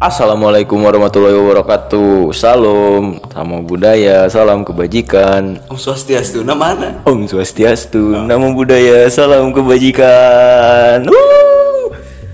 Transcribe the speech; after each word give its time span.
Assalamualaikum 0.00 0.80
warahmatullahi 0.80 1.36
wabarakatuh. 1.36 2.32
Salam, 2.32 3.20
sama 3.28 3.60
budaya, 3.60 4.24
salam 4.32 4.64
kebajikan. 4.64 5.60
Om 5.68 5.76
Swastiastu, 5.76 6.40
nama 6.40 6.72
mana? 6.72 7.04
Om 7.04 7.28
Swastiastu, 7.28 8.16
namo 8.24 8.56
budaya, 8.56 9.12
salam 9.12 9.52
kebajikan. 9.52 11.04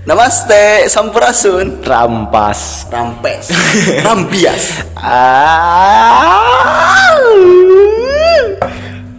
Namaste, 0.07 0.87
Sampurasun. 0.87 1.83
rampas. 1.83 2.87
Rampes, 2.87 3.51
Rambias. 4.07 4.87
Ah. 4.95 6.23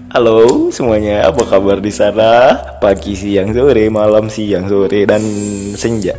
Halo 0.09 0.73
semuanya, 0.73 1.29
apa 1.29 1.45
kabar 1.45 1.85
di 1.85 1.93
sana? 1.93 2.57
Pagi, 2.80 3.12
siang, 3.12 3.53
sore, 3.53 3.93
malam, 3.93 4.33
siang, 4.33 4.65
sore, 4.65 5.05
dan 5.05 5.21
senja. 5.77 6.17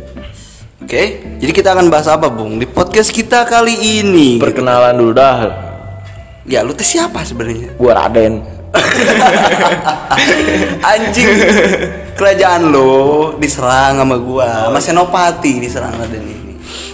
Oke, 0.80 1.20
jadi 1.36 1.52
kita 1.52 1.76
akan 1.76 1.92
bahas 1.92 2.08
apa, 2.08 2.32
Bung? 2.32 2.56
Di 2.56 2.64
podcast 2.64 3.12
kita 3.12 3.44
kali 3.44 4.00
ini. 4.00 4.40
Perkenalan 4.40 4.96
dulu 4.96 5.12
dah. 5.12 5.36
Ya, 6.48 6.64
lu 6.64 6.72
teh 6.72 6.88
siapa 6.88 7.20
sebenarnya? 7.20 7.76
Gua 7.76 8.00
Raden. 8.00 8.40
Anjing. 10.96 11.28
Kerajaan 12.16 12.72
lo 12.72 13.36
diserang 13.36 14.00
sama 14.00 14.16
gua, 14.16 14.72
sama 14.72 14.80
Senopati 14.80 15.60
diserang 15.60 15.92
Raden 16.00 16.24
ini. 16.24 16.49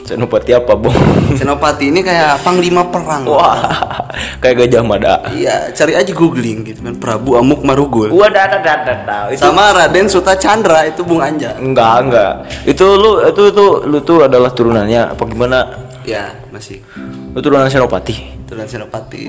Senopati 0.07 0.55
apa, 0.55 0.79
Bang? 0.79 0.95
Senopati 1.35 1.91
ini 1.91 2.01
kayak 2.07 2.47
panglima 2.47 2.87
perang. 2.87 3.27
Wah, 3.27 3.59
kayak 4.39 4.65
gajah 4.65 4.83
mada. 4.87 5.19
Iya, 5.35 5.75
cari 5.75 5.99
aja 5.99 6.15
googling 6.15 6.63
gitu 6.63 6.81
kan 6.87 6.95
Prabu 6.95 7.35
Amuk 7.35 7.67
Marugul. 7.67 8.15
Wah, 8.15 8.31
dah, 8.31 8.47
dah, 8.47 8.63
dah, 8.63 8.97
dah. 9.03 9.23
Itu 9.35 9.43
Sama 9.43 9.75
Raden 9.75 10.07
Suta 10.07 10.39
Chandra 10.39 10.87
itu 10.87 11.03
Bung 11.03 11.19
Anja. 11.19 11.59
enggak, 11.59 12.07
enggak. 12.07 12.33
Itu 12.63 12.87
lu 12.95 13.27
itu 13.27 13.43
itu 13.51 13.65
lu 13.83 13.99
tuh 14.07 14.31
adalah 14.31 14.55
turunannya 14.55 15.11
apa 15.19 15.23
gimana? 15.27 15.59
Ya, 16.07 16.39
masih. 16.55 16.79
Lu 17.35 17.43
turunan 17.43 17.67
Senopati. 17.67 18.47
Dan 18.47 18.71
Senopati. 18.71 19.27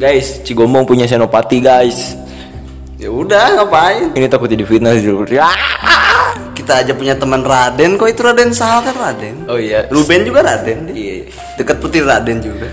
Guys, 0.00 0.40
Cigombong 0.40 0.88
punya 0.88 1.04
Senopati, 1.04 1.60
guys. 1.60 2.16
Ya 2.96 3.12
udah, 3.12 3.60
ngapain? 3.60 4.16
Ini 4.16 4.28
takut 4.32 4.48
jadi 4.48 4.64
fitnah 4.64 4.96
dulu. 4.96 5.28
Ya. 5.28 5.52
Kita 6.60 6.84
aja 6.84 6.92
punya 6.92 7.16
teman 7.16 7.40
Raden, 7.40 7.96
kok 7.96 8.04
itu 8.04 8.20
Raden 8.20 8.52
Sal 8.52 8.84
kan 8.84 8.92
Raden. 8.92 9.48
Oh 9.48 9.56
iya. 9.56 9.88
Ruben 9.88 10.28
juga 10.28 10.44
Raden. 10.44 10.92
Iya. 10.92 11.32
Dekat 11.56 11.80
putih 11.80 12.04
Raden 12.04 12.44
juga. 12.44 12.68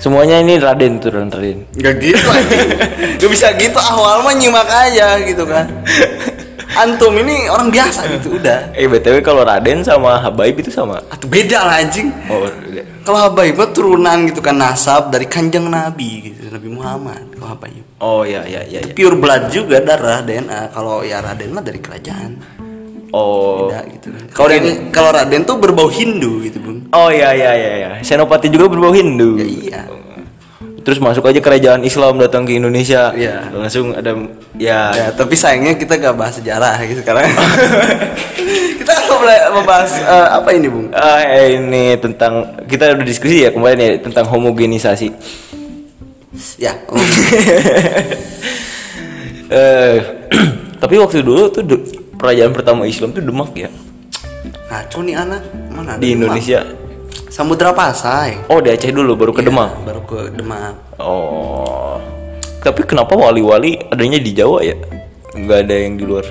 Semuanya 0.00 0.40
ini 0.40 0.56
Raden 0.56 0.96
turunan 0.96 1.28
Raden. 1.28 1.68
Gak 1.76 2.00
gitu 2.00 2.24
anjing. 2.32 2.68
Gak 3.20 3.28
bisa 3.28 3.52
gitu 3.60 3.76
awal 3.76 4.24
mah 4.24 4.32
nyimak 4.32 4.64
aja 4.64 5.20
gitu 5.20 5.44
kan. 5.44 5.68
Antum 6.80 7.12
ini 7.20 7.44
orang 7.52 7.68
biasa 7.68 8.08
gitu 8.16 8.40
udah. 8.40 8.72
Eh, 8.72 8.88
BTW 8.88 9.20
kalau 9.20 9.44
Raden 9.44 9.84
sama 9.84 10.16
Habaib 10.16 10.56
itu 10.56 10.72
sama. 10.72 10.96
Atau 11.12 11.28
beda 11.28 11.60
lah 11.60 11.84
anjing. 11.84 12.08
Oh. 12.32 12.48
Kalau 13.04 13.20
Habaib 13.20 13.60
mah 13.60 13.68
turunan 13.76 14.24
gitu 14.32 14.40
kan 14.40 14.56
nasab 14.56 15.12
dari 15.12 15.28
kanjeng 15.28 15.68
Nabi 15.68 16.32
gitu, 16.32 16.48
Nabi 16.48 16.72
Muhammad. 16.72 17.36
Kalau 17.36 17.52
Habaib. 17.52 17.84
Oh 18.00 18.24
iya 18.24 18.44
iya 18.48 18.64
iya 18.64 18.80
iya. 18.80 18.92
Pure 18.96 19.16
blood 19.20 19.52
juga 19.52 19.80
darah 19.84 20.24
DNA. 20.24 20.72
Kalau 20.72 21.04
ya 21.04 21.20
Raden 21.20 21.52
mah 21.52 21.64
dari 21.64 21.80
kerajaan. 21.80 22.55
Oh. 23.14 23.68
Beda 23.70 23.86
gitu 23.90 24.08
kan. 24.10 24.22
Kalau 24.34 24.48
Raden- 24.50 24.80
kalau 24.90 25.10
Raden 25.14 25.42
tuh 25.46 25.56
berbau 25.58 25.88
Hindu 25.90 26.42
gitu, 26.42 26.58
Bung. 26.58 26.86
Oh 26.90 27.10
iya 27.10 27.30
iya 27.34 27.52
iya 27.54 27.70
iya. 27.78 27.88
Senopati 28.02 28.50
juga 28.50 28.66
berbau 28.66 28.90
Hindu. 28.90 29.38
Ya 29.38 29.46
iya. 29.46 29.80
Terus 30.86 31.02
masuk 31.02 31.26
aja 31.26 31.42
kerajaan 31.42 31.82
Islam 31.82 32.22
datang 32.22 32.46
ke 32.46 32.54
Indonesia. 32.54 33.10
Iya. 33.10 33.50
Langsung 33.50 33.90
ada 33.90 34.14
ya. 34.54 34.94
Ya, 34.94 35.06
tapi 35.10 35.34
sayangnya 35.34 35.74
kita 35.74 35.98
gak 35.98 36.14
bahas 36.14 36.38
sejarah 36.38 36.78
gitu 36.86 37.02
sekarang. 37.02 37.26
kita 38.78 38.90
nggak 38.94 39.18
boleh 39.18 39.38
membahas 39.50 39.90
eh, 39.98 40.28
apa 40.30 40.48
ini, 40.54 40.66
Bung? 40.70 40.86
Ah, 40.94 41.26
ini 41.42 41.98
tentang 41.98 42.62
kita 42.70 42.94
udah 42.94 43.06
diskusi 43.06 43.42
ya 43.42 43.50
kemarin 43.50 43.78
ya 43.82 43.90
tentang 43.98 44.30
homogenisasi. 44.30 45.10
Ya, 46.60 46.76
oh, 46.92 47.00
Eh, 49.46 49.96
tapi 50.82 50.94
waktu 50.98 51.22
dulu 51.22 51.46
tuh 51.54 51.62
kerajaan 52.16 52.52
pertama 52.52 52.84
Islam 52.84 53.12
tuh 53.12 53.22
Demak 53.22 53.52
ya 53.54 53.70
ngaco 54.66 54.98
nih 55.02 55.14
anak 55.14 55.42
mana? 55.70 55.94
ada 55.94 56.02
di 56.02 56.12
Demak? 56.12 56.18
Indonesia. 56.34 56.60
Samudra 57.26 57.70
Pasai. 57.70 58.40
Oh 58.48 58.58
di 58.58 58.72
Aceh 58.72 58.88
dulu 58.88 59.12
baru 59.12 59.32
ke 59.36 59.44
Iya, 59.44 59.52
Demak. 59.52 59.70
Baru 59.84 60.00
ke 60.08 60.18
Demak. 60.32 60.74
Oh. 60.96 62.00
Tapi 62.64 62.80
kenapa 62.82 63.12
wali-wali 63.12 63.76
adanya 63.92 64.16
di 64.16 64.32
Jawa 64.32 64.64
ya? 64.64 64.72
Nggak 65.36 65.58
ada 65.68 65.74
yang 65.76 65.94
di 66.00 66.04
luar. 66.08 66.24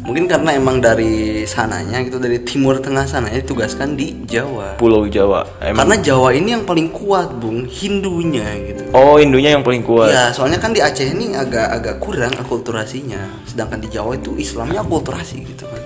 Mungkin 0.00 0.24
karena 0.26 0.56
emang 0.56 0.80
dari 0.80 1.44
sananya 1.44 2.00
gitu 2.00 2.16
dari 2.16 2.40
timur 2.40 2.80
tengah 2.80 3.04
sana 3.04 3.28
ditugaskan 3.28 3.94
di 3.94 4.24
Jawa. 4.24 4.80
Pulau 4.80 5.04
Jawa. 5.04 5.44
Emang. 5.60 5.84
Karena 5.84 5.96
Jawa 6.00 6.28
ini 6.32 6.56
yang 6.56 6.64
paling 6.64 6.88
kuat, 6.88 7.36
Bung, 7.36 7.68
Hindunya 7.68 8.48
gitu. 8.64 8.82
Oh 8.96 9.20
Hindunya 9.20 9.54
yang 9.54 9.62
paling 9.62 9.84
kuat. 9.84 10.08
Ya, 10.08 10.32
soalnya 10.32 10.56
kan 10.56 10.72
di 10.72 10.80
Aceh 10.80 11.04
ini 11.04 11.36
agak 11.36 11.68
agak 11.68 11.94
kurang 12.00 12.32
akulturasinya. 12.40 13.44
Sedangkan 13.44 13.78
di 13.84 13.88
Jawa 13.92 14.16
itu 14.16 14.34
Islamnya 14.40 14.80
akulturasi 14.80 15.36
gitu 15.44 15.68
kan. 15.68 15.82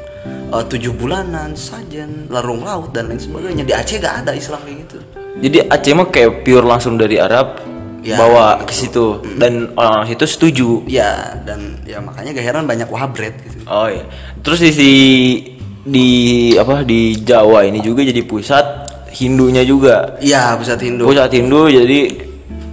Eh, 0.54 0.64
tujuh 0.70 0.94
bulanan, 0.94 1.58
sajen, 1.58 2.30
larung 2.30 2.62
laut 2.62 2.94
dan 2.94 3.10
lain 3.10 3.18
sebagainya. 3.18 3.66
Di 3.66 3.74
Aceh 3.74 3.98
gak 3.98 4.22
ada 4.22 4.30
Islam 4.30 4.62
kayak 4.62 4.78
gitu. 4.86 4.98
Jadi 5.42 5.58
Aceh 5.66 5.92
mah 5.98 6.08
kayak 6.14 6.46
pure 6.46 6.62
langsung 6.62 6.94
dari 6.94 7.18
Arab 7.18 7.58
Ya. 8.04 8.20
bawa 8.20 8.60
ke 8.68 8.76
situ 8.76 9.24
dan 9.40 9.72
orang 9.80 10.04
situ 10.04 10.28
setuju. 10.28 10.68
Ya, 10.84 11.40
dan 11.48 11.80
ya 11.88 12.04
makanya 12.04 12.36
gak 12.36 12.44
heran 12.44 12.68
banyak 12.68 12.88
wahabret 12.92 13.32
gitu. 13.40 13.64
Oh 13.64 13.88
iya. 13.88 14.04
Terus 14.44 14.60
di 14.60 14.70
di, 14.76 14.92
di 15.88 16.08
apa 16.60 16.84
di 16.84 17.16
Jawa 17.24 17.64
ini 17.64 17.80
juga 17.80 18.04
jadi 18.04 18.20
pusat 18.28 18.84
Hindunya 19.14 19.62
juga. 19.64 20.18
Iya, 20.18 20.58
pusat 20.58 20.82
Hindu. 20.82 21.06
Pusat 21.06 21.30
Hindu 21.32 21.70
jadi 21.70 22.00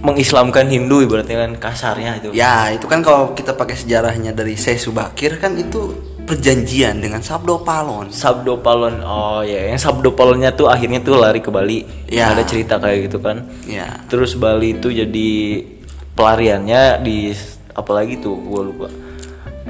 mengislamkan 0.02 0.66
Hindu 0.66 1.06
ibaratnya 1.06 1.46
kan 1.46 1.52
kasarnya 1.56 2.18
itu. 2.18 2.28
Ya, 2.34 2.74
itu 2.74 2.90
kan 2.90 3.00
kalau 3.00 3.32
kita 3.38 3.54
pakai 3.54 3.78
sejarahnya 3.78 4.34
dari 4.34 4.58
Syekh 4.58 4.82
Subakir 4.82 5.38
kan 5.38 5.54
itu 5.54 6.11
perjanjian 6.24 7.02
dengan 7.02 7.20
Sabdo 7.20 7.60
Palon. 7.60 8.08
Sabdo 8.08 8.60
Palon. 8.62 9.02
Oh 9.02 9.40
ya, 9.42 9.68
yang 9.68 9.80
Sabdo 9.80 10.14
Palonnya 10.14 10.54
tuh 10.54 10.70
akhirnya 10.70 11.02
tuh 11.02 11.18
lari 11.18 11.42
ke 11.42 11.50
Bali. 11.50 11.84
Ya. 12.08 12.32
Ada 12.32 12.46
cerita 12.46 12.78
kayak 12.78 13.10
gitu 13.10 13.18
kan. 13.18 13.48
Ya. 13.66 14.00
Terus 14.06 14.38
Bali 14.38 14.78
itu 14.78 14.88
jadi 14.88 15.30
pelariannya 16.14 17.02
di 17.02 17.34
apalagi 17.72 18.20
tuh 18.20 18.36
gua 18.38 18.62
lupa. 18.62 18.88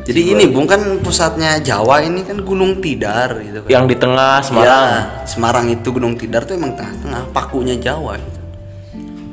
Jadi 0.03 0.35
ini 0.35 0.51
Bung 0.51 0.67
kan 0.67 0.83
pusatnya 0.99 1.63
Jawa 1.63 2.03
ini 2.03 2.27
kan 2.27 2.43
Gunung 2.43 2.83
Tidar 2.83 3.39
gitu 3.39 3.63
kan. 3.63 3.71
Yang 3.71 3.85
di 3.87 3.97
tengah 4.03 4.43
Semarang. 4.43 4.67
Ya, 4.67 5.23
Semarang 5.23 5.67
itu 5.71 5.89
Gunung 5.95 6.19
Tidar 6.19 6.43
tuh 6.43 6.59
emang 6.59 6.75
tengah-tengah 6.75 7.31
pakunya 7.31 7.79
Jawa 7.79 8.19
gitu. 8.19 8.42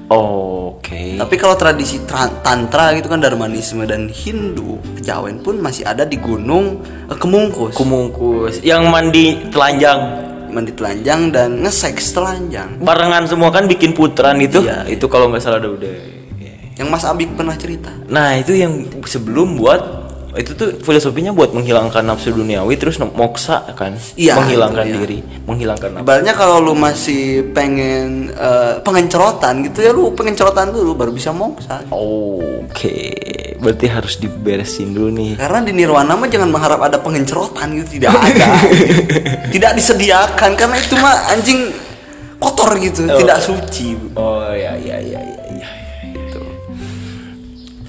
Oke. 0.09 1.16
Tapi 1.16 1.36
kalau 1.38 1.53
tradisi 1.53 2.02
tra- 2.02 2.42
tantra 2.42 2.97
gitu 2.97 3.06
kan 3.06 3.22
Darmanisme 3.22 3.86
dan 3.86 4.09
Hindu, 4.09 4.81
kejawen 4.97 5.38
pun 5.40 5.62
masih 5.62 5.86
ada 5.86 6.02
di 6.02 6.18
Gunung 6.18 6.81
eh, 7.06 7.14
Kemungkus. 7.14 7.78
Kumungkus 7.78 8.59
yang 8.62 8.90
mandi 8.90 9.38
telanjang 9.53 10.25
mandi 10.50 10.74
telanjang 10.74 11.30
dan 11.30 11.62
ngeseks 11.62 12.09
telanjang. 12.09 12.81
barengan 12.81 13.30
semua 13.30 13.53
kan 13.53 13.70
bikin 13.70 13.94
putaran 13.94 14.42
itu 14.42 14.66
Iya. 14.66 14.81
itu 14.90 15.06
kalau 15.06 15.30
nggak 15.30 15.46
salah 15.46 15.62
udah 15.62 16.18
Yang 16.74 16.90
Mas 16.90 17.06
Abik 17.06 17.38
pernah 17.38 17.53
cerita. 17.53 17.94
nah 18.09 18.34
itu 18.34 18.58
yang 18.58 18.81
sebelum 19.06 19.53
buat 19.53 19.99
itu 20.31 20.53
tuh 20.53 20.78
filosofinya 20.79 21.31
buat 21.31 21.50
menghilangkan 21.50 22.06
nafsu 22.06 22.29
duniawi 22.29 22.78
terus 22.78 22.97
moksa 23.00 23.66
kan 23.73 23.97
Iya, 24.13 24.38
menghilangkan 24.38 24.84
itu, 24.84 24.90
iya. 24.90 24.97
diri 25.01 25.17
menghilangkan 25.44 25.90
nafsu 25.90 26.06
Ibaratnya 26.06 26.34
kalau 26.34 26.57
lu 26.59 26.73
masih 26.73 27.50
pengen 27.50 28.29
eh, 28.29 28.78
pengencerotan 28.79 29.66
gitu 29.66 29.79
ya 29.81 29.90
lu 29.90 30.13
pengencerotan 30.13 30.69
dulu 30.69 30.94
baru 30.94 31.09
bisa 31.09 31.34
moksa. 31.34 31.81
oke 31.90 32.95
berarti 33.57 33.85
harus 33.90 34.16
diberesin 34.16 34.94
dulu 34.94 35.09
nih 35.12 35.31
Karena 35.35 35.59
di 35.62 35.72
Nirwana 35.73 36.13
mah 36.13 36.28
jangan 36.28 36.47
mengharap 36.47 36.79
ada 36.79 36.97
pengencerotan 37.00 37.73
gitu 37.79 37.97
tidak 37.97 38.13
ada. 38.29 38.47
tidak 39.49 39.72
disediakan 39.75 40.52
karena 40.53 40.78
itu 40.78 40.96
mah 40.96 41.16
anjing 41.29 41.59
kotor 42.40 42.72
gitu, 42.79 43.03
Oh. 43.03 43.20
tidak 43.20 43.40
suci. 43.41 43.99
oh 44.16 44.47
ya 44.55 44.72
ya 44.79 44.96
ya 44.96 45.20
ya 45.20 45.39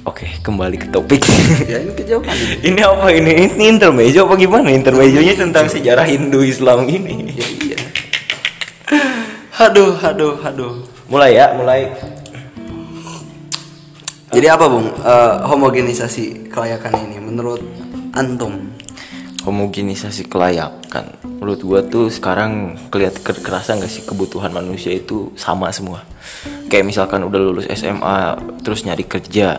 oke 0.07 0.27
kembali 0.41 0.77
ke 0.81 0.87
topik 0.93 1.23
ya 1.69 1.79
ini 1.81 1.93
kejauhan. 1.97 2.37
ini 2.69 2.81
apa 2.81 3.07
ini 3.13 3.31
ini 3.49 3.65
intermezzo 3.69 4.25
apa 4.25 4.35
gimana 4.37 4.69
intermezzonya 4.73 5.35
tentang 5.37 5.67
sejarah 5.69 6.07
Hindu 6.09 6.41
Islam 6.45 6.87
ini 6.89 7.33
Ya, 7.41 7.47
iya. 7.67 7.79
Aduh, 9.61 9.93
aduh, 10.01 10.41
aduh. 10.41 10.73
mulai 11.07 11.37
ya 11.37 11.53
mulai 11.55 11.91
Jadi 14.31 14.47
apa, 14.47 14.71
Bung? 14.71 14.87
Eh, 14.87 15.35
homogenisasi 15.43 16.55
kelayakan 16.55 17.03
ini 17.03 17.19
menurut 17.19 17.67
antum? 18.15 18.71
homogenisasi 19.41 20.29
kelayakan 20.29 21.17
menurut 21.41 21.61
gua 21.65 21.81
tuh 21.81 22.13
sekarang 22.13 22.77
kelihatan 22.93 23.25
kerasa 23.41 23.77
nggak 23.77 23.89
sih 23.89 24.05
kebutuhan 24.05 24.53
manusia 24.53 24.93
itu 24.93 25.33
sama 25.35 25.73
semua 25.73 26.05
kayak 26.71 26.85
misalkan 26.87 27.25
udah 27.27 27.41
lulus 27.41 27.67
SMA 27.73 28.39
terus 28.63 28.85
nyari 28.85 29.05
kerja. 29.07 29.59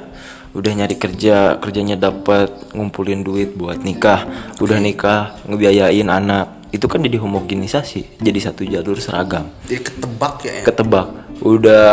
Udah 0.51 0.71
nyari 0.75 0.99
kerja 0.99 1.55
kerjanya 1.63 1.95
dapat 1.95 2.75
ngumpulin 2.75 3.23
duit 3.23 3.55
buat 3.55 3.79
nikah. 3.79 4.27
Udah 4.59 4.79
nikah 4.83 5.35
ngebiayain 5.47 6.07
anak. 6.11 6.71
Itu 6.71 6.87
kan 6.87 7.03
jadi 7.03 7.19
homogenisasi 7.19 8.23
jadi 8.23 8.39
satu 8.39 8.63
jalur 8.63 8.99
seragam. 8.99 9.47
Jadi 9.67 9.79
ketebak 9.83 10.35
ya. 10.43 10.51
ya. 10.59 10.63
ketebak. 10.67 11.07
Udah 11.41 11.87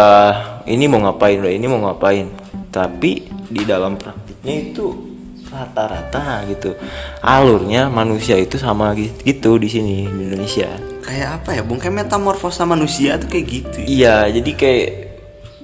ini 0.69 0.85
mau 0.87 1.03
ngapain 1.03 1.39
udah 1.41 1.53
ini 1.55 1.67
mau 1.67 1.81
ngapain. 1.87 2.29
Tapi 2.69 3.27
di 3.49 3.63
dalam 3.65 3.97
praktiknya 3.97 4.55
itu 4.71 5.08
rata-rata 5.49 6.45
gitu 6.47 6.77
alurnya 7.19 7.89
manusia 7.89 8.35
itu 8.35 8.57
sama 8.57 8.93
gi- 8.93 9.13
gitu 9.23 9.57
di 9.57 9.67
sini 9.67 9.97
di 10.05 10.23
Indonesia 10.25 10.69
Kayak 11.01 11.41
apa 11.41 11.57
ya, 11.57 11.65
Bung? 11.65 11.81
Kayak 11.81 12.05
metamorfosa 12.05 12.69
manusia 12.69 13.17
tuh 13.17 13.33
kayak 13.33 13.47
gitu. 13.49 13.79
ya. 13.81 13.87
iya 13.89 14.17
jadi 14.31 14.51
kayak 14.53 14.87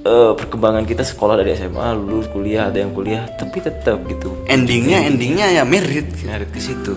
eh, 0.01 0.33
perkembangan 0.35 0.85
kita 0.85 1.05
sekolah 1.05 1.37
dari 1.37 1.53
SMA 1.53 1.85
lulus 1.95 2.29
kuliah 2.29 2.69
ada 2.69 2.81
yang 2.81 2.91
kuliah 2.91 3.29
tapi 3.31 3.61
tetap 3.61 4.01
gitu 4.05 4.33
Endingnya, 4.49 5.05
endingnya 5.05 5.53
ya 5.53 5.63
merit. 5.63 6.09
ngarit 6.19 6.49
ke 6.49 6.61
situ 6.61 6.97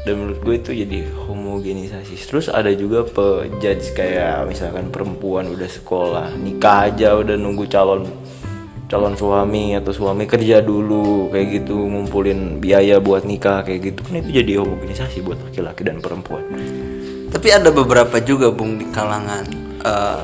dan 0.00 0.16
menurut 0.16 0.40
gue 0.40 0.54
itu 0.56 0.72
jadi 0.72 0.98
homogenisasi 1.28 2.16
terus 2.18 2.48
ada 2.48 2.72
juga 2.72 3.04
pejudge 3.04 3.92
kayak 3.92 4.48
misalkan 4.48 4.88
perempuan 4.88 5.46
udah 5.46 5.68
sekolah 5.68 6.32
nikah 6.34 6.88
aja 6.88 7.14
udah 7.14 7.36
nunggu 7.36 7.68
calon 7.68 8.08
calon 8.90 9.14
suami 9.14 9.78
atau 9.78 9.94
suami 9.94 10.26
kerja 10.26 10.58
dulu 10.58 11.30
kayak 11.30 11.62
gitu 11.62 11.78
ngumpulin 11.78 12.58
biaya 12.58 12.98
buat 12.98 13.22
nikah 13.22 13.62
kayak 13.62 13.94
gitu 13.94 14.02
kan 14.02 14.18
itu 14.18 14.42
jadi 14.42 14.58
homogenisasi 14.58 15.22
buat 15.22 15.38
laki-laki 15.40 15.86
dan 15.86 16.02
perempuan 16.02 16.42
Tapi 17.30 17.46
ada 17.54 17.70
beberapa 17.70 18.18
juga 18.18 18.50
bung 18.50 18.74
di 18.74 18.90
kalangan 18.90 19.46
eh, 19.86 20.20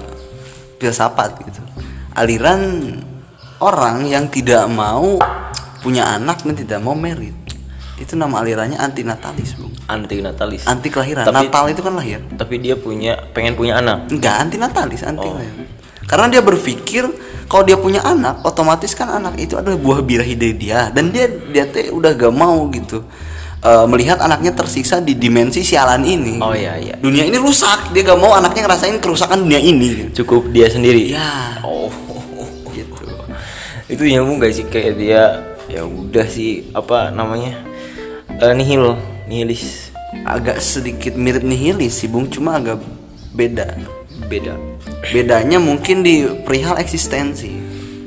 filsafat 0.83 1.39
gitu. 1.47 1.63
Aliran 2.19 2.91
orang 3.63 4.03
yang 4.11 4.27
tidak 4.27 4.67
mau 4.67 5.15
punya 5.81 6.03
anak 6.19 6.43
dan 6.43 6.59
tidak 6.59 6.83
mau 6.83 6.99
merit. 6.99 7.31
Itu 7.97 8.19
nama 8.19 8.43
alirannya 8.43 8.77
antinatalis 8.77 9.55
bung. 9.55 9.71
anti 9.87 10.19
natalis 10.19 10.67
Anti 10.67 10.91
kelahiran. 10.91 11.23
Tapi- 11.23 11.47
Natal 11.47 11.65
itu 11.71 11.81
kan 11.87 11.95
lahir. 11.95 12.19
tapi 12.35 12.59
dia 12.59 12.75
punya 12.75 13.15
pengen 13.31 13.55
punya 13.55 13.79
anak 13.79 14.11
Enggak 14.11 14.43
antinatalis, 14.43 15.07
anti 15.07 15.31
kelahiran. 15.31 15.65
Karena 16.11 16.27
dia 16.27 16.43
berpikir 16.43 17.07
kalau 17.47 17.63
dia 17.63 17.75
punya 17.75 18.03
anak, 18.03 18.43
otomatis 18.43 18.91
kan 18.93 19.09
anak 19.13 19.39
itu 19.39 19.55
adalah 19.55 19.79
buah 19.79 20.03
birahi 20.03 20.35
dari 20.35 20.55
dia 20.55 20.91
dan 20.91 21.11
dia 21.11 21.27
dia 21.27 21.65
teh 21.67 21.91
udah 21.91 22.13
gak 22.13 22.35
mau 22.35 22.67
gitu. 22.71 23.03
eh, 23.59 23.87
melihat 23.89 24.21
anaknya 24.21 24.55
tersiksa 24.55 25.01
di 25.01 25.17
dimensi 25.17 25.65
sialan 25.65 26.05
ini. 26.07 26.39
Oh, 26.39 26.55
iya, 26.55 26.79
iya. 26.79 26.95
Dunia 26.99 27.25
ini 27.25 27.35
rusak, 27.35 27.91
dia 27.91 28.05
gak 28.05 28.21
mau 28.21 28.31
anaknya 28.33 28.69
ngerasain 28.69 28.99
kerusakan 28.99 29.43
dunia 29.43 29.59
ini. 29.59 30.13
cukup 30.15 30.53
dia 30.53 30.71
sendiri 30.71 31.11
Ya, 31.11 31.59
oh 31.63 31.91
gitu. 32.77 33.03
itu 33.89 34.03
nyambung 34.07 34.39
gak 34.39 34.55
sih 34.55 34.67
kayak 34.67 34.95
dia 34.95 35.23
ya 35.67 35.83
udah 35.83 36.27
sih 36.27 36.71
apa 36.73 37.11
namanya 37.11 37.59
Eh, 38.37 38.53
nihil 38.53 38.95
nihilis 39.27 39.91
Agak 40.23 40.61
sedikit 40.61 41.17
mirip 41.17 41.41
nihilis 41.43 41.97
sih, 41.97 42.09
Bung, 42.09 42.29
cuma 42.29 42.57
agak 42.57 42.79
beda. 43.33 43.75
beda 44.29 44.55
Bedanya 45.07 45.59
mungkin 45.59 46.03
di 46.03 46.27
perihal 46.43 46.79
eksistensi. 46.79 47.51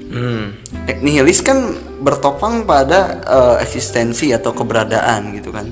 hmm 0.09 0.45
Eh, 0.89 0.97
nihilis 1.05 1.45
kan 1.45 1.69
bertopang 2.01 2.65
pada 2.65 3.21
eh, 3.21 3.55
eksistensi 3.61 4.33
atau 4.33 4.49
keberadaan 4.51 5.37
gitu 5.37 5.53
kan. 5.53 5.69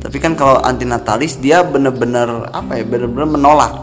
Tapi 0.00 0.16
kan 0.16 0.32
kalau 0.32 0.62
antinatalis 0.62 1.36
dia 1.36 1.60
bener-bener 1.66 2.48
apa 2.54 2.78
ya, 2.78 2.84
bener-bener 2.86 3.28
menolak. 3.28 3.74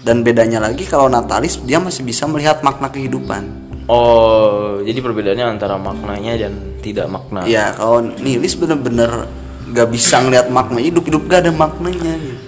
Dan 0.00 0.24
bedanya 0.24 0.64
lagi 0.64 0.88
kalau 0.88 1.06
natalis 1.06 1.60
dia 1.62 1.76
masih 1.78 2.02
bisa 2.02 2.24
melihat 2.24 2.64
makna 2.64 2.88
kehidupan. 2.88 3.68
oh 3.90 4.78
jadi 4.86 5.02
perbedaannya 5.02 5.46
antara 5.50 5.74
maknanya 5.74 6.46
dan 6.46 6.78
tidak 6.78 7.10
makna 7.10 7.42
Ya 7.42 7.74
kalau 7.74 7.98
nihilis 8.00 8.54
bener-bener 8.54 9.26
gak 9.70 9.90
bisa 9.90 10.22
ngelihat 10.22 10.46
makna 10.46 10.78
hidup, 10.78 11.02
hidup 11.06 11.26
gak 11.26 11.42
ada 11.46 11.50
maknanya. 11.50 12.14
gitu. 12.18 12.42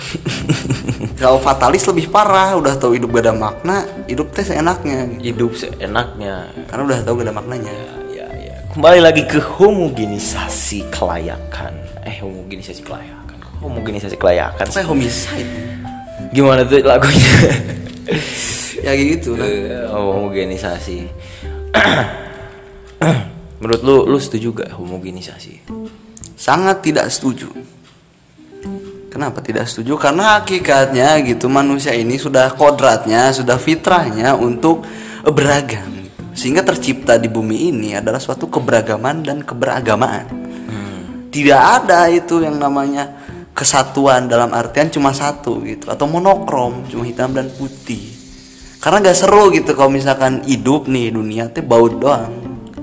kalau 1.20 1.36
fatalis 1.36 1.84
lebih 1.84 2.08
parah, 2.08 2.56
udah 2.56 2.74
tahu 2.74 2.96
hidup 2.96 3.12
gak 3.12 3.28
ada 3.28 3.34
makna, 3.34 3.76
hidup 4.06 4.32
teh 4.32 4.40
seenaknya. 4.42 5.04
gitu. 5.12 5.20
hidup 5.22 5.52
seenaknya 5.54 6.48
Karena 6.64 6.82
udah 6.82 6.98
tahu 7.02 7.14
gak 7.14 7.26
ada 7.28 7.34
maknanya. 7.34 7.74
ya 8.08 8.24
ya 8.32 8.56
kembali 8.72 9.00
lagi 9.00 9.22
ke 9.24 9.36
homogenisasi 9.36 10.88
kelayakan 10.88 11.76
eh 12.00 12.16
homogenisasi 12.18 12.80
kelayakan 12.80 13.36
homogenisasi 13.58 14.16
kelayakan 14.16 14.64
Kayak 14.64 14.88
homicide. 14.88 15.50
gimana 16.30 16.64
tuh 16.64 16.80
lagunya 16.80 17.34
ya 18.86 18.92
gitu 18.94 19.36
lah. 19.36 19.44
Eh, 19.44 19.84
homogenisasi 19.86 20.98
menurut 23.60 23.80
lu 23.82 23.96
lu 24.06 24.16
setuju 24.16 24.56
gak 24.56 24.70
homogenisasi 24.72 25.60
sangat 26.32 26.80
tidak 26.80 27.12
setuju. 27.12 27.52
Kenapa 29.20 29.44
tidak 29.44 29.68
setuju? 29.68 30.00
Karena 30.00 30.40
hakikatnya 30.40 31.20
gitu 31.28 31.52
manusia 31.52 31.92
ini 31.92 32.16
sudah 32.16 32.56
kodratnya, 32.56 33.28
sudah 33.36 33.60
fitrahnya 33.60 34.32
untuk 34.32 34.80
beragam. 35.28 36.08
Sehingga 36.32 36.64
tercipta 36.64 37.20
di 37.20 37.28
bumi 37.28 37.68
ini 37.68 37.92
adalah 37.92 38.16
suatu 38.16 38.48
keberagaman 38.48 39.20
dan 39.20 39.44
keberagamaan. 39.44 40.24
Tidak 41.28 41.60
ada 41.60 42.08
itu 42.08 42.40
yang 42.40 42.56
namanya 42.56 43.12
kesatuan 43.52 44.24
dalam 44.24 44.56
artian 44.56 44.88
cuma 44.88 45.12
satu 45.12 45.60
gitu 45.68 45.92
atau 45.92 46.08
monokrom 46.08 46.88
cuma 46.88 47.04
hitam 47.04 47.36
dan 47.36 47.52
putih. 47.52 48.00
Karena 48.80 49.04
gak 49.04 49.20
seru 49.20 49.52
gitu 49.52 49.76
kalau 49.76 49.92
misalkan 49.92 50.48
hidup 50.48 50.88
nih 50.88 51.12
dunia 51.12 51.52
teh 51.52 51.60
baut 51.60 51.92
doang. 52.00 52.32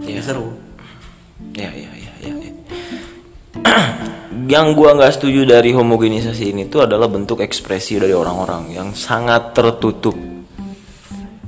Gak 0.06 0.22
seru. 0.22 0.54
ya 1.57 1.74
ya 1.74 1.89
ya 1.98 2.12
ya, 2.22 2.34
ya. 2.38 2.54
Yang 4.47 4.71
gua 4.71 4.95
nggak 4.95 5.19
setuju 5.19 5.44
dari 5.44 5.75
homogenisasi 5.75 6.55
ini 6.55 6.71
tuh 6.71 6.88
adalah 6.88 7.11
bentuk 7.11 7.44
ekspresi 7.44 7.99
dari 7.99 8.15
orang-orang 8.15 8.71
yang 8.71 8.89
sangat 8.95 9.51
tertutup. 9.51 10.15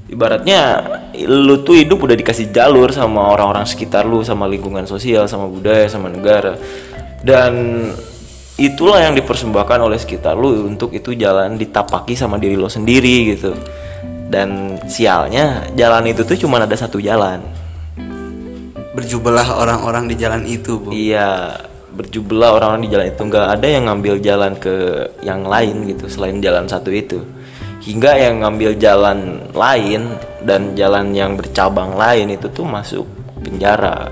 Ibaratnya 0.10 0.84
lu 1.24 1.64
tuh 1.64 1.80
hidup 1.80 2.04
udah 2.04 2.18
dikasih 2.18 2.52
jalur 2.52 2.92
sama 2.92 3.32
orang-orang 3.32 3.64
sekitar 3.64 4.04
lu 4.04 4.20
sama 4.26 4.50
lingkungan 4.52 4.84
sosial 4.84 5.32
sama 5.32 5.48
budaya 5.48 5.88
sama 5.88 6.12
negara. 6.12 6.60
Dan 7.24 7.86
itulah 8.60 9.00
yang 9.00 9.16
dipersembahkan 9.16 9.80
oleh 9.80 9.96
sekitar 9.96 10.36
lu 10.36 10.68
untuk 10.68 10.92
itu 10.92 11.16
jalan 11.16 11.56
ditapaki 11.56 12.20
sama 12.20 12.36
diri 12.36 12.60
lo 12.60 12.68
sendiri 12.68 13.38
gitu. 13.38 13.56
Dan 14.30 14.76
sialnya 14.92 15.72
jalan 15.74 16.12
itu 16.12 16.28
tuh 16.28 16.36
cuma 16.36 16.60
ada 16.60 16.76
satu 16.76 17.00
jalan. 17.00 17.40
Berjubellah 18.98 19.56
orang-orang 19.56 20.12
di 20.12 20.16
jalan 20.18 20.44
itu, 20.44 20.82
Bu. 20.82 20.92
Iya, 20.92 21.56
berjublah 22.00 22.56
orang-orang 22.56 22.88
di 22.88 22.96
jalan 22.96 23.08
itu 23.12 23.22
nggak 23.28 23.48
ada 23.60 23.68
yang 23.68 23.84
ngambil 23.92 24.16
jalan 24.24 24.54
ke 24.56 24.76
yang 25.20 25.44
lain 25.44 25.84
gitu 25.92 26.08
selain 26.08 26.40
jalan 26.40 26.64
satu 26.64 26.96
itu. 26.96 27.20
Hingga 27.84 28.12
yang 28.16 28.36
ngambil 28.40 28.80
jalan 28.80 29.44
lain 29.52 30.16
dan 30.48 30.80
jalan 30.80 31.12
yang 31.12 31.36
bercabang 31.36 32.00
lain 32.00 32.32
itu 32.32 32.48
tuh 32.48 32.64
masuk 32.64 33.04
penjara. 33.44 34.08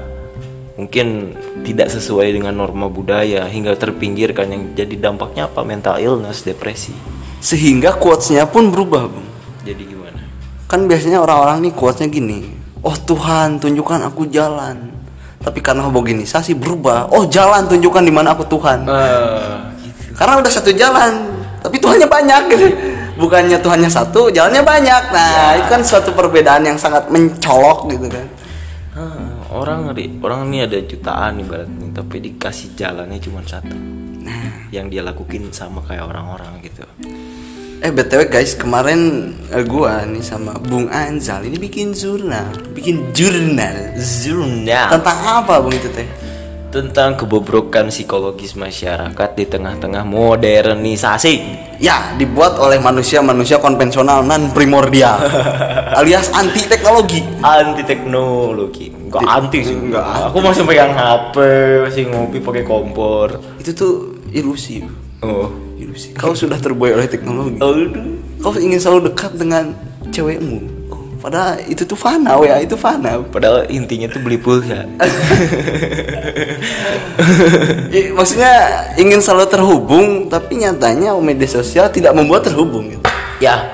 Mungkin 0.75 1.33
tidak 1.63 1.89
sesuai 1.89 2.35
dengan 2.35 2.59
norma 2.59 2.91
budaya 2.91 3.47
hingga 3.47 3.79
terpinggirkan 3.79 4.51
yang 4.51 4.63
jadi 4.75 4.95
dampaknya 4.99 5.47
apa? 5.47 5.63
Mental 5.63 5.95
illness, 5.97 6.43
depresi. 6.43 6.93
Sehingga 7.39 7.95
quotes-nya 7.95 8.45
pun 8.51 8.69
berubah, 8.69 9.09
Bung. 9.09 9.27
Jadi 9.63 9.83
gimana? 9.83 10.21
Kan 10.67 10.85
biasanya 10.85 11.23
orang-orang 11.23 11.65
nih 11.65 11.73
quotes-nya 11.73 12.07
gini. 12.11 12.39
Oh 12.85 12.93
Tuhan, 12.93 13.57
tunjukkan 13.57 14.05
aku 14.11 14.29
jalan. 14.29 14.86
Tapi 15.37 15.59
karena 15.63 15.85
homogenisasi 15.87 16.57
berubah. 16.57 17.13
Oh 17.13 17.29
jalan, 17.29 17.69
tunjukkan 17.69 18.03
di 18.03 18.13
mana 18.13 18.33
aku 18.33 18.43
Tuhan. 18.49 18.83
Karena 20.17 20.33
udah 20.41 20.51
satu 20.51 20.73
jalan, 20.73 21.13
tapi 21.61 21.77
Tuhannya 21.77 22.09
banyak 22.09 22.41
gitu. 22.51 22.67
Bukannya 23.21 23.57
Tuhannya 23.57 23.89
satu, 23.89 24.29
jalannya 24.29 24.61
banyak. 24.61 25.03
Nah, 25.09 25.57
itu 25.57 25.67
kan 25.73 25.81
suatu 25.81 26.13
perbedaan 26.13 26.61
yang 26.65 26.77
sangat 26.77 27.09
mencolok 27.09 27.89
gitu 27.89 28.07
kan. 28.09 28.25
Ah, 28.97 29.29
orang 29.53 29.89
ngeri, 29.89 30.17
orang 30.21 30.49
ini 30.49 30.65
ada 30.65 30.77
jutaan 30.81 31.37
ibaratnya 31.41 31.93
tapi 31.93 32.17
dikasih 32.17 32.77
jalannya 32.77 33.17
cuma 33.21 33.41
satu. 33.45 33.73
Nah, 34.21 34.69
yang 34.73 34.89
dia 34.89 35.01
lakuin 35.05 35.49
sama 35.53 35.81
kayak 35.85 36.05
orang-orang 36.05 36.61
gitu. 36.65 36.85
Eh 37.77 37.93
btw 37.93 38.25
guys 38.25 38.57
kemarin 38.57 39.33
eh, 39.53 39.61
gua 39.61 40.01
nih 40.01 40.25
sama 40.25 40.57
Bung 40.57 40.89
Anzal 40.89 41.45
ini 41.45 41.61
bikin 41.61 41.93
jurnal, 41.93 42.49
bikin 42.73 43.13
jurnal 43.13 43.93
Zurna 44.01 44.89
tentang 44.89 45.17
apa 45.21 45.61
Bung 45.61 45.77
itu 45.77 45.85
teh? 45.93 46.09
tentang 46.67 47.15
kebobrokan 47.15 47.87
psikologis 47.87 48.53
masyarakat 48.59 49.29
di 49.39 49.47
tengah-tengah 49.47 50.03
modernisasi. 50.03 51.33
Ya 51.79 52.11
dibuat 52.19 52.59
oleh 52.59 52.77
manusia-manusia 52.77 53.61
konvensional 53.61 54.25
non 54.27 54.51
primordial 54.51 55.21
alias 56.01 56.33
anti 56.35 56.67
teknologi. 56.67 57.23
Anti 57.39 57.85
teknologi. 57.87 58.89
Enggak 58.89 59.21
anti 59.23 59.59
sih. 59.63 59.77
Enggak. 59.77 60.33
Aku 60.33 60.43
masih 60.43 60.67
pegang 60.67 60.91
HP, 60.91 61.35
masih 61.87 62.03
ngopi 62.11 62.43
pakai 62.43 62.65
kompor. 62.67 63.37
Itu 63.61 63.71
tuh 63.71 63.93
ilusi, 64.33 64.83
Oh. 65.23 65.66
Ilusi. 65.77 66.13
Kau 66.17 66.33
sudah 66.33 66.57
terbuai 66.57 66.97
oleh 66.97 67.07
teknologi. 67.07 67.61
Aduh. 67.61 68.19
Kau 68.41 68.53
ingin 68.57 68.81
selalu 68.81 69.13
dekat 69.13 69.37
dengan 69.37 69.73
cewekmu. 70.09 70.89
Oh, 70.89 71.01
padahal 71.21 71.61
itu 71.69 71.83
tuh 71.83 71.97
fana 71.99 72.39
ya 72.45 72.61
itu 72.63 72.79
fana 72.79 73.19
Padahal 73.27 73.67
intinya 73.69 74.09
tuh 74.09 74.21
beli 74.21 74.41
pulsa. 74.41 74.85
Maksudnya 78.17 78.53
ingin 78.97 79.21
selalu 79.21 79.47
terhubung 79.49 80.07
tapi 80.29 80.57
nyatanya 80.61 81.13
media 81.21 81.49
sosial 81.49 81.89
tidak 81.93 82.17
membuat 82.17 82.45
terhubung 82.49 82.89
gitu 82.89 83.05
ya, 83.37 83.69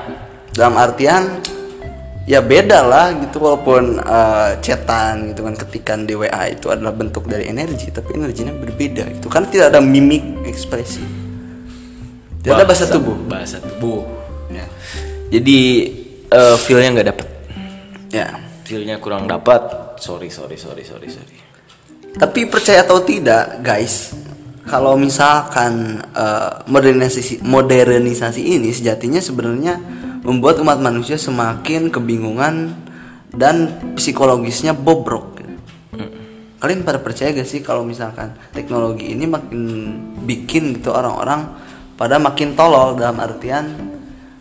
dalam 0.56 0.76
artian 0.76 1.40
ya 2.24 2.40
beda 2.40 2.88
lah 2.88 3.12
gitu 3.20 3.44
walaupun 3.44 4.00
eh, 4.00 4.52
chatan 4.64 5.36
gitu 5.36 5.44
kan 5.44 5.56
ketikan 5.60 6.00
di 6.08 6.16
WA 6.16 6.56
itu 6.56 6.72
adalah 6.72 6.96
bentuk 6.96 7.28
dari 7.28 7.52
energi 7.52 7.92
tapi 7.92 8.16
energinya 8.16 8.56
berbeda 8.56 9.12
itu 9.12 9.28
kan 9.28 9.44
tidak 9.52 9.76
ada 9.76 9.84
mimik 9.84 10.24
ekspresi 10.48 11.23
tidak 12.44 12.60
ada 12.60 12.66
bahasa 12.68 12.86
tubuh 12.92 13.16
Bahasa 13.26 13.58
tubuh. 13.64 14.04
ya 14.52 14.68
Jadi 15.32 15.60
eh, 16.28 16.56
feel-nya 16.60 16.90
nggak 17.00 17.08
dapet. 17.16 17.28
ya 18.12 18.28
Feel-nya 18.68 19.00
kurang 19.00 19.28
dapat. 19.28 19.96
Sorry, 20.00 20.28
sorry, 20.28 20.60
sorry, 20.60 20.84
sorry, 20.84 21.08
sorry. 21.08 21.38
Tapi 22.14 22.46
percaya 22.48 22.86
atau 22.86 23.02
tidak, 23.04 23.60
guys, 23.64 24.12
kalau 24.68 25.00
misalkan 25.00 26.04
eh, 26.12 26.52
modernisasi 26.68 27.44
modernisasi 27.44 28.40
ini 28.60 28.70
sejatinya 28.72 29.24
sebenarnya 29.24 29.80
membuat 30.24 30.60
umat 30.64 30.80
manusia 30.80 31.20
semakin 31.20 31.92
kebingungan 31.92 32.76
dan 33.34 33.80
psikologisnya 33.96 34.76
bobrok. 34.76 35.34
Kalian 36.64 36.88
pada 36.88 37.04
percaya 37.04 37.36
gak 37.36 37.44
sih 37.44 37.60
kalau 37.60 37.84
misalkan 37.84 38.40
teknologi 38.56 39.12
ini 39.12 39.28
makin 39.28 39.60
bikin 40.24 40.80
gitu 40.80 40.96
orang-orang 40.96 41.44
pada 41.94 42.18
makin 42.18 42.58
tolol 42.58 42.98
dalam 42.98 43.22
artian 43.22 43.66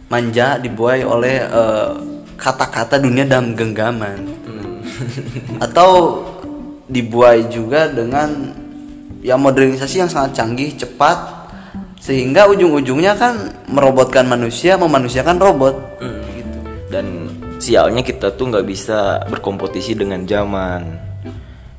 manja 0.09 0.61
dibuai 0.61 1.05
oleh 1.05 1.37
eh, 1.41 1.91
kata-kata 2.37 2.99
dunia 2.99 3.25
dalam 3.25 3.55
genggaman. 3.55 4.19
Atau 5.65 6.21
dibuai 6.91 7.49
juga 7.49 7.89
dengan 7.89 8.53
ya 9.23 9.39
modernisasi 9.39 10.03
yang 10.03 10.11
sangat 10.11 10.43
canggih 10.43 10.75
cepat 10.75 11.17
sehingga 12.03 12.51
ujung-ujungnya 12.51 13.15
kan 13.15 13.35
merobotkan 13.71 14.27
manusia 14.27 14.75
memanusiakan 14.75 15.39
robot. 15.39 15.75
Gitu. 16.35 16.59
Dan 16.91 17.07
sialnya 17.63 18.03
kita 18.03 18.35
tuh 18.35 18.51
nggak 18.51 18.67
bisa 18.67 19.23
berkompetisi 19.31 19.95
dengan 19.95 20.27
zaman. 20.27 21.12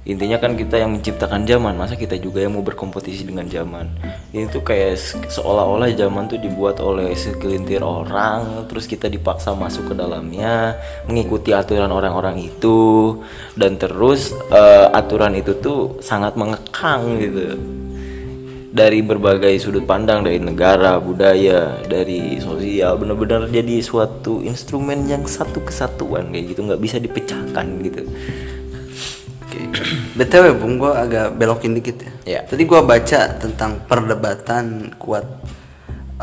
Intinya 0.03 0.35
kan 0.35 0.59
kita 0.59 0.83
yang 0.83 0.99
menciptakan 0.99 1.47
zaman, 1.47 1.79
masa 1.79 1.95
kita 1.95 2.19
juga 2.19 2.43
yang 2.43 2.59
mau 2.59 2.65
berkompetisi 2.65 3.23
dengan 3.23 3.47
zaman. 3.47 3.87
Ini 4.35 4.51
tuh 4.51 4.59
kayak 4.59 4.99
se- 4.99 5.39
seolah-olah 5.39 5.95
zaman 5.95 6.27
tuh 6.27 6.43
dibuat 6.43 6.83
oleh 6.83 7.15
segelintir 7.15 7.79
orang, 7.79 8.67
terus 8.67 8.83
kita 8.83 9.07
dipaksa 9.07 9.55
masuk 9.55 9.91
ke 9.91 9.93
dalamnya, 9.95 10.75
mengikuti 11.07 11.55
aturan 11.55 11.87
orang-orang 11.87 12.35
itu, 12.35 13.15
dan 13.55 13.79
terus 13.79 14.35
eh, 14.51 14.87
aturan 14.91 15.39
itu 15.39 15.55
tuh 15.63 15.95
sangat 16.03 16.35
mengekang 16.35 17.23
gitu 17.23 17.55
dari 18.73 19.05
berbagai 19.05 19.53
sudut 19.61 19.85
pandang 19.85 20.25
dari 20.25 20.41
negara, 20.41 20.97
budaya, 20.97 21.77
dari 21.85 22.41
sosial 22.41 22.97
benar-benar 22.97 23.45
jadi 23.53 23.79
suatu 23.85 24.41
instrumen 24.41 25.05
yang 25.05 25.29
satu 25.29 25.61
kesatuan 25.61 26.33
kayak 26.33 26.57
gitu 26.57 26.65
nggak 26.65 26.81
bisa 26.81 26.97
dipecahkan 26.97 27.65
gitu. 27.85 28.01
Btw 30.23 30.55
bung 30.55 30.79
gue 30.79 30.87
agak 30.95 31.35
belokin 31.35 31.75
dikit 31.75 31.99
ya 31.99 32.13
Ya. 32.23 32.41
tadi 32.47 32.63
gua 32.63 32.79
baca 32.79 33.35
tentang 33.35 33.83
perdebatan 33.83 34.95
kuat 34.95 35.27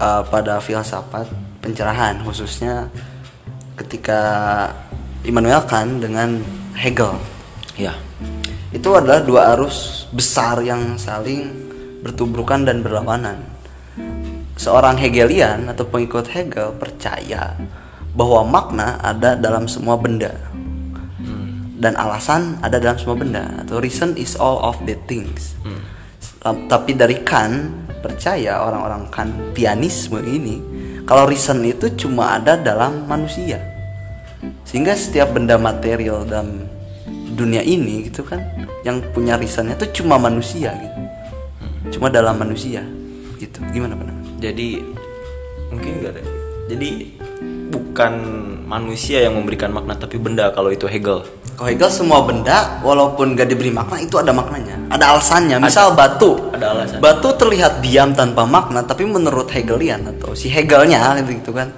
uh, 0.00 0.24
pada 0.24 0.56
filsafat 0.64 1.28
pencerahan 1.60 2.24
khususnya 2.24 2.88
ketika 3.76 4.20
Immanuel 5.20 5.60
Kant 5.68 6.00
dengan 6.00 6.40
Hegel 6.72 7.20
Ya, 7.80 7.96
itu 8.76 8.92
adalah 8.92 9.24
dua 9.24 9.56
arus 9.56 10.04
besar 10.12 10.60
yang 10.60 11.00
saling 11.00 11.48
bertubrukan 12.04 12.60
dan 12.60 12.84
berlawanan. 12.84 13.40
Seorang 14.60 15.00
Hegelian 15.00 15.64
atau 15.72 15.88
pengikut 15.88 16.28
Hegel 16.28 16.76
percaya 16.76 17.56
bahwa 18.12 18.44
makna 18.44 19.00
ada 19.00 19.32
dalam 19.32 19.64
semua 19.64 19.96
benda 19.96 20.36
dan 21.80 21.96
alasan 21.96 22.60
ada 22.60 22.76
dalam 22.76 23.00
semua 23.00 23.16
benda. 23.16 23.48
Atau 23.64 23.80
reason 23.80 24.12
is 24.14 24.36
all 24.36 24.60
of 24.60 24.76
the 24.84 24.94
things. 25.08 25.56
Lam- 26.44 26.68
Tapi 26.68 26.92
dari 26.92 27.24
Kant 27.24 27.72
percaya 28.00 28.60
orang-orang 28.60 29.08
Kantianisme 29.08 30.20
ini 30.22 30.56
kalau 31.04 31.24
reason 31.26 31.64
itu 31.64 31.88
cuma 31.96 32.36
ada 32.36 32.54
dalam 32.54 33.08
manusia. 33.08 33.58
Sehingga 34.64 34.94
setiap 34.94 35.34
benda 35.34 35.56
material 35.56 36.22
dalam 36.24 36.68
dunia 37.34 37.64
ini 37.64 38.06
gitu 38.06 38.22
kan 38.22 38.44
yang 38.84 39.00
punya 39.12 39.36
reasonnya 39.36 39.76
itu 39.76 40.04
cuma 40.04 40.20
manusia 40.20 40.76
gitu. 40.76 40.98
Cuma 41.96 42.12
dalam 42.12 42.36
manusia 42.36 42.84
gitu. 43.36 43.60
Gimana 43.72 43.96
pendapat 43.96 44.20
jadi 44.40 44.68
mungkin 45.68 45.90
enggak 46.00 46.12
deh. 46.20 46.26
Jadi 46.70 46.90
bukan 47.68 48.12
manusia 48.64 49.26
yang 49.26 49.36
memberikan 49.36 49.74
makna 49.74 49.98
tapi 49.98 50.16
benda 50.16 50.48
kalau 50.54 50.70
itu 50.70 50.86
Hegel. 50.86 51.26
Kalau 51.56 51.68
Hegel 51.68 51.90
semua 51.92 52.24
benda 52.24 52.80
walaupun 52.80 53.36
gak 53.36 53.48
diberi 53.50 53.68
makna 53.68 54.00
itu 54.00 54.16
ada 54.16 54.32
maknanya. 54.32 54.80
Ada 54.88 55.16
alasannya. 55.16 55.56
Misal 55.60 55.92
batu. 55.92 56.50
Ada 56.56 56.66
alasan. 56.72 56.98
batu 57.00 57.28
terlihat 57.36 57.80
diam 57.80 58.12
tanpa 58.12 58.44
makna 58.44 58.84
tapi 58.84 59.08
menurut 59.08 59.48
Hegelian 59.48 60.04
atau 60.16 60.36
si 60.36 60.52
Hegelnya 60.52 61.16
gitu, 61.20 61.30
gitu 61.40 61.50
kan 61.56 61.68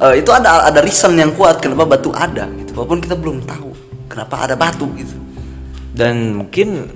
eh, 0.00 0.14
itu 0.18 0.30
ada 0.32 0.66
ada 0.66 0.80
reason 0.80 1.14
yang 1.14 1.36
kuat 1.36 1.60
kenapa 1.60 1.86
batu 1.86 2.10
ada 2.10 2.48
gitu. 2.58 2.74
Walaupun 2.74 2.98
kita 3.04 3.14
belum 3.14 3.44
tahu 3.44 3.70
kenapa 4.10 4.48
ada 4.48 4.54
batu 4.56 4.88
gitu. 4.96 5.14
Dan 5.90 6.38
mungkin 6.38 6.90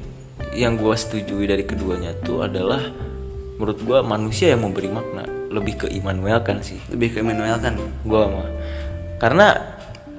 yang 0.55 0.79
gua 0.79 0.95
setujui 0.95 1.51
dari 1.51 1.67
keduanya 1.67 2.15
tuh 2.23 2.47
adalah 2.47 2.81
menurut 3.59 3.79
gua 3.83 3.99
manusia 4.07 4.55
yang 4.55 4.63
memberi 4.67 4.91
makna 4.91 5.27
lebih 5.51 5.87
ke 5.87 5.87
Immanuel 5.91 6.43
kan 6.43 6.63
sih. 6.63 6.79
lebih 6.91 7.15
ke 7.15 7.17
Immanuel 7.23 7.59
kan? 7.63 7.79
Gua 8.03 8.27
mah 8.27 8.49
karena 9.19 9.74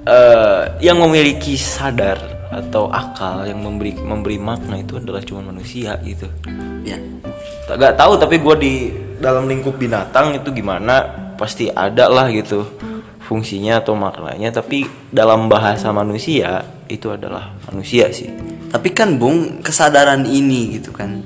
eh, 0.06 0.62
yang 0.80 1.02
memiliki 1.02 1.58
sadar 1.58 2.16
atau 2.46 2.86
akal 2.88 3.42
yang 3.44 3.58
memberi 3.58 3.98
memberi 3.98 4.38
makna 4.38 4.78
itu 4.78 4.96
adalah 4.96 5.20
cuma 5.20 5.50
manusia 5.50 5.98
gitu 6.06 6.30
ya 6.86 6.94
tak 7.66 7.76
gak 7.82 7.94
tahu 7.98 8.14
tapi 8.16 8.38
gua 8.38 8.54
di 8.54 8.94
dalam 9.18 9.50
lingkup 9.50 9.74
binatang 9.74 10.38
itu 10.38 10.54
gimana 10.54 11.02
pasti 11.34 11.68
ada 11.68 12.06
lah 12.06 12.30
gitu 12.30 12.62
fungsinya 13.26 13.82
atau 13.82 13.98
maknanya 13.98 14.54
tapi 14.54 14.86
dalam 15.10 15.50
bahasa 15.50 15.90
manusia 15.90 16.62
itu 16.86 17.10
adalah 17.10 17.58
manusia 17.66 18.06
sih 18.14 18.30
Tapi 18.66 18.92
kan 18.92 19.16
Bung, 19.16 19.62
kesadaran 19.62 20.26
ini 20.26 20.76
gitu 20.78 20.90
kan. 20.90 21.22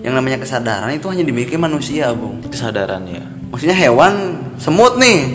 Yang 0.00 0.14
namanya 0.14 0.38
kesadaran 0.40 0.88
itu 0.94 1.04
hanya 1.10 1.24
dimiliki 1.26 1.58
manusia, 1.58 2.14
Bung. 2.14 2.40
kesadarannya 2.44 3.50
Maksudnya 3.50 3.76
hewan 3.76 4.40
semut 4.56 4.96
nih. 4.96 5.30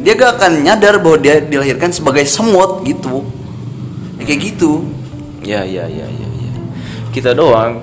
Dia 0.00 0.12
gak 0.14 0.32
akan 0.36 0.52
nyadar 0.64 0.96
bahwa 0.98 1.16
dia 1.16 1.38
dilahirkan 1.38 1.90
sebagai 1.90 2.24
semut 2.24 2.80
gitu. 2.82 3.20
Ya, 4.16 4.24
kayak 4.24 4.40
gitu. 4.44 4.84
ya 5.40 5.64
ya 5.64 5.88
ya 5.88 6.04
ya 6.04 6.28
ya 6.28 6.50
kita 7.10 7.32
doang 7.32 7.80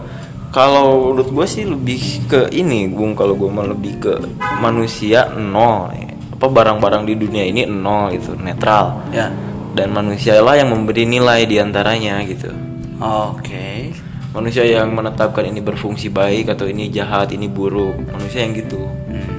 kalau 0.53 1.09
menurut 1.11 1.33
gue 1.33 1.45
sih 1.45 1.65
lebih 1.65 1.99
ke 2.25 2.53
ini 2.53 2.85
bung 2.85 3.11
kalau 3.11 3.33
gue 3.33 3.49
mah 3.49 3.65
lebih 3.65 3.97
ke 3.97 4.13
manusia 4.57 5.25
nol 5.33 5.89
ya. 5.91 6.13
apa 6.31 6.45
barang-barang 6.45 7.03
di 7.03 7.17
dunia 7.17 7.43
ini 7.43 7.65
nol 7.65 8.13
gitu 8.13 8.37
netral 8.37 9.01
Ya. 9.09 9.33
dan 9.73 9.89
manusia 9.89 10.37
lah 10.37 10.53
yang 10.53 10.69
memberi 10.69 11.03
nilai 11.03 11.43
di 11.43 11.57
antaranya 11.57 12.21
gitu 12.23 12.53
Oke. 13.01 13.91
manusia 14.31 14.61
yang 14.61 14.93
menetapkan 14.93 15.43
ini 15.43 15.59
berfungsi 15.59 16.13
baik 16.13 16.53
atau 16.53 16.69
ini 16.69 16.87
jahat 16.87 17.33
ini 17.33 17.49
buruk 17.49 17.97
manusia 18.07 18.45
yang 18.45 18.53
gitu 18.53 18.79
Hmm. 19.09 19.36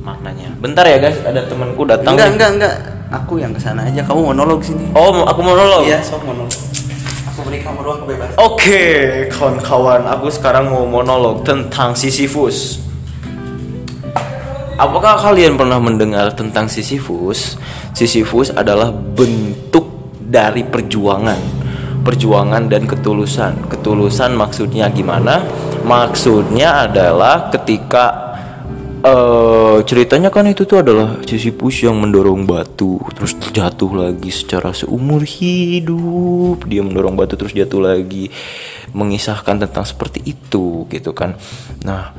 Maknanya 0.00 0.56
bentar 0.58 0.84
ya 0.84 0.96
guys 0.96 1.20
ada 1.20 1.44
temanku 1.44 1.84
datang 1.84 2.16
Enggak, 2.16 2.26
nih. 2.26 2.34
enggak, 2.36 2.50
enggak. 2.56 2.74
Aku 3.10 3.36
yang 3.36 3.50
ke 3.50 3.58
sana 3.58 3.82
aja. 3.84 4.00
Kamu 4.06 4.32
monolog 4.32 4.62
sini. 4.62 4.86
oh 4.94 5.26
aku 5.26 5.40
mau 5.42 5.52
nolong 5.52 5.82
Iya, 5.82 5.98
sok 6.00 6.22
monolog. 6.24 6.54
Aku 7.30 7.42
beri 7.42 7.58
kamu 7.60 7.78
ruang 7.82 7.98
kebebasan. 8.06 8.36
Oke, 8.38 8.82
kawan-kawan, 9.30 10.02
aku 10.06 10.26
sekarang 10.30 10.70
mau 10.70 10.86
monolog 10.86 11.42
tentang 11.42 11.92
Sisyphus. 11.92 12.78
Apakah 14.76 15.20
kalian 15.20 15.60
pernah 15.60 15.76
mendengar 15.76 16.32
tentang 16.32 16.64
Sisyphus? 16.64 17.60
Sisyphus 17.92 18.48
adalah 18.48 18.88
bentuk 18.88 19.90
dari 20.16 20.64
perjuangan. 20.64 21.36
Perjuangan 22.00 22.64
dan 22.70 22.88
ketulusan. 22.88 23.68
Ketulusan 23.68 24.32
maksudnya 24.32 24.88
gimana? 24.88 25.44
Maksudnya 25.84 26.88
adalah 26.88 27.52
ketika 27.52 28.29
eh 29.00 29.78
ceritanya 29.88 30.28
kan 30.28 30.44
itu 30.44 30.68
tuh 30.68 30.84
adalah 30.84 31.16
Sisyphus 31.24 31.88
yang 31.88 31.96
mendorong 31.96 32.44
batu 32.44 33.00
terus 33.16 33.32
terjatuh 33.32 33.88
lagi 33.96 34.28
secara 34.28 34.76
seumur 34.76 35.24
hidup. 35.24 36.68
Dia 36.68 36.84
mendorong 36.84 37.16
batu 37.16 37.40
terus 37.40 37.56
jatuh 37.56 37.80
lagi 37.80 38.28
mengisahkan 38.92 39.56
tentang 39.64 39.88
seperti 39.88 40.20
itu 40.28 40.84
gitu 40.92 41.16
kan. 41.16 41.40
Nah 41.80 42.12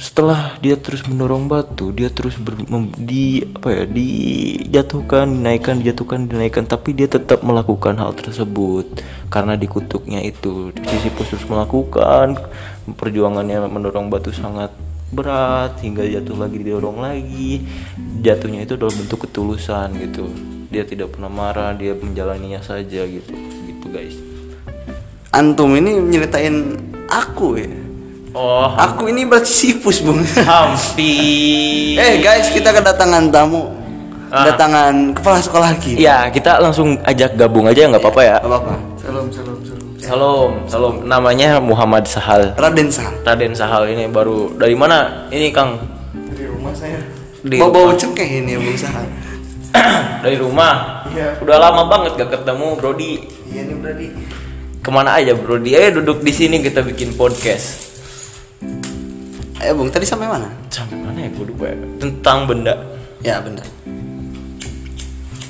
setelah 0.00 0.56
dia 0.64 0.80
terus 0.80 1.04
mendorong 1.04 1.44
batu 1.44 1.92
dia 1.92 2.08
terus 2.08 2.38
ber, 2.40 2.56
mem- 2.70 2.94
di 2.96 3.44
apa 3.44 3.68
ya 3.68 3.84
dijatuhkan 3.84 5.28
dinaikkan 5.28 5.84
dijatuhkan 5.84 6.24
dinaikkan 6.24 6.64
tapi 6.64 6.96
dia 6.96 7.10
tetap 7.10 7.42
melakukan 7.42 7.98
hal 7.98 8.14
tersebut. 8.14 8.86
Karena 9.26 9.58
dikutuknya 9.58 10.22
itu 10.22 10.70
Sisyphus 10.86 11.34
terus 11.34 11.46
melakukan 11.50 12.38
perjuangannya 12.94 13.66
mendorong 13.66 14.06
batu 14.06 14.30
sangat 14.30 14.70
berat 15.10 15.74
hingga 15.82 16.06
jatuh 16.06 16.38
lagi 16.38 16.56
didorong 16.62 17.02
lagi 17.02 17.66
jatuhnya 18.22 18.62
itu 18.62 18.78
dalam 18.78 18.94
bentuk 18.94 19.26
ketulusan 19.26 19.90
gitu 19.98 20.30
dia 20.70 20.86
tidak 20.86 21.18
pernah 21.18 21.26
marah 21.26 21.74
dia 21.74 21.98
menjalaninya 21.98 22.62
saja 22.62 23.02
gitu 23.02 23.34
gitu 23.66 23.86
guys 23.90 24.14
Antum 25.30 25.78
ini 25.78 25.94
nyeritain 25.94 26.74
aku 27.06 27.54
ya. 27.54 27.70
oh 28.34 28.66
Aku 28.74 29.06
ini 29.06 29.22
berarti 29.22 29.46
sipus, 29.54 30.02
Bung. 30.02 30.18
hampir 30.42 31.94
eh, 32.02 32.18
guys, 32.18 32.50
kita 32.50 32.74
kedatangan 32.74 33.30
tamu. 33.30 33.70
Ah. 34.26 34.42
Kedatangan 34.42 35.14
kepala 35.14 35.38
sekolah 35.38 35.70
kita. 35.78 36.02
Ya, 36.02 36.26
kita 36.34 36.58
langsung 36.58 36.98
ajak 37.06 37.38
gabung 37.38 37.70
aja 37.70 37.86
nggak 37.86 38.02
apa-apa 38.02 38.22
ya. 38.26 38.36
Gak 38.42 38.50
apa-apa. 38.50 38.74
Salam, 38.98 39.26
salam, 39.30 39.58
salam. 39.62 39.79
Salam, 40.00 40.64
salam. 40.64 41.04
Namanya 41.04 41.60
Muhammad 41.60 42.08
Sahal. 42.08 42.56
Raden 42.56 42.88
Sal. 42.88 43.12
Raden 43.20 43.52
Sahal 43.52 43.84
ini 43.92 44.08
baru 44.08 44.48
dari 44.56 44.72
mana? 44.72 45.28
Ini 45.28 45.52
Kang. 45.52 45.76
Dari 46.32 46.48
rumah 46.48 46.72
saya. 46.72 46.96
Di 47.44 47.60
Bau-bau 47.60 47.92
cengkeh 47.92 48.40
ini 48.40 48.56
ya, 48.56 48.60
Bung 48.64 48.78
Sal. 48.80 49.04
dari 50.24 50.36
rumah. 50.40 51.04
Iya. 51.12 51.36
Udah 51.44 51.56
lama 51.60 51.84
banget 51.92 52.16
gak 52.16 52.40
ketemu, 52.40 52.66
Brody. 52.80 53.12
Iya 53.52 53.60
nih 53.68 53.76
berarti. 53.76 54.06
Ke 54.80 54.88
mana 54.88 55.20
aja, 55.20 55.36
Brody? 55.36 55.76
Ayo 55.76 56.00
duduk 56.00 56.24
di 56.24 56.32
sini 56.32 56.64
kita 56.64 56.80
bikin 56.80 57.12
podcast. 57.20 57.92
Ayo, 59.60 59.76
Bung, 59.76 59.92
tadi 59.92 60.08
sampai 60.08 60.32
mana? 60.32 60.48
Sampai 60.72 60.96
mana 60.96 61.28
ya 61.28 61.28
gue 61.28 61.44
lupa 61.44 61.68
ya? 61.68 61.76
Tentang 62.00 62.48
benda. 62.48 62.74
Ya, 63.20 63.36
benar. 63.44 63.68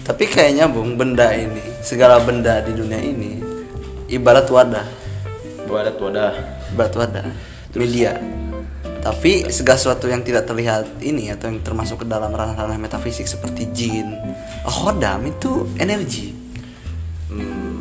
Tapi 0.02 0.26
kayaknya, 0.26 0.66
Bung, 0.66 0.99
benda 0.99 1.30
ini, 1.30 1.62
segala 1.87 2.19
benda 2.19 2.59
di 2.66 2.75
dunia 2.75 2.99
ini 2.99 3.50
ibarat 4.11 4.50
wadah, 4.50 4.87
Wadah 5.71 5.95
wadah. 5.95 6.33
ibarat 6.75 6.95
wadah, 6.99 7.26
media. 7.79 8.19
Tapi 9.00 9.49
segala 9.49 9.81
sesuatu 9.81 10.11
yang 10.12 10.21
tidak 10.21 10.45
terlihat 10.45 11.00
ini 11.00 11.33
atau 11.33 11.49
yang 11.49 11.64
termasuk 11.64 12.05
ke 12.05 12.07
dalam 12.11 12.29
ranah-ranah 12.35 12.76
metafisik 12.76 13.25
seperti 13.25 13.71
jin, 13.73 14.12
khodam 14.67 15.25
itu 15.25 15.64
energi. 15.81 16.37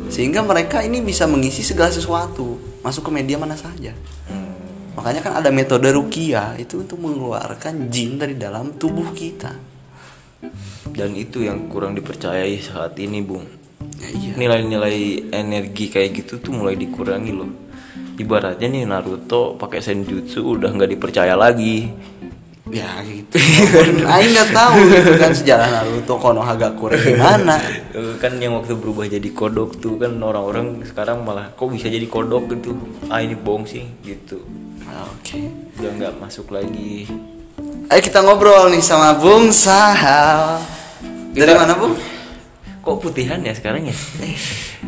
Sehingga 0.08 0.40
mereka 0.40 0.80
ini 0.80 1.04
bisa 1.04 1.28
mengisi 1.28 1.60
segala 1.60 1.92
sesuatu, 1.92 2.56
masuk 2.80 3.10
ke 3.10 3.10
media 3.12 3.36
mana 3.36 3.58
saja. 3.58 3.92
Makanya 4.96 5.20
kan 5.20 5.32
ada 5.38 5.50
metode 5.52 5.92
rukia 5.92 6.56
itu 6.56 6.80
untuk 6.82 6.98
mengeluarkan 7.02 7.92
jin 7.92 8.16
dari 8.16 8.34
dalam 8.38 8.74
tubuh 8.80 9.12
kita. 9.12 9.52
Dan 10.88 11.14
itu 11.20 11.44
yang 11.44 11.68
kurang 11.68 11.92
dipercayai 11.94 12.56
saat 12.64 12.96
ini, 12.96 13.20
Bung. 13.20 13.59
Ya, 14.00 14.08
iya. 14.10 14.32
Nilai-nilai 14.36 14.98
energi 15.32 15.88
kayak 15.88 16.24
gitu 16.24 16.40
tuh 16.40 16.52
mulai 16.52 16.76
dikurangi 16.76 17.32
loh. 17.32 17.50
Ibaratnya 18.16 18.68
nih 18.68 18.84
Naruto 18.84 19.56
pakai 19.56 19.80
senjutsu 19.80 20.44
udah 20.44 20.68
nggak 20.70 20.90
dipercaya 20.90 21.32
lagi. 21.34 21.88
Ya 22.70 23.02
gitu. 23.02 23.34
Aing 24.14 24.30
nggak 24.30 24.50
tahu 24.52 24.78
gitu 24.86 25.12
kan 25.16 25.32
sejarah 25.32 25.68
Naruto 25.72 26.14
Konohagakure 26.16 26.94
gimana. 26.94 27.58
Eh, 27.90 28.14
kan 28.20 28.36
yang 28.38 28.54
waktu 28.54 28.76
berubah 28.76 29.08
jadi 29.08 29.26
kodok 29.32 29.80
tuh 29.80 29.98
kan 29.98 30.14
orang-orang 30.20 30.78
sekarang 30.84 31.24
malah 31.24 31.50
kok 31.50 31.66
bisa 31.66 31.88
jadi 31.88 32.06
kodok 32.06 32.52
gitu 32.54 32.78
ah 33.10 33.18
ini 33.18 33.34
bohong 33.34 33.66
sih 33.66 33.82
gitu 34.06 34.38
Oke. 34.86 35.50
udah 35.82 35.90
nggak 35.98 36.14
masuk 36.22 36.54
lagi 36.54 37.10
Ayo 37.90 38.00
kita 38.00 38.22
ngobrol 38.22 38.70
nih 38.70 38.78
sama 38.78 39.18
Bung 39.18 39.50
Sahal. 39.50 40.62
Dari 41.34 41.42
Kita- 41.42 41.58
mana 41.58 41.74
Bung? 41.74 41.98
Kok 42.90 42.98
putihan 43.00 43.38
ya 43.38 43.54
sekarang 43.54 43.86
ya 43.86 43.94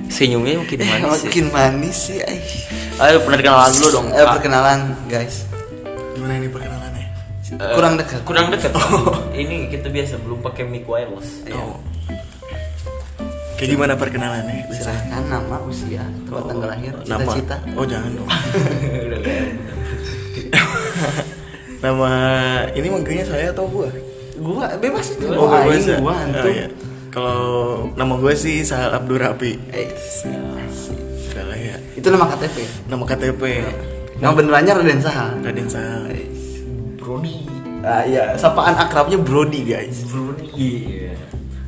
senyumnya 0.09 0.59
makin 0.59 0.75
Eh, 0.77 0.89
manis 0.89 1.07
ya. 1.15 1.23
makin 1.25 1.47
manis 1.49 1.97
sih. 2.03 2.19
eh. 2.19 2.43
ayo 2.99 3.23
perkenalan 3.23 3.71
dulu 3.71 3.89
dong 3.93 4.07
Ayo 4.11 4.25
Ah, 4.25 4.33
perkenalan 4.35 4.79
guys. 5.07 5.47
Gimana 6.13 6.35
ini 6.35 6.49
perkenalannya? 6.49 7.07
eh, 7.53 7.73
kurang 7.73 7.95
dekat. 7.95 8.21
kurang 8.25 8.47
dekat 8.49 8.73
ini 9.33 9.69
kita 9.69 9.87
biasa 9.87 10.19
belum 10.19 10.43
pakai 10.43 10.65
mic 10.65 10.83
wireless 10.85 11.47
Ayo. 11.47 11.79
Kayak 13.55 13.71
gimana 13.71 13.93
perkenalannya? 13.95 14.67
Silahkan 14.73 15.23
nama, 15.25 15.57
usia, 15.63 16.03
tempat 16.27 16.43
tanggal 16.45 16.69
lahir, 16.69 16.93
Nama. 17.01 17.23
cita-cita. 17.23 17.57
Oh 17.73 17.87
jangan 17.87 18.11
dong. 18.13 18.27
Nama 21.81 22.11
ini 22.73 22.89
manggilnya 22.89 23.23
saya 23.25 23.47
atau 23.49 23.67
gua? 23.67 23.87
Gua 24.37 24.67
bebas 24.77 25.07
itu. 25.11 25.27
Oh, 25.29 25.47
Gua 25.47 25.63
bebas 25.63 25.85
ya? 25.85 25.97
gua 25.97 26.11
Oh, 26.11 26.19
antum. 26.21 26.47
iya. 26.49 26.67
Kalau 27.13 27.45
nama 27.93 28.17
gue 28.17 28.33
sih 28.33 28.65
Sahal 28.65 28.95
Abdul 28.95 29.21
Rapi. 29.21 29.53
Eh, 29.69 29.89
Udah 31.29 31.45
lah 31.45 31.59
ya. 31.59 31.77
itu 31.93 32.09
nama 32.09 32.25
KTP. 32.27 32.57
Nama 32.89 33.05
KTP 33.07 33.43
Nama 34.17 34.33
benerannya 34.33 34.73
Raden 34.75 35.01
Sahal. 35.01 35.31
Raden 35.41 35.69
Sahal. 35.69 36.09
Brody 36.97 37.45
Ah 37.83 38.07
iya, 38.07 38.33
sapaan 38.35 38.73
akrabnya 38.75 39.19
Brody 39.19 39.67
guys. 39.67 40.07
Brody 40.07 40.49
iya 40.55 41.19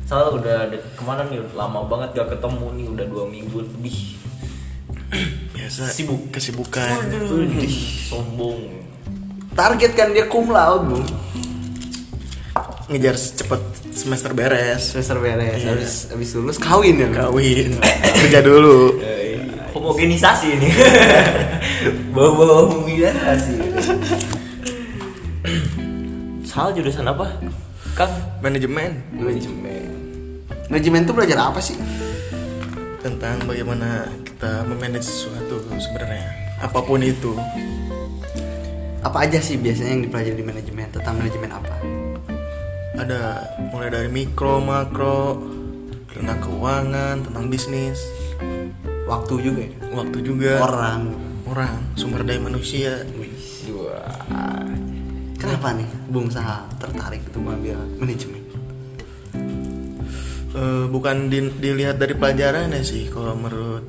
Soalnya 0.05 0.31
udah 0.33 0.57
ke 0.71 1.03
mana 1.03 1.25
nih 1.25 1.43
lama 1.51 1.83
banget 1.83 2.15
gak 2.15 2.29
ketemu 2.31 2.65
nih 2.73 2.87
udah 2.89 3.05
dua 3.05 3.23
minggu 3.25 3.57
lebih 3.59 3.97
Biasa 5.53 5.89
Sibuk. 5.89 6.29
kesibukan. 6.31 7.09
Widih, 7.27 7.73
sombong 8.05 8.85
Target 9.51 9.91
kan 9.93 10.11
dia 10.11 10.25
cum 10.25 10.49
laude, 10.49 10.89
Bung. 10.89 11.05
Ngejar 12.85 13.15
cepet 13.17 13.61
semester 13.91 14.31
beres. 14.31 14.93
Semester 14.93 15.17
beres, 15.17 15.59
Iya. 15.59 15.73
habis 15.73 15.93
habis 16.07 16.29
lulus 16.33 16.57
kawin 16.57 16.95
ya. 16.97 17.09
Kawin. 17.11 17.75
Kerja 18.15 18.39
dulu. 18.39 19.01
homogenisasi 19.75 20.55
ini 20.55 20.71
bawa-bawa 22.15 22.63
homogenisasi 22.63 23.53
Sal 26.41 26.71
jurusan 26.71 27.03
apa? 27.03 27.27
Kang 27.91 28.07
Manajemen 28.39 29.03
Manajemen. 29.11 29.83
Manajemen 30.71 31.03
itu 31.03 31.11
belajar 31.11 31.37
apa 31.43 31.59
sih? 31.59 31.75
tentang 33.05 33.37
bagaimana 33.45 34.09
kita 34.25 34.65
memanage 34.65 35.05
sesuatu 35.05 35.61
sebenarnya. 35.77 36.25
Apa 36.57 36.81
pun 36.81 36.97
itu. 37.05 37.37
Apa 39.05 39.29
aja 39.29 39.37
sih 39.37 39.61
biasanya 39.61 39.93
yang 39.93 40.03
dipelajari 40.09 40.33
di 40.33 40.41
manajemen? 40.41 40.89
Tentang 40.89 41.13
manajemen 41.13 41.53
apa? 41.53 41.75
Ada 42.95 43.21
mulai 43.69 43.89
dari 43.91 44.09
mikro, 44.09 44.59
makro, 44.59 45.39
tentang 46.09 46.39
keuangan, 46.39 47.21
tentang 47.21 47.45
bisnis, 47.47 47.99
Waktu 49.05 49.33
juga 49.37 49.61
ya. 49.61 49.73
waktu 49.93 50.17
juga, 50.19 50.53
Orang. 50.59 51.01
orang, 51.45 51.75
sumber 51.93 52.23
daya 52.23 52.41
manusia. 52.41 53.03
Kenapa 55.35 55.77
nih 55.77 55.85
Bung 56.09 56.31
Sahal 56.31 56.65
tertarik 56.81 57.21
untuk 57.29 57.45
mengambil 57.45 57.77
manajemen? 58.01 58.41
Eh, 60.55 60.85
bukan 60.87 61.27
di- 61.27 61.51
dilihat 61.53 61.99
dari 61.99 62.15
pelajarannya 62.15 62.79
sih 62.79 63.11
kalau 63.11 63.35
menurut 63.35 63.83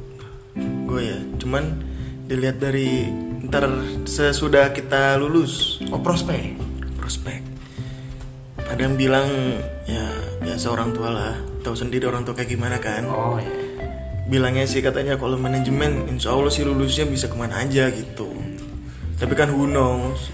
gue 0.58 1.00
ya 1.00 1.18
cuman 1.38 1.78
dilihat 2.26 2.58
dari 2.58 3.06
ntar 3.46 3.70
sesudah 4.02 4.74
kita 4.74 5.14
lulus 5.14 5.78
Oh 5.88 6.02
prospek. 6.02 6.58
prospek 6.98 7.35
ada 8.76 8.92
yang 8.92 9.00
bilang 9.00 9.28
ya 9.88 10.04
biasa 10.44 10.68
orang 10.68 10.92
tua 10.92 11.08
lah. 11.08 11.34
Tahu 11.64 11.72
sendiri 11.72 12.04
orang 12.04 12.28
tua 12.28 12.36
kayak 12.36 12.52
gimana 12.52 12.76
kan? 12.76 13.08
Oh 13.08 13.40
ya. 13.40 13.48
bilangnya 14.28 14.68
sih 14.68 14.84
katanya 14.84 15.16
kalau 15.16 15.38
manajemen 15.40 16.04
insya 16.12 16.34
Allah 16.36 16.52
sih 16.52 16.60
lulusnya 16.60 17.08
bisa 17.08 17.24
ke 17.24 17.36
mana 17.40 17.56
aja 17.64 17.88
gitu. 17.88 18.36
Tapi 19.16 19.32
kan 19.32 19.48
who 19.48 19.64
knows? 19.64 20.28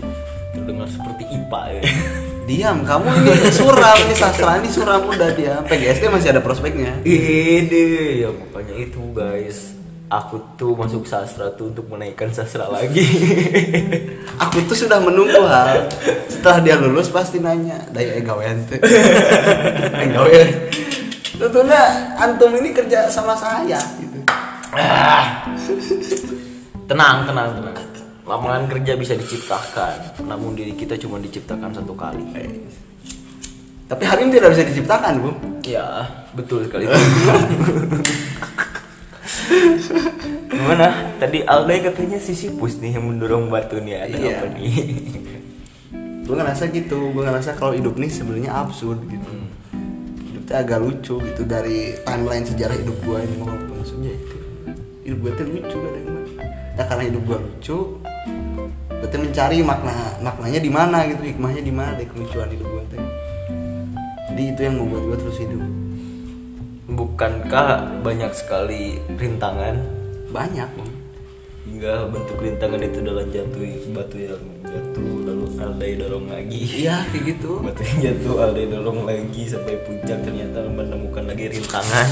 Terdengar 0.51 0.91
seperti 0.91 1.23
IPA 1.31 1.63
ya. 1.71 1.83
Diam, 2.51 2.83
kamu 2.83 3.07
ini 3.23 3.31
suram. 3.55 3.97
Ini 4.11 4.15
sastra 4.19 4.59
ini 4.59 4.75
suram 4.75 5.07
udah 5.07 5.31
dia. 5.39 5.63
PGSD 5.63 6.11
masih 6.11 6.35
ada 6.35 6.43
prospeknya. 6.43 6.99
Ide 7.07 8.27
ya 8.27 8.29
makanya 8.35 8.75
itu 8.75 9.03
guys 9.15 9.72
Aku 10.13 10.37
tuh 10.61 10.77
masuk 10.77 11.09
sastra 11.09 11.49
tuh 11.57 11.73
untuk 11.73 11.89
menaikkan 11.89 12.29
sastra 12.29 12.69
lagi 12.69 13.01
Aku 14.45 14.61
tuh 14.69 14.77
sudah 14.77 15.01
menunggu 15.01 15.41
hal 15.49 15.89
setelah 16.29 16.59
dia 16.61 16.77
lulus 16.77 17.09
pasti 17.09 17.41
nanya 17.41 17.81
daya 17.89 18.21
egawean 18.21 18.61
teh. 18.69 18.77
Egawean. 20.05 20.49
Tentunya 21.41 22.13
antum 22.21 22.53
ini 22.61 22.77
kerja 22.77 23.09
sama 23.09 23.33
saya 23.33 23.81
gitu. 23.97 24.21
Ah. 24.77 25.49
Tenang, 26.85 27.25
tenang, 27.25 27.49
tenang. 27.57 27.77
Lapangan 28.29 28.69
kerja 28.69 28.93
bisa 28.99 29.17
diciptakan, 29.17 30.27
namun 30.29 30.53
diri 30.53 30.77
kita 30.77 30.99
cuma 31.01 31.23
diciptakan 31.23 31.73
satu 31.73 31.97
kali. 31.97 32.27
Tapi 33.89 34.03
Harim 34.05 34.29
tidak 34.29 34.53
bisa 34.53 34.65
diciptakan, 34.67 35.25
Bu. 35.25 35.31
Ya, 35.65 36.05
betul 36.37 36.69
sekali. 36.69 36.85
Gimana? 40.49 40.87
Tadi 41.17 41.43
Alday 41.43 41.79
katanya 41.83 42.19
Sisyphus 42.19 42.79
nih 42.79 42.97
yang 42.97 43.07
mendorong 43.07 43.49
batu 43.49 43.79
nih. 43.79 44.07
Ada 44.07 44.17
Iya. 44.17 44.35
apa 44.37 44.47
nih? 44.55 44.75
gue 46.23 46.37
ngerasa 46.39 46.71
gitu 46.71 47.11
gue 47.13 47.19
ngerasa 47.19 47.59
kalau 47.59 47.75
hidup 47.75 47.99
ini 47.99 48.07
sebenarnya 48.07 48.55
absurd 48.55 49.05
gitu 49.05 49.33
hidup 50.23 50.43
tuh 50.47 50.55
agak 50.55 50.79
lucu 50.79 51.15
gitu 51.19 51.43
dari 51.43 51.99
timeline 52.07 52.47
sejarah 52.47 52.79
hidup 52.79 52.95
gue 53.03 53.19
ini 53.21 53.37
walaupun 53.37 53.83
subjektif 53.83 54.39
hidup 55.03 55.19
gue 55.19 55.31
tuh 55.35 55.47
lucu 55.51 55.77
kadang 55.77 56.07
ya 56.73 56.85
karena 56.87 57.03
hidup 57.11 57.23
gue 57.27 57.39
lucu 57.43 57.79
berarti 58.87 59.17
mencari 59.19 59.57
makna 59.61 59.95
maknanya 60.23 60.61
di 60.63 60.71
mana 60.71 60.99
gitu 61.11 61.23
hikmahnya 61.27 61.61
di 61.61 61.73
mana 61.75 61.91
dari 61.99 62.07
kelucuan 62.07 62.49
hidup 62.49 62.69
gue 62.71 62.83
tuh 62.87 63.03
jadi 64.33 64.43
itu 64.57 64.61
yang 64.63 64.75
membuat 64.79 65.03
gue 65.05 65.17
terus 65.27 65.37
hidup 65.43 65.63
Bukankah 66.93 68.01
banyak 68.05 68.33
sekali 68.37 69.01
rintangan? 69.17 69.81
Banyak 70.29 70.71
hingga 71.83 72.07
bentuk 72.15 72.39
rintangan 72.39 72.79
itu 72.79 72.99
adalah 73.03 73.27
jatuh 73.27 73.63
batu 73.91 74.17
yang 74.23 74.45
jatuh 74.63 75.09
lalu 75.27 75.47
aldai 75.59 75.93
dorong 75.99 76.27
lagi. 76.31 76.87
Iya 76.87 77.07
kayak 77.11 77.25
gitu. 77.27 77.59
Batu 77.67 77.83
yang 77.83 77.99
jatuh 78.07 78.35
aldai 78.39 78.67
dorong 78.71 79.03
lagi 79.03 79.43
sampai 79.51 79.83
puncak 79.83 80.19
ternyata 80.23 80.63
menemukan 80.71 81.27
lagi 81.27 81.51
rintangan. 81.51 82.09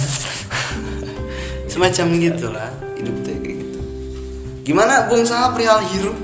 Semacam 1.71 2.07
gitulah 2.19 2.71
hidup 2.99 3.17
tuh 3.23 3.35
kayak 3.39 3.57
gitu. 3.63 3.81
Gimana 4.67 5.07
bung 5.07 5.23
Sahab 5.23 5.55
perihal 5.55 5.87
hidup 5.87 6.19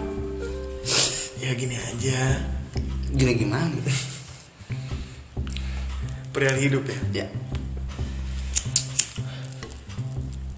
ya 1.46 1.50
gini 1.54 1.78
aja. 1.78 2.42
Gini 3.14 3.32
gimana? 3.38 3.78
Perihal 6.34 6.58
hidup 6.58 6.82
ya? 6.82 7.22
Ya 7.22 7.26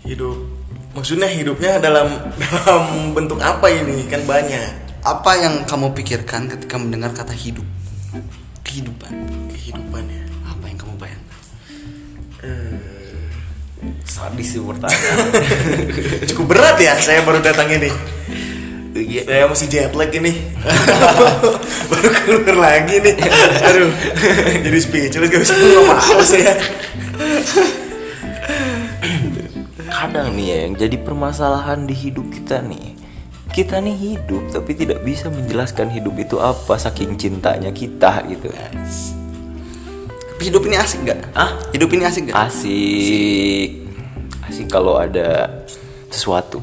hidup. 0.08 0.36
Maksudnya 0.96 1.28
hidupnya 1.28 1.76
dalam 1.78 2.08
dalam 2.42 3.12
bentuk 3.12 3.38
apa 3.44 3.68
ini? 3.68 4.08
Kan 4.08 4.24
banyak. 4.24 4.88
Apa 5.04 5.38
yang 5.38 5.62
kamu 5.68 5.94
pikirkan 5.94 6.48
ketika 6.48 6.74
mendengar 6.80 7.12
kata 7.12 7.36
hidup? 7.36 7.64
Kehidupan. 8.64 9.12
Kehidupannya 9.52 10.22
apa 10.48 10.64
yang 10.66 10.78
kamu 10.80 10.94
bayangkan? 10.96 11.40
Sadis 14.02 14.56
sih 14.56 14.60
pertanyaan. 14.60 15.28
Cukup 16.32 16.56
berat 16.56 16.76
ya 16.82 16.98
saya 16.98 17.22
baru 17.22 17.38
datang 17.44 17.70
ini. 17.70 17.92
Iya. 18.98 19.22
saya 19.30 19.44
masih 19.46 19.66
jet 19.70 19.94
lag 19.94 20.10
ini. 20.10 20.34
Baru 21.92 22.08
keluar 22.10 22.56
lagi 22.58 22.98
nih. 22.98 23.14
Aduh. 23.62 23.94
Jadi 24.66 24.78
speechless 24.82 25.30
gak 25.30 25.38
bisa 25.46 25.54
ngomong 25.54 25.94
apa 25.94 26.22
saya 26.26 26.52
kadang 29.98 30.38
nih 30.38 30.46
ya 30.46 30.56
yang 30.70 30.74
jadi 30.78 30.96
permasalahan 31.02 31.82
di 31.82 31.90
hidup 31.90 32.30
kita 32.30 32.62
nih 32.62 32.94
kita 33.50 33.82
nih 33.82 33.98
hidup 33.98 34.46
tapi 34.54 34.78
tidak 34.78 35.02
bisa 35.02 35.26
menjelaskan 35.26 35.90
hidup 35.90 36.14
itu 36.22 36.38
apa 36.38 36.78
saking 36.78 37.18
cintanya 37.18 37.74
kita 37.74 38.22
gitu. 38.30 38.54
Tapi 40.38 40.42
hidup 40.46 40.62
ini 40.70 40.78
asik 40.78 41.02
gak? 41.02 41.18
Ah? 41.34 41.58
hidup 41.74 41.90
ini 41.90 42.06
asik 42.06 42.30
gak? 42.30 42.38
asik. 42.46 43.90
Asik 44.46 44.66
kalau 44.70 45.02
ada 45.02 45.50
sesuatu 46.14 46.62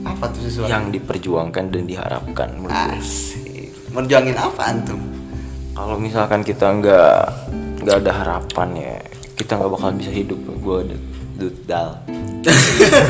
apa 0.00 0.32
tuh 0.32 0.48
sesuatu? 0.48 0.72
yang 0.72 0.88
diperjuangkan 0.88 1.68
dan 1.68 1.84
diharapkan 1.84 2.48
menurut 2.56 2.96
asik. 2.96 3.76
Merjuangin 3.92 4.40
apa 4.40 4.72
antum 4.72 5.02
kalau 5.76 6.00
misalkan 6.00 6.40
kita 6.40 6.72
nggak 6.80 7.20
nggak 7.84 7.96
ada 8.06 8.12
harapan 8.24 8.68
ya 8.72 8.96
kita 9.36 9.60
nggak 9.60 9.70
bakal 9.76 9.90
bisa 9.92 10.08
hidup. 10.08 10.40
Gue 10.64 10.88
dudal 11.40 11.96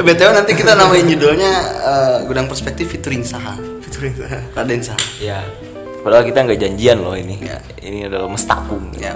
btw 0.00 0.30
nanti 0.32 0.52
kita 0.58 0.74
namain 0.74 1.06
judulnya 1.06 1.52
eh, 1.86 2.16
gudang 2.26 2.50
perspektif 2.50 2.90
featuring 2.90 3.22
Saha. 3.22 3.54
Fiturin 3.84 4.10
saya 4.16 4.42
Raden 4.56 4.82
Saha. 4.82 4.98
Ya 5.22 5.38
padahal 6.00 6.24
kita 6.26 6.42
nggak 6.48 6.58
janjian 6.58 6.98
loh 6.98 7.14
ini. 7.14 7.36
Ya. 7.44 7.60
ini 7.84 8.08
adalah 8.08 8.26
mestakung. 8.26 8.90
Ya 8.96 9.14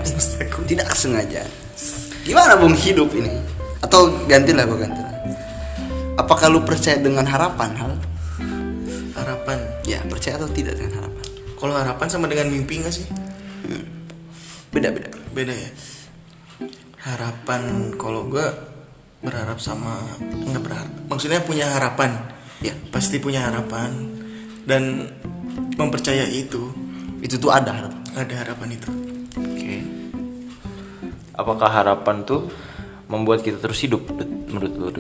tidak 0.69 0.93
sengaja. 0.95 1.43
Gimana 2.23 2.57
bung 2.57 2.77
hidup 2.77 3.11
ini? 3.17 3.33
Atau 3.83 4.13
gantilah 4.29 4.65
gua 4.69 4.79
gantilah. 4.87 5.15
Apakah 6.15 6.47
lu 6.53 6.63
percaya 6.63 7.01
dengan 7.01 7.27
harapan 7.27 7.75
hal? 7.75 7.93
Harapan? 9.19 9.59
Ya 9.89 9.99
percaya 10.07 10.39
atau 10.39 10.49
tidak 10.53 10.79
dengan 10.79 11.03
harapan? 11.03 11.25
Kalau 11.59 11.75
harapan 11.75 12.07
sama 12.07 12.29
dengan 12.31 12.53
mimpi 12.53 12.85
gak 12.85 12.93
sih 12.93 13.09
beda 14.75 14.91
beda. 14.91 15.11
Beda 15.31 15.55
ya? 15.55 15.71
Harapan 17.07 17.95
kalau 17.95 18.27
gue 18.27 18.43
berharap 19.23 19.57
sama 19.63 20.03
nggak 20.51 20.63
berharap 20.67 20.93
maksudnya 21.07 21.39
punya 21.47 21.71
harapan. 21.71 22.19
Ya. 22.59 22.75
Pasti 22.91 23.23
punya 23.23 23.47
harapan 23.47 23.95
dan 24.67 25.15
mempercayai 25.79 26.35
itu. 26.35 26.75
Itu 27.23 27.39
tuh 27.39 27.55
ada 27.55 27.71
harapan. 27.71 28.03
Ada 28.19 28.35
harapan 28.43 28.69
itu. 28.75 28.91
Oke. 29.39 29.75
Apakah 31.39 31.71
harapan 31.71 32.27
tuh 32.27 32.51
membuat 33.07 33.47
kita 33.47 33.63
terus 33.63 33.79
hidup 33.79 34.11
menurut 34.51 34.73
lu 34.75 34.91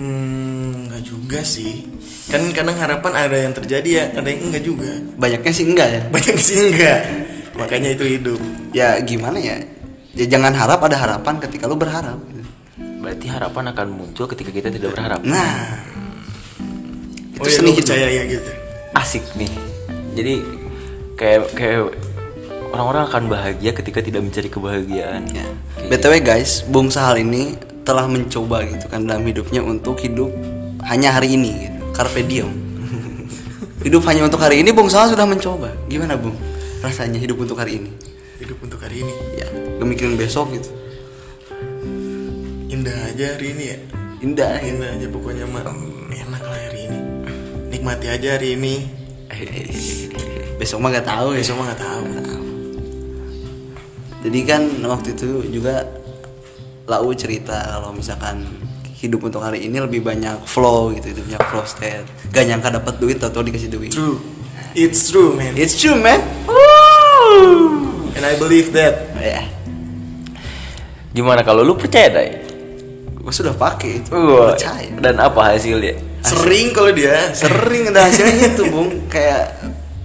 hmm 0.00 0.90
nggak 0.90 1.02
juga 1.06 1.44
sih. 1.46 1.86
Kan 2.30 2.50
kadang 2.56 2.78
harapan 2.78 3.12
ada 3.14 3.36
yang 3.36 3.54
terjadi 3.54 3.90
ya 3.90 4.04
ada 4.16 4.26
yang 4.26 4.48
enggak 4.50 4.64
juga. 4.64 4.90
Banyaknya 5.20 5.52
sih 5.54 5.66
enggak 5.70 5.88
ya? 5.92 6.00
Banyak 6.08 6.36
sih 6.40 6.56
enggak 6.56 7.29
makanya 7.60 7.92
itu 7.92 8.04
hidup. 8.08 8.40
Ya 8.72 8.96
gimana 9.04 9.36
ya? 9.36 9.60
Ya 10.16 10.24
jangan 10.26 10.56
harap 10.56 10.80
ada 10.82 10.96
harapan 10.96 11.36
ketika 11.38 11.68
lu 11.68 11.76
berharap. 11.76 12.18
Berarti 13.00 13.26
harapan 13.28 13.72
akan 13.72 13.86
muncul 13.92 14.24
ketika 14.28 14.50
kita 14.50 14.68
tidak 14.72 14.96
berharap. 14.96 15.20
Nah. 15.22 15.84
Itu 17.36 17.44
oh 17.44 17.48
ya 17.48 17.56
seni 17.56 17.72
percaya 17.76 18.06
ya 18.08 18.22
gitu. 18.26 18.50
Asik 18.96 19.24
nih. 19.36 19.52
Jadi 20.16 20.34
kayak 21.14 21.40
kayak 21.54 21.80
orang-orang 22.74 23.02
akan 23.06 23.22
bahagia 23.30 23.70
ketika 23.76 24.00
tidak 24.02 24.24
mencari 24.24 24.48
kebahagiaan. 24.50 25.22
Ya. 25.30 25.46
Kayak 25.78 25.88
BTW 26.00 26.14
guys, 26.24 26.50
Bung 26.66 26.88
Sahal 26.90 27.22
ini 27.22 27.56
telah 27.86 28.04
mencoba 28.10 28.66
gitu 28.68 28.86
kan 28.92 29.08
dalam 29.08 29.24
hidupnya 29.24 29.64
untuk 29.64 29.96
hidup 30.02 30.30
hanya 30.90 31.14
hari 31.14 31.38
ini 31.38 31.70
gitu. 31.70 31.78
Carpe 31.94 32.20
diem. 32.26 32.50
hidup 33.86 34.02
hanya 34.10 34.26
untuk 34.26 34.42
hari 34.42 34.60
ini 34.60 34.74
Bung 34.74 34.90
Sahal 34.90 35.14
sudah 35.14 35.24
mencoba. 35.24 35.70
Gimana 35.86 36.18
Bung? 36.18 36.49
Rasanya 36.80 37.20
hidup 37.20 37.36
untuk 37.40 37.60
hari 37.60 37.76
ini? 37.76 37.92
hidup 38.40 38.56
untuk 38.64 38.80
hari 38.80 39.04
ini? 39.04 39.14
Ya, 39.36 39.46
gak 39.76 39.86
mikirin 39.86 40.16
besok 40.16 40.48
gitu. 40.56 40.72
indah 42.72 42.96
aja 43.12 43.36
hari 43.36 43.52
ini 43.52 43.64
ya? 43.68 43.78
Indah. 44.24 44.56
indah 44.64 44.90
aja 44.96 45.06
pokoknya 45.12 45.44
mah 45.44 45.60
enak 46.08 46.40
lah 46.40 46.56
hari 46.56 46.88
ini. 46.88 47.00
Nikmati 47.68 48.06
aja 48.08 48.40
hari 48.40 48.56
ini. 48.56 48.88
Besok 50.56 50.80
mah 50.80 50.88
gak 50.96 51.04
tahu 51.04 51.36
ya. 51.36 51.44
besok 51.44 51.60
mah 51.60 51.64
nggak 51.72 51.82
tahu. 51.84 52.04
Jadi 54.20 54.40
kan 54.44 54.62
waktu 54.84 55.08
itu 55.16 55.28
juga 55.52 55.84
Lau 56.88 57.06
cerita 57.14 57.78
kalau 57.78 57.94
misalkan 57.94 58.42
hidup 58.98 59.22
untuk 59.22 59.40
hari 59.40 59.62
ini 59.62 59.78
lebih 59.78 60.02
banyak 60.02 60.42
flow 60.42 60.90
gitu 60.90 61.14
hidupnya 61.14 61.38
flow 61.38 61.62
state 61.62 62.02
gak 62.34 62.44
nyangka 62.50 62.82
dapat 62.82 62.98
duit 62.98 63.22
atau 63.22 63.40
dikasih 63.46 63.70
duit. 63.70 63.94
True. 63.94 64.18
It's 64.74 65.06
true 65.06 65.38
man. 65.38 65.54
It's 65.54 65.78
true 65.78 65.94
man 65.94 66.18
and 68.16 68.24
I 68.24 68.34
believe 68.38 68.72
that. 68.74 69.14
Ya 69.18 69.42
gimana 71.10 71.42
kalau 71.42 71.66
lu 71.66 71.74
percaya 71.74 72.06
dai? 72.10 72.30
Gue 73.20 73.34
sudah 73.34 73.52
pakai 73.52 74.00
itu. 74.00 74.08
Wah, 74.14 74.54
percaya. 74.54 74.88
dan 75.02 75.18
apa 75.20 75.52
hasilnya? 75.52 75.98
Sering 76.24 76.72
kalau 76.72 76.94
dia. 76.94 77.34
Sering 77.34 77.90
ada 77.92 78.08
hasilnya 78.08 78.56
itu 78.56 78.62
bung. 78.70 78.88
Kayak 79.14 79.58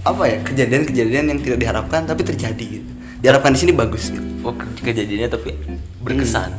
apa 0.05 0.23
ya 0.29 0.37
kejadian-kejadian 0.45 1.25
yang 1.33 1.39
tidak 1.41 1.57
diharapkan 1.61 2.03
tapi 2.03 2.21
terjadi 2.25 2.65
gitu. 2.81 2.91
Diharapkan 3.23 3.55
di 3.55 3.59
sini 3.61 3.71
bagus 3.71 4.11
gitu. 4.11 4.25
Oh, 4.43 4.53
ke- 4.53 4.81
kejadiannya 4.83 5.29
tapi 5.31 5.55
berkesan. 6.03 6.51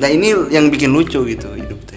Nah 0.00 0.08
ini 0.08 0.32
yang 0.48 0.70
bikin 0.70 0.92
lucu 0.92 1.20
gitu 1.26 1.52
hidup 1.56 1.80
tuh 1.84 1.96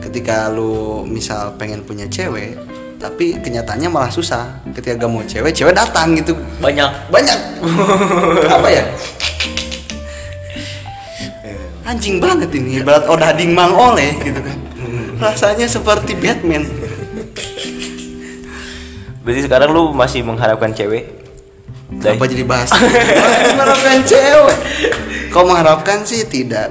ketika 0.00 0.50
lu 0.50 1.06
misal 1.06 1.54
pengen 1.54 1.86
punya 1.86 2.02
cewek 2.10 2.58
tapi 3.00 3.40
kenyataannya 3.40 3.88
malah 3.88 4.12
susah. 4.12 4.60
Ketika 4.76 5.00
gak 5.00 5.10
mau 5.10 5.24
cewek 5.24 5.56
cewek 5.56 5.72
datang 5.72 6.12
gitu. 6.20 6.36
Banyak. 6.60 7.08
Banyak. 7.08 7.38
Apa 8.60 8.68
ya? 8.68 8.84
Anjing 11.88 12.20
banget 12.20 12.52
ini. 12.52 12.84
Berat 12.84 13.08
odading 13.08 13.56
mang 13.56 13.72
oleh 13.72 14.12
gitu 14.20 14.36
kan. 14.44 14.58
Rasanya 15.16 15.64
seperti 15.64 16.12
Batman. 16.12 16.68
Berarti 19.24 19.40
sekarang 19.48 19.72
lu 19.72 19.96
masih 19.96 20.20
mengharapkan 20.20 20.72
cewek? 20.76 21.18
Dai? 21.90 22.14
apa 22.14 22.24
jadi 22.24 22.46
bahas? 22.46 22.70
Mengharapkan 23.58 23.98
cewek. 24.06 24.58
Kau 25.34 25.42
mengharapkan 25.42 26.06
sih 26.06 26.22
tidak 26.24 26.70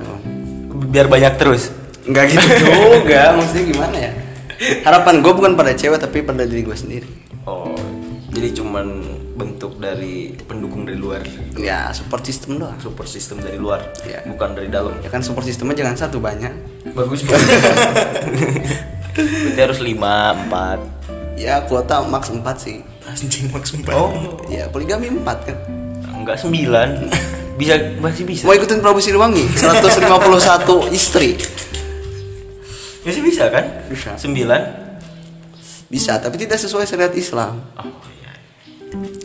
biar 0.90 1.12
banyak 1.12 1.36
terus? 1.36 1.70
Nggak 2.08 2.26
gitu 2.34 2.48
juga. 2.66 3.22
Maksudnya 3.38 3.64
gimana 3.68 3.98
ya 4.00 4.12
harapan 4.84 5.24
gue 5.24 5.34
bukan 5.34 5.54
pada 5.56 5.72
cewek 5.74 6.00
tapi 6.00 6.22
pada 6.22 6.44
diri 6.44 6.62
gue 6.64 6.76
sendiri. 6.76 7.08
Oh 7.44 7.76
jadi 8.30 8.56
cuman 8.56 8.88
bentuk 9.36 9.82
dari 9.82 10.32
pendukung 10.46 10.86
dari 10.86 10.96
luar. 10.96 11.26
Ya 11.58 11.90
support 11.92 12.22
system 12.24 12.62
doang. 12.62 12.78
Support 12.78 13.10
system 13.10 13.42
dari 13.42 13.58
luar 13.58 13.82
Iya. 14.06 14.24
bukan 14.30 14.54
dari 14.54 14.70
dalam. 14.70 14.94
Ya 15.02 15.10
kan 15.10 15.26
support 15.26 15.44
sistemnya 15.44 15.76
jangan 15.76 15.98
satu 15.98 16.22
banyak. 16.22 16.54
Bagus. 16.94 17.26
Banget 17.26 17.50
berarti 19.20 19.60
harus 19.60 19.80
lima 19.82 20.38
empat. 20.38 20.80
Ya 21.36 21.64
kuota 21.66 22.00
max 22.06 22.30
4 22.30 22.40
sih. 22.56 22.80
Anjing 23.10 23.50
maks 23.50 23.74
empat. 23.74 23.92
oh. 23.92 24.40
Ya 24.48 24.70
poligami 24.70 25.10
4 25.10 25.26
kan. 25.26 25.58
enggak 26.14 26.38
sembilan. 26.40 27.10
Bisa 27.58 27.76
masih 28.00 28.24
bisa. 28.24 28.48
Mau 28.48 28.56
ikutin 28.56 28.80
Prabu 28.80 29.04
Siliwangi? 29.04 29.52
151 29.52 30.96
istri. 30.96 31.36
Masih 33.10 33.24
bisa 33.24 33.44
kan 33.50 33.66
Bisa. 33.88 34.14
sembilan 34.16 34.62
Bisa, 35.90 36.22
tapi 36.22 36.38
tidak 36.38 36.62
sesuai 36.62 36.86
syariat 36.86 37.10
Islam. 37.12 37.58
oh 37.76 37.90
iya 38.14 38.32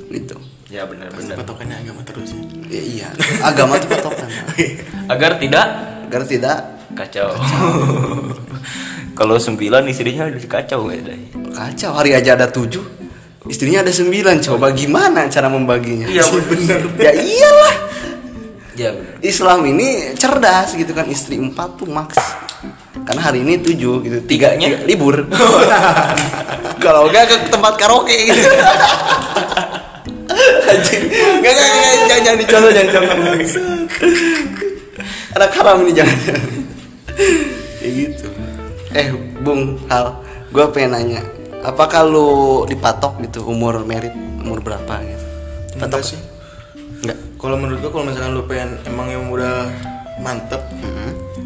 Gitu. 0.09 0.33
ya 0.67 0.83
benar-benar 0.85 1.37
Patokannya 1.39 1.77
agama 1.79 2.01
terus 2.03 2.33
ya. 2.33 2.41
Ya, 2.71 2.83
iya, 2.83 3.09
agama 3.41 3.77
itu 3.77 3.85
patokan. 3.87 4.29
agar 5.13 5.37
tidak 5.37 5.67
Agar 6.05 6.23
tidak 6.25 6.57
kacau 6.95 7.31
kalau 9.19 9.37
sembilan 9.37 9.83
istrinya 9.87 10.27
udah 10.27 10.41
kacau 10.43 10.87
nggak 10.87 10.99
ada 11.01 11.15
kacau. 11.55 11.91
Hari 11.95 12.11
aja 12.15 12.35
ada 12.35 12.51
tujuh, 12.51 12.83
istrinya 13.47 13.83
ada 13.83 13.91
sembilan. 13.91 14.43
Coba 14.43 14.75
gimana 14.75 15.31
cara 15.31 15.47
membaginya? 15.47 16.11
Iya, 16.11 16.27
bener. 16.35 16.81
ya 17.07 17.13
iyalah. 17.15 17.75
ya 18.75 18.91
benar 18.91 19.15
Islam 19.23 19.59
ini 19.71 20.19
cerdas 20.19 20.75
gitu 20.75 20.91
kan 20.91 21.07
istri 21.07 21.39
empat 21.39 21.79
tuh 21.79 21.87
max 21.87 22.19
karena 23.03 23.21
hari 23.21 23.43
ini 23.43 23.59
tujuh 23.59 23.95
gitu. 24.07 24.19
Tiganya? 24.31 24.79
tiga- 24.79 24.87
libur. 24.87 25.27
Kalau 26.85 27.11
enggak 27.11 27.27
ke 27.27 27.37
tempat 27.51 27.75
karaoke 27.75 28.15
gitu. 28.31 28.43
Anjing. 30.71 31.03
Enggak, 31.43 31.53
enggak, 31.53 31.67
jangan, 31.67 32.21
jangan 32.23 32.39
dicontoh, 32.39 32.71
jangan 32.71 32.87
dicontoh. 32.87 33.17
Anak 35.35 35.51
haram 35.59 35.77
ini 35.83 35.93
jangan. 35.93 36.19
Kayak 37.83 37.93
gitu. 37.99 38.27
Eh, 38.95 39.11
Bung, 39.43 39.75
Hal 39.91 40.23
Gue 40.55 40.71
pengen 40.71 40.95
nanya 40.95 41.23
Apakah 41.67 42.07
lu 42.07 42.63
dipatok 42.63 43.19
gitu 43.27 43.43
umur 43.43 43.83
merit 43.83 44.15
Umur 44.15 44.63
berapa 44.63 45.03
gitu? 45.03 45.27
Enggak 45.83 46.07
sih. 46.07 46.19
Enggak? 47.03 47.19
Kalau 47.35 47.59
menurut 47.59 47.83
gua 47.83 47.91
kalau 47.91 48.07
misalkan 48.07 48.33
lu 48.39 48.43
pengen 48.47 48.79
emang 48.87 49.11
yang 49.11 49.27
udah 49.29 49.67
mantep 50.23 50.63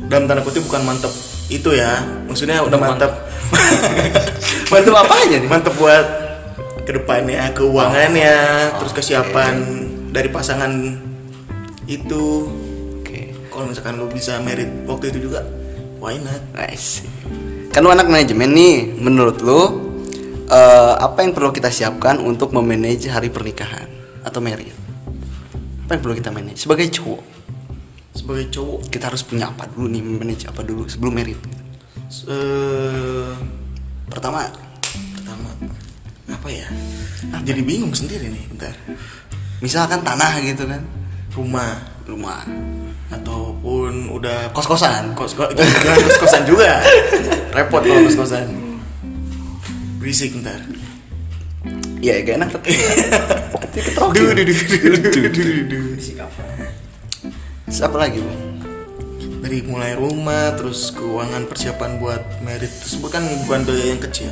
dalam 0.08 0.24
tanda 0.24 0.40
kutip 0.40 0.64
bukan 0.64 0.82
mantep 0.88 1.12
itu 1.48 1.70
ya 1.72 2.04
maksudnya 2.28 2.60
udah 2.64 2.78
mantep 2.78 3.12
Bantu 4.68 4.92
apa 5.02 5.14
aja 5.24 5.36
nih? 5.40 5.48
mantep 5.48 5.72
buat 5.80 6.06
ke 6.84 6.92
depannya 6.92 7.48
keuangannya 7.56 8.36
terus 8.76 8.92
kesiapan 8.92 9.54
dari 10.12 10.28
pasangan 10.28 10.72
itu 11.88 12.48
Oke 13.00 13.32
kalau 13.48 13.68
misalkan 13.72 13.96
lu 13.96 14.08
bisa 14.12 14.36
merit 14.44 14.68
waktu 14.84 15.12
itu 15.12 15.28
juga 15.28 15.44
why 15.98 16.16
not 16.20 16.42
Nice. 16.54 17.02
Kan 17.68 17.84
lu 17.84 17.92
anak 17.92 18.10
manajemen 18.10 18.50
nih, 18.50 18.76
menurut 18.98 19.38
lu 19.44 19.60
eh, 20.48 20.94
apa 20.98 21.22
yang 21.22 21.36
perlu 21.36 21.54
kita 21.54 21.70
siapkan 21.70 22.18
untuk 22.18 22.50
memanage 22.50 23.06
hari 23.06 23.30
pernikahan 23.30 23.86
atau 24.24 24.42
merit? 24.42 24.74
Apa 25.86 25.94
yang 25.94 26.02
perlu 26.02 26.16
kita 26.16 26.34
manage 26.34 26.64
sebagai 26.64 26.90
cowok? 26.90 27.37
Sebagai 28.18 28.50
cowok 28.50 28.90
Kita 28.90 29.08
harus 29.08 29.22
punya 29.22 29.46
apa 29.46 29.70
dulu 29.70 29.86
nih, 29.86 30.02
manage 30.02 30.50
apa 30.50 30.66
dulu 30.66 30.90
sebelum 30.90 31.14
merit? 31.14 31.38
eh, 32.26 33.32
Pertama, 34.10 34.42
pertama 35.14 35.48
apa 36.28 36.48
ya 36.48 36.68
jadi 37.42 37.60
bingung 37.64 37.92
sendiri 37.92 38.28
nih 38.28 38.44
bentar 38.52 38.72
misalkan 39.58 40.04
tanah 40.04 40.38
gitu 40.44 40.68
kan, 40.68 40.80
rumah 41.32 41.76
rumah, 42.04 42.40
ataupun 43.10 44.12
udah 44.12 44.48
kos-kosan. 44.52 45.12
kos 45.12 45.36
kos 45.36 45.52
jangan 45.52 45.98
kos 45.98 46.16
kosan 46.20 46.42
juga 46.44 46.80
repot 47.52 47.80
kalau 47.80 48.04
kos 48.04 48.16
kosan 48.16 48.48
berisik 49.98 50.32
ntar 50.40 50.60
Iya, 51.98 52.22
gak 52.22 52.38
enak 52.38 52.48
tapi. 52.54 52.70
Tapi 53.58 53.78
ketrok. 53.82 54.14
duh 54.14 54.30
duh 54.30 54.44
duh 54.46 54.54
duh 54.54 55.10
duh 55.10 55.30
duh 55.34 55.62
duh. 55.66 55.86
Terus 57.68 57.80
apa 57.84 57.96
lagi, 58.00 58.18
Bu? 58.18 58.32
dari 59.38 59.64
mulai 59.64 59.96
rumah 59.96 60.52
terus 60.58 60.92
keuangan 60.92 61.48
persiapan 61.48 61.96
buat 61.96 62.20
merit 62.44 62.68
tersebut 62.68 63.08
kan 63.08 63.24
bukan 63.46 63.64
biaya 63.64 63.96
yang 63.96 64.02
kecil 64.02 64.28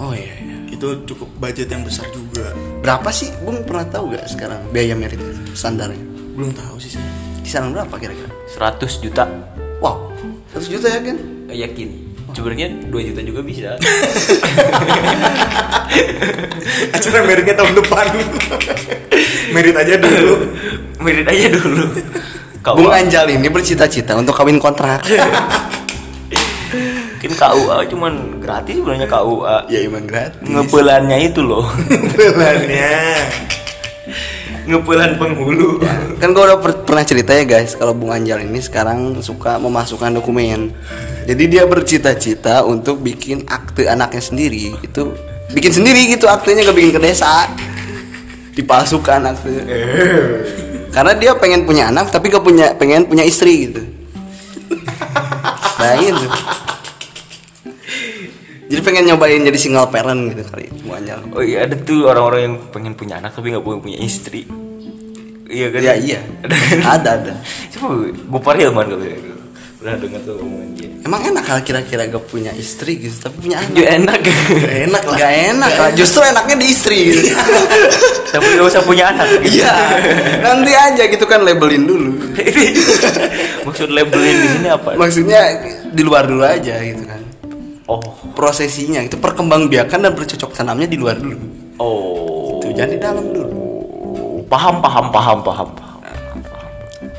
Oh 0.00 0.16
iya, 0.16 0.32
iya. 0.40 0.56
itu 0.72 1.04
cukup 1.04 1.28
budget 1.36 1.68
yang 1.68 1.84
besar 1.84 2.08
juga 2.08 2.48
Berapa 2.80 3.12
sih, 3.12 3.28
Bung 3.44 3.60
pernah 3.66 3.84
tahu 3.84 4.16
gak 4.16 4.24
sekarang 4.32 4.62
biaya 4.72 4.96
merit 4.96 5.20
itu 5.20 5.36
standarnya? 5.52 6.00
belum 6.32 6.56
tahu 6.56 6.80
sih 6.80 6.96
saya 6.96 7.04
Kisaran 7.44 7.76
berapa 7.76 7.92
kira-kira? 8.00 8.30
100 8.56 9.04
juta 9.04 9.28
Wow, 9.84 10.16
100 10.56 10.70
juta 10.70 10.86
ya 10.88 11.00
kan? 11.04 11.18
yakin 11.52 11.88
sebenarnya 12.32 12.72
2 12.88 13.08
juta 13.12 13.20
juga 13.20 13.44
bisa 13.44 13.76
acara 16.96 17.18
meritnya 17.28 17.52
tahun 17.52 17.72
depan 17.76 18.06
merit 19.52 19.76
aja 19.76 20.00
dulu 20.00 20.34
merit 21.04 21.28
aja 21.28 21.52
dulu 21.52 21.84
kau 22.62 22.78
Bung 22.78 22.94
Anjal 22.94 23.26
ini 23.26 23.50
bercita-cita 23.50 24.14
untuk 24.14 24.38
kawin 24.38 24.62
kontrak. 24.62 25.02
mungkin 27.22 27.38
KUA 27.38 27.76
cuman 27.86 28.12
gratis 28.42 28.82
sebenarnya 28.82 29.06
KUA 29.06 29.56
ya 29.70 29.78
emang 29.86 30.10
gratis. 30.10 30.42
ngepelannya 30.42 31.18
itu 31.22 31.38
loh 31.38 31.62
bulannya 32.18 32.98
ngepelan 34.66 35.22
penghulu 35.22 35.78
Kan 36.18 36.34
gue 36.34 36.42
udah 36.42 36.58
per- 36.58 36.82
pernah 36.82 37.06
cerita 37.06 37.30
ya 37.30 37.46
guys, 37.46 37.78
kalau 37.78 37.94
Bung 37.94 38.10
Anjal 38.10 38.42
ini 38.42 38.62
sekarang 38.62 39.18
suka 39.22 39.58
memasukkan 39.58 40.14
dokumen. 40.14 40.70
Jadi 41.26 41.44
dia 41.50 41.66
bercita-cita 41.66 42.62
untuk 42.62 43.02
bikin 43.02 43.42
akte 43.50 43.90
anaknya 43.90 44.22
sendiri. 44.22 44.70
Itu 44.86 45.18
bikin 45.50 45.82
sendiri 45.82 46.14
gitu 46.14 46.30
aktenya 46.30 46.62
gak 46.62 46.78
bikin 46.78 46.94
ke 46.94 47.02
desa. 47.02 47.50
Dipalsukan 48.54 49.34
akte. 49.34 49.50
Karena 50.92 51.12
dia 51.16 51.32
pengen 51.34 51.64
punya 51.64 51.88
anak 51.88 52.12
tapi 52.12 52.28
gak 52.28 52.44
punya 52.44 52.76
pengen 52.76 53.08
punya 53.08 53.24
istri 53.24 53.66
gitu. 53.66 53.80
Bayangin 55.76 56.14
tuh. 56.14 56.32
Jadi 58.68 58.80
pengen 58.80 59.04
nyobain 59.04 59.42
jadi 59.42 59.58
single 59.58 59.88
parent 59.88 60.32
gitu 60.32 60.48
kali 60.48 60.72
Anjal. 60.88 61.20
oh 61.28 61.40
iya 61.40 61.64
ada 61.64 61.76
tuh 61.76 62.04
orang-orang 62.04 62.40
yang 62.42 62.56
pengen 62.68 62.92
punya 62.92 63.16
anak 63.16 63.32
tapi 63.32 63.48
nggak 63.48 63.60
punya 63.60 63.78
punya 63.80 63.98
istri 63.98 64.44
iya 65.44 65.68
kan 65.68 65.80
Ya 65.80 65.92
iya. 65.92 66.20
ada 66.40 66.56
kan 66.56 66.78
Ada 66.80 67.10
ada. 67.16 67.32
coba 67.68 67.88
Gopar 68.28 68.56
Hilman 68.56 68.86
kali 68.88 69.06
ya 69.08 69.16
pernah 69.82 69.98
dengar 69.98 70.20
tuh 70.22 70.38
omongan 70.38 70.70
dia 70.72 70.88
Emang 71.02 71.18
enak 71.26 71.42
kalau 71.42 71.58
kira-kira 71.60 72.06
gak 72.06 72.22
punya 72.24 72.54
istri 72.54 72.94
gitu, 72.96 73.18
tapi 73.18 73.34
punya 73.42 73.58
anak. 73.58 73.74
ya 73.74 73.98
enak 73.98 74.20
enak 74.86 75.02
lah 75.02 75.16
Gak 75.18 75.34
enak 75.50 75.72
lah, 75.74 75.90
justru 75.92 76.22
enaknya 76.22 76.56
di 76.56 76.66
istri 76.70 76.98
gitu. 77.10 77.34
tapi 78.30 78.46
nggak 78.46 78.66
usah 78.70 78.82
punya 78.86 79.10
anak 79.10 79.26
Iya, 79.42 79.74
nanti 80.38 80.70
aja 80.70 81.02
gitu 81.04 81.26
kan 81.26 81.42
labelin 81.42 81.82
dulu. 81.84 82.14
maksud 83.66 83.90
labelin 83.90 84.36
di 84.38 84.48
sini 84.48 84.68
apa 84.70 84.94
Maksudnya 84.94 85.40
di 85.90 86.02
luar 86.02 86.30
dulu 86.30 86.46
aja 86.46 86.78
gitu 86.78 87.02
kan. 87.02 87.18
oh 87.90 88.00
Prosesinya 88.32 89.02
itu 89.02 89.18
perkembangbiakan 89.18 89.98
dan 90.00 90.12
bercocok 90.14 90.54
tanamnya 90.54 90.86
di 90.86 90.96
luar 90.96 91.18
dulu. 91.18 91.36
oh 91.76 92.62
Tuh 92.62 92.70
jangan 92.70 92.90
di 92.94 92.98
dalam 93.02 93.24
dulu. 93.26 93.58
paham 94.46 94.78
paham 94.78 95.10
paham 95.10 95.38
paham 95.42 95.68
paham 95.74 95.91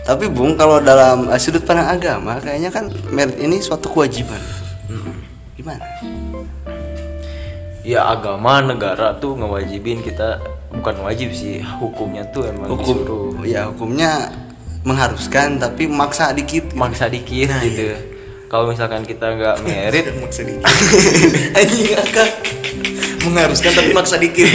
Tapi 0.04 0.28
Bung, 0.28 0.54
kalau 0.54 0.78
dalam 0.78 1.28
eh, 1.28 1.38
sudut 1.38 1.64
pandang 1.64 1.88
agama, 1.90 2.36
kayaknya 2.38 2.70
kan 2.70 2.92
merit 3.08 3.38
ini 3.38 3.58
suatu 3.58 3.88
kewajiban. 3.90 4.40
Gimana? 5.54 5.80
ya 7.84 8.00
agama 8.08 8.64
negara 8.64 9.12
tuh 9.14 9.36
ngewajibin 9.36 10.00
kita 10.00 10.40
bukan 10.72 11.04
wajib 11.04 11.30
sih 11.30 11.60
hukumnya 11.60 12.24
tuh 12.26 12.48
emang 12.48 12.72
Hukum, 12.72 12.96
disuruh 12.96 13.32
ya 13.44 13.68
hukumnya 13.68 14.32
mengharuskan, 14.82 15.60
tapi 15.60 15.86
maksa 15.86 16.32
dikit. 16.32 16.72
maksa 16.72 17.08
dikit 17.08 17.52
Nah, 17.52 17.60
gitu 17.60 17.92
kalau 18.48 18.72
misalkan 18.72 19.04
kita 19.04 19.28
nggak 19.30 19.56
merit 19.62 20.16
maksa 20.24 20.42
dikit 20.42 20.64
Anjing 21.54 21.92
akak. 21.94 22.32
mengharuskan 23.22 23.72
tapi 23.74 23.92
maksa 23.92 24.16
dikit 24.16 24.48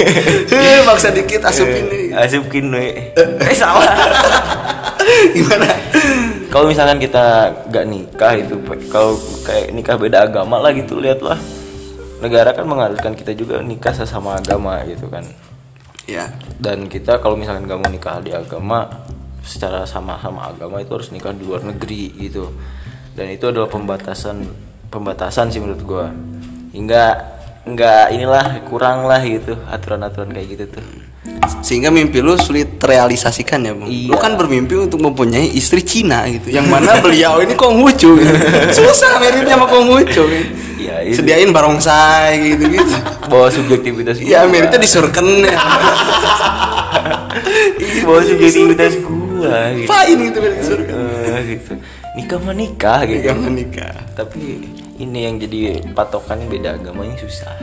Eh, 0.49 0.81
maksa 0.89 1.09
dikit 1.11 1.41
asupin 1.43 1.85
nih. 1.85 2.17
asupin 2.17 2.65
we 2.71 3.13
eh 3.13 3.53
salah 3.53 3.93
Gimana? 5.37 5.69
kalau 6.49 6.67
misalkan 6.69 6.97
kita 6.97 7.53
nggak 7.69 7.87
nikah 7.87 8.33
itu 8.41 8.57
kalau 8.89 9.21
kayak 9.45 9.69
nikah 9.77 9.97
beda 10.01 10.29
agama 10.29 10.57
lah 10.59 10.73
gitu 10.73 10.99
lihatlah. 10.99 11.37
Negara 12.19 12.51
kan 12.51 12.67
mengharuskan 12.67 13.15
kita 13.15 13.31
juga 13.37 13.63
nikah 13.63 13.95
sesama 13.95 14.41
agama 14.41 14.83
gitu 14.89 15.07
kan. 15.07 15.23
Ya, 16.09 16.33
dan 16.57 16.89
kita 16.89 17.21
kalau 17.21 17.37
misalkan 17.37 17.69
nggak 17.69 17.79
mau 17.79 17.91
nikah 17.93 18.19
di 18.25 18.33
agama 18.33 18.89
secara 19.45 19.85
sama-sama 19.85 20.51
agama 20.51 20.81
itu 20.81 20.91
harus 20.97 21.13
nikah 21.13 21.31
di 21.37 21.45
luar 21.45 21.63
negeri 21.63 22.17
gitu. 22.17 22.49
Dan 23.15 23.31
itu 23.31 23.45
adalah 23.47 23.69
pembatasan 23.71 24.49
pembatasan 24.89 25.53
sih 25.53 25.61
menurut 25.61 25.83
gua. 25.85 26.07
Hingga 26.73 27.05
nggak 27.69 28.05
inilah 28.17 28.65
kurang 28.65 29.05
lah 29.05 29.21
gitu 29.21 29.53
aturan-aturan 29.69 30.33
kayak 30.33 30.49
gitu 30.57 30.65
tuh 30.81 30.87
sehingga 31.59 31.89
mimpi 31.89 32.19
lu 32.19 32.35
sulit 32.35 32.77
terrealisasikan 32.77 33.61
ya 33.61 33.73
bung 33.73 33.87
lu 33.87 34.09
Iya. 34.09 34.17
kan 34.17 34.35
bermimpi 34.35 34.75
untuk 34.79 34.99
mempunyai 34.99 35.49
istri 35.51 35.81
Cina 35.81 36.25
gitu 36.27 36.49
yang 36.49 36.67
mana 36.67 36.97
beliau 37.05 37.39
ini 37.39 37.53
Konghucu 37.53 38.17
gitu. 38.17 38.35
susah 38.75 39.19
meritnya 39.19 39.55
sama 39.55 39.67
Konghucu 39.67 40.23
kan. 40.23 40.45
Iya, 40.79 40.95
itu. 41.05 41.19
sediain 41.19 41.51
barongsai 41.51 42.39
gitu 42.47 42.65
gitu 42.71 42.95
bawa 43.27 43.49
subjektivitas 43.49 44.17
ya 44.19 44.41
gua. 44.41 44.49
meritnya 44.49 44.79
disurken 44.79 45.27
ya 45.43 45.59
bawa 48.05 48.21
subjektivitas 48.23 48.93
gua 49.01 49.75
gitu. 49.75 49.87
Apain 49.87 50.17
gitu 50.19 50.39
merit 50.39 50.57
disurken 50.59 50.95
Eh, 51.29 51.41
gitu. 51.53 51.73
Nikah 52.15 52.39
mah 52.41 52.51
nikah 52.53 52.99
gitu. 53.05 53.21
Nikah 53.21 53.37
mah 53.37 53.53
nikah. 53.53 53.95
Tapi 54.13 54.41
ini 54.99 55.19
yang 55.21 55.37
jadi 55.37 55.59
patokan 55.89 56.43
beda 56.47 56.75
agamanya 56.75 57.15
susah. 57.17 57.55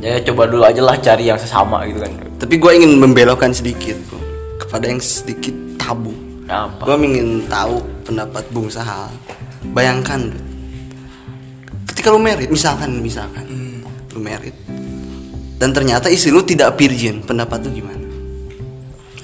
Ya 0.00 0.22
coba 0.22 0.48
dulu 0.48 0.62
aja 0.64 0.80
lah 0.80 0.96
cari 0.96 1.28
yang 1.28 1.36
sesama 1.36 1.84
gitu 1.84 2.00
kan. 2.00 2.12
tapi 2.36 2.54
gue 2.56 2.72
ingin 2.80 2.96
membelokkan 3.00 3.52
sedikit 3.52 3.96
bro 4.08 4.20
kepada 4.60 4.88
yang 4.88 5.00
sedikit 5.02 5.52
tabu. 5.76 6.14
Apa? 6.46 6.86
gue 6.86 6.96
ingin 7.10 7.44
tahu 7.50 7.82
pendapat 8.06 8.44
Bung 8.54 8.70
Sahal 8.70 9.10
bayangkan 9.74 10.30
bro. 10.30 10.42
ketika 11.92 12.08
lu 12.14 12.20
merit 12.22 12.48
misalkan 12.48 13.02
misalkan. 13.02 13.44
Lu 14.16 14.20
merit 14.22 14.56
dan 15.60 15.72
ternyata 15.72 16.08
istri 16.08 16.32
lu 16.32 16.44
tidak 16.44 16.76
virgin 16.76 17.20
pendapat 17.24 17.64
lu 17.68 17.84
gimana? 17.84 18.04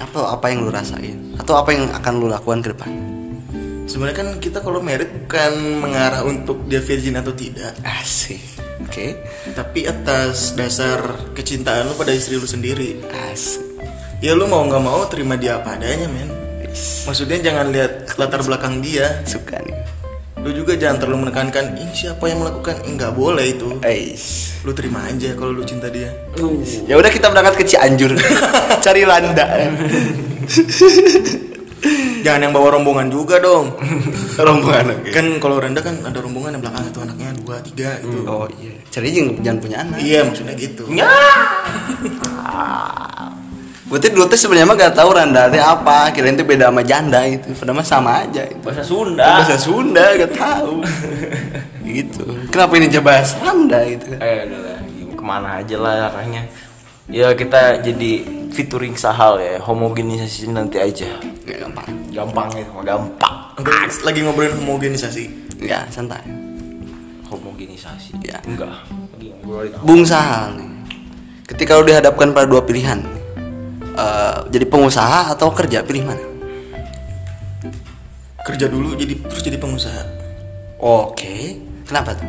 Apa 0.01 0.37
apa 0.37 0.45
yang 0.53 0.65
lu 0.65 0.69
rasain? 0.69 1.17
Atau 1.37 1.57
apa 1.57 1.73
yang 1.73 1.89
akan 1.93 2.13
lu 2.21 2.27
lakukan 2.29 2.61
ke 2.61 2.69
depan 2.73 3.12
Sebenarnya 3.83 4.17
kan 4.17 4.29
kita 4.39 4.63
kalau 4.63 4.79
merit 4.79 5.11
bukan 5.11 5.83
mengarah 5.83 6.23
untuk 6.23 6.63
dia 6.71 6.79
virgin 6.79 7.19
atau 7.19 7.35
tidak, 7.35 7.75
asik 7.83 8.53
oke 8.83 9.07
tapi 9.55 9.87
atas 9.87 10.53
dasar 10.53 10.99
kecintaan 11.33 11.89
lu 11.89 11.95
pada 11.97 12.13
istri 12.13 12.37
lu 12.37 12.47
sendiri. 12.47 13.01
asik 13.31 13.63
Ya 14.23 14.31
lu 14.39 14.47
mau 14.47 14.63
nggak 14.63 14.79
mau 14.79 15.03
terima 15.11 15.35
dia 15.35 15.59
apa 15.59 15.75
adanya, 15.75 16.07
men. 16.07 16.31
Maksudnya 17.03 17.43
jangan 17.43 17.75
lihat 17.75 18.15
latar 18.15 18.39
belakang 18.39 18.79
dia. 18.79 19.19
suka 19.27 19.59
nih 19.59 19.75
Lu 20.39 20.55
juga 20.55 20.79
jangan 20.79 21.03
terlalu 21.03 21.27
menekankan 21.27 21.75
ini 21.75 21.91
siapa 21.91 22.31
yang 22.31 22.39
melakukan. 22.39 22.87
Enggak 22.87 23.11
boleh 23.19 23.51
itu. 23.51 23.83
Ais. 23.83 24.55
Lu 24.63 24.71
terima 24.71 25.03
aja 25.03 25.35
kalau 25.35 25.51
lu 25.51 25.67
cinta 25.67 25.91
dia. 25.91 26.07
Ya 26.87 26.95
udah 26.95 27.11
kita 27.11 27.27
berangkat 27.31 27.55
ke 27.59 27.63
Cianjur. 27.67 28.15
Cari 28.85 29.03
landa. 29.03 29.43
Jangan 32.23 32.39
yang 32.47 32.53
bawa 32.55 32.79
rombongan 32.79 33.11
juga 33.11 33.35
dong. 33.43 33.75
Rombongan 34.39 34.85
oke. 35.03 35.11
kan 35.11 35.25
kalau 35.37 35.59
renda 35.59 35.83
kan 35.83 35.99
ada 36.01 36.17
rombongan 36.23 36.57
yang 36.57 36.63
belakang 36.63 36.83
itu 36.87 36.99
anaknya 37.03 37.29
dua 37.43 37.55
tiga 37.59 37.89
gitu. 37.99 38.19
Oh 38.25 38.47
iya. 38.57 38.73
Cari 38.87 39.07
aja 39.11 39.21
jangan 39.43 39.59
punya 39.59 39.77
anak. 39.83 39.97
Iya 39.99 40.19
maksudnya 40.23 40.55
gitu. 40.55 40.83
Ya. 40.97 41.09
Tuh 43.93 44.09
dulu 44.09 44.25
tuh 44.25 44.39
sebenarnya 44.41 44.65
mah 44.65 44.77
gak 44.79 44.95
tahu 44.97 45.09
randa 45.13 45.51
teh 45.53 45.61
apa. 45.61 46.09
Kirain 46.15 46.33
tuh 46.33 46.47
beda 46.47 46.73
sama 46.73 46.81
janda 46.81 47.21
itu. 47.29 47.53
Padahal 47.53 47.77
mah 47.77 47.85
sama 47.85 48.11
aja 48.25 48.41
itu. 48.47 48.57
Bahasa 48.65 48.81
Sunda. 48.81 49.21
Bahasa 49.21 49.55
Sunda 49.59 50.05
gak 50.17 50.33
tahu. 50.33 50.81
gitu. 52.01 52.25
Kenapa 52.49 52.73
ini 52.79 52.87
coba 52.89 53.21
gitu 53.21 54.05
kan? 54.17 54.19
Eh 54.23 54.37
udah 54.49 54.59
lah, 54.65 54.77
ke 55.13 55.23
mana 55.23 55.49
aja 55.61 55.75
lah 55.77 55.93
arahnya. 56.09 56.41
Ya 57.11 57.35
kita 57.37 57.83
jadi 57.83 58.11
featuring 58.55 58.95
sahal 58.95 59.37
ya, 59.37 59.59
homogenisasi 59.59 60.49
nanti 60.49 60.79
aja. 60.79 61.09
Gak 61.43 61.57
gampang. 61.59 61.87
Gampang 62.15 62.47
ya, 62.55 62.65
gampang. 62.87 63.35
Lagi 64.07 64.19
ngobrolin 64.23 64.55
homogenisasi. 64.63 65.23
Ya 65.59 65.83
santai. 65.91 66.23
Homogenisasi. 67.27 68.23
Ya. 68.23 68.39
Enggak. 68.47 68.87
Lagi 68.87 69.27
ngobrolin 69.35 69.71
apa? 69.75 69.83
Bung 69.83 70.03
Sahal 70.07 70.55
nih. 70.55 70.69
Ketika 71.43 71.75
lu 71.75 71.83
dihadapkan 71.87 72.31
pada 72.31 72.47
dua 72.47 72.63
pilihan. 72.63 73.03
eh, 73.93 74.37
jadi 74.49 74.65
pengusaha 74.65 75.37
atau 75.37 75.53
kerja 75.53 75.85
pilih 75.85 76.09
mana? 76.09 76.23
Kerja 78.41 78.65
dulu 78.65 78.97
jadi 78.97 79.13
terus 79.21 79.45
jadi 79.45 79.61
pengusaha. 79.61 80.01
Oke. 80.81 81.61
Kenapa 81.85 82.17
tuh? 82.17 82.25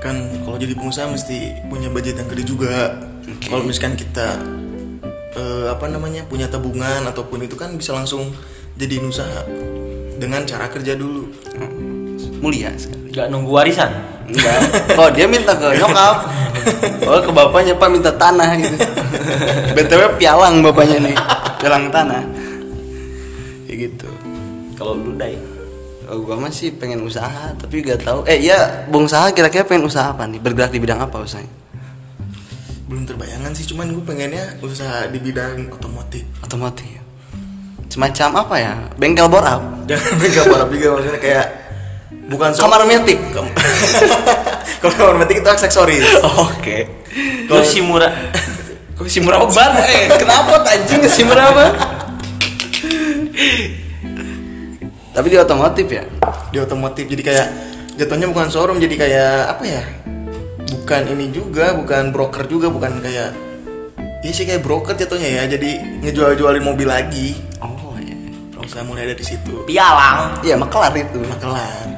Kan 0.00 0.16
kalau 0.40 0.56
jadi 0.56 0.72
pengusaha 0.72 1.12
mesti 1.12 1.68
punya 1.68 1.92
budget 1.92 2.16
yang 2.16 2.28
gede 2.32 2.44
juga. 2.48 2.96
Oke. 3.20 3.52
Kalau 3.52 3.68
misalkan 3.68 4.00
kita 4.00 4.40
eh, 5.34 5.66
apa 5.70 5.86
namanya 5.86 6.26
punya 6.26 6.50
tabungan 6.50 7.06
ataupun 7.06 7.44
itu 7.46 7.54
kan 7.54 7.74
bisa 7.74 7.94
langsung 7.94 8.30
jadi 8.74 9.02
usaha 9.02 9.44
dengan 10.16 10.42
cara 10.48 10.66
kerja 10.70 10.96
dulu. 10.96 11.28
Mulia 12.40 12.72
sekali. 12.80 13.12
Enggak 13.12 13.26
nunggu 13.28 13.50
warisan. 13.52 13.90
Enggak. 14.30 14.60
Oh 14.96 15.08
dia 15.12 15.26
minta 15.28 15.52
ke 15.52 15.76
nyokap. 15.76 16.16
Oh 17.04 17.20
ke 17.20 17.30
bapaknya 17.32 17.74
pak 17.76 17.88
minta 17.88 18.12
tanah 18.12 18.56
gitu. 18.56 18.76
btw 19.76 20.02
pialang 20.16 20.60
bapaknya 20.64 20.98
nih, 21.08 21.16
pialang 21.60 21.88
tanah. 21.92 22.22
Kayak 23.68 23.76
gitu. 23.86 24.08
Kalau 24.76 24.96
lu 24.96 25.12
dai. 25.20 25.36
Oh, 26.10 26.18
gua 26.26 26.34
masih 26.34 26.74
pengen 26.74 27.06
usaha 27.06 27.54
tapi 27.54 27.86
gak 27.86 28.02
tahu. 28.02 28.26
Eh 28.26 28.42
iya, 28.42 28.82
Bung 28.90 29.06
Saha 29.06 29.30
kira-kira 29.30 29.62
pengen 29.62 29.86
usaha 29.86 30.10
apa 30.10 30.26
nih? 30.26 30.42
Bergerak 30.42 30.74
di 30.74 30.82
bidang 30.82 30.98
apa 30.98 31.22
usahanya? 31.22 31.59
Belum 32.90 33.06
terbayangan 33.06 33.54
sih, 33.54 33.70
cuman 33.70 33.94
gue 33.94 34.02
pengennya 34.02 34.58
usaha 34.58 35.06
di 35.06 35.22
bidang 35.22 35.70
otomotif. 35.70 36.26
Otomotif. 36.42 36.98
Semacam 37.86 38.42
apa 38.42 38.54
ya? 38.58 38.74
Bengkel 38.98 39.30
bor 39.30 39.46
up. 39.46 39.62
Jangan 39.86 40.12
bengkel 40.20 40.44
barang 40.50 40.68
juga 40.74 40.88
maksudnya 40.98 41.20
kayak 41.22 41.46
bukan 42.26 42.50
so- 42.50 42.66
Kamar 42.66 42.82
metik. 42.82 43.18
Kam- 43.30 43.54
Kalau 44.82 44.94
kamar 44.98 45.16
metik 45.22 45.38
itu 45.38 45.46
aksesoris. 45.46 46.02
Oke. 46.50 47.06
Lu 47.46 47.62
si 47.62 47.78
murah. 47.78 48.10
Kok 48.98 49.06
si 49.14 49.22
murah 49.22 49.38
obat? 49.38 49.86
Eh, 49.86 50.10
kenapa 50.18 50.66
anjing 50.66 51.06
si 51.06 51.22
murah 51.22 51.46
apa? 51.54 51.64
Tapi 55.10 55.26
di 55.26 55.38
otomotif 55.38 55.86
ya? 55.86 56.02
di 56.50 56.58
otomotif 56.58 57.06
jadi 57.06 57.22
kayak 57.22 57.46
jatuhnya 57.94 58.26
bukan 58.26 58.50
showroom 58.50 58.82
jadi 58.82 58.94
kayak 58.98 59.32
apa 59.54 59.62
ya 59.62 59.82
bukan 60.70 61.02
ini 61.12 61.26
juga 61.34 61.74
bukan 61.74 62.14
broker 62.14 62.46
juga 62.46 62.70
bukan 62.70 63.02
kayak 63.02 63.30
Iya 64.20 64.32
sih 64.36 64.44
kayak 64.44 64.60
broker 64.60 64.92
jatuhnya 65.00 65.28
ya 65.32 65.42
jadi 65.48 65.80
ngejual-jualin 66.04 66.60
mobil 66.60 66.84
lagi 66.84 67.40
Oh 67.64 67.96
iya. 67.96 68.12
bisa 68.60 68.84
mulai 68.84 69.08
dari 69.08 69.24
situ 69.24 69.64
Pialang. 69.64 70.44
Iya, 70.44 70.60
makelar 70.60 70.92
itu. 70.92 71.24
makelar 71.24 71.88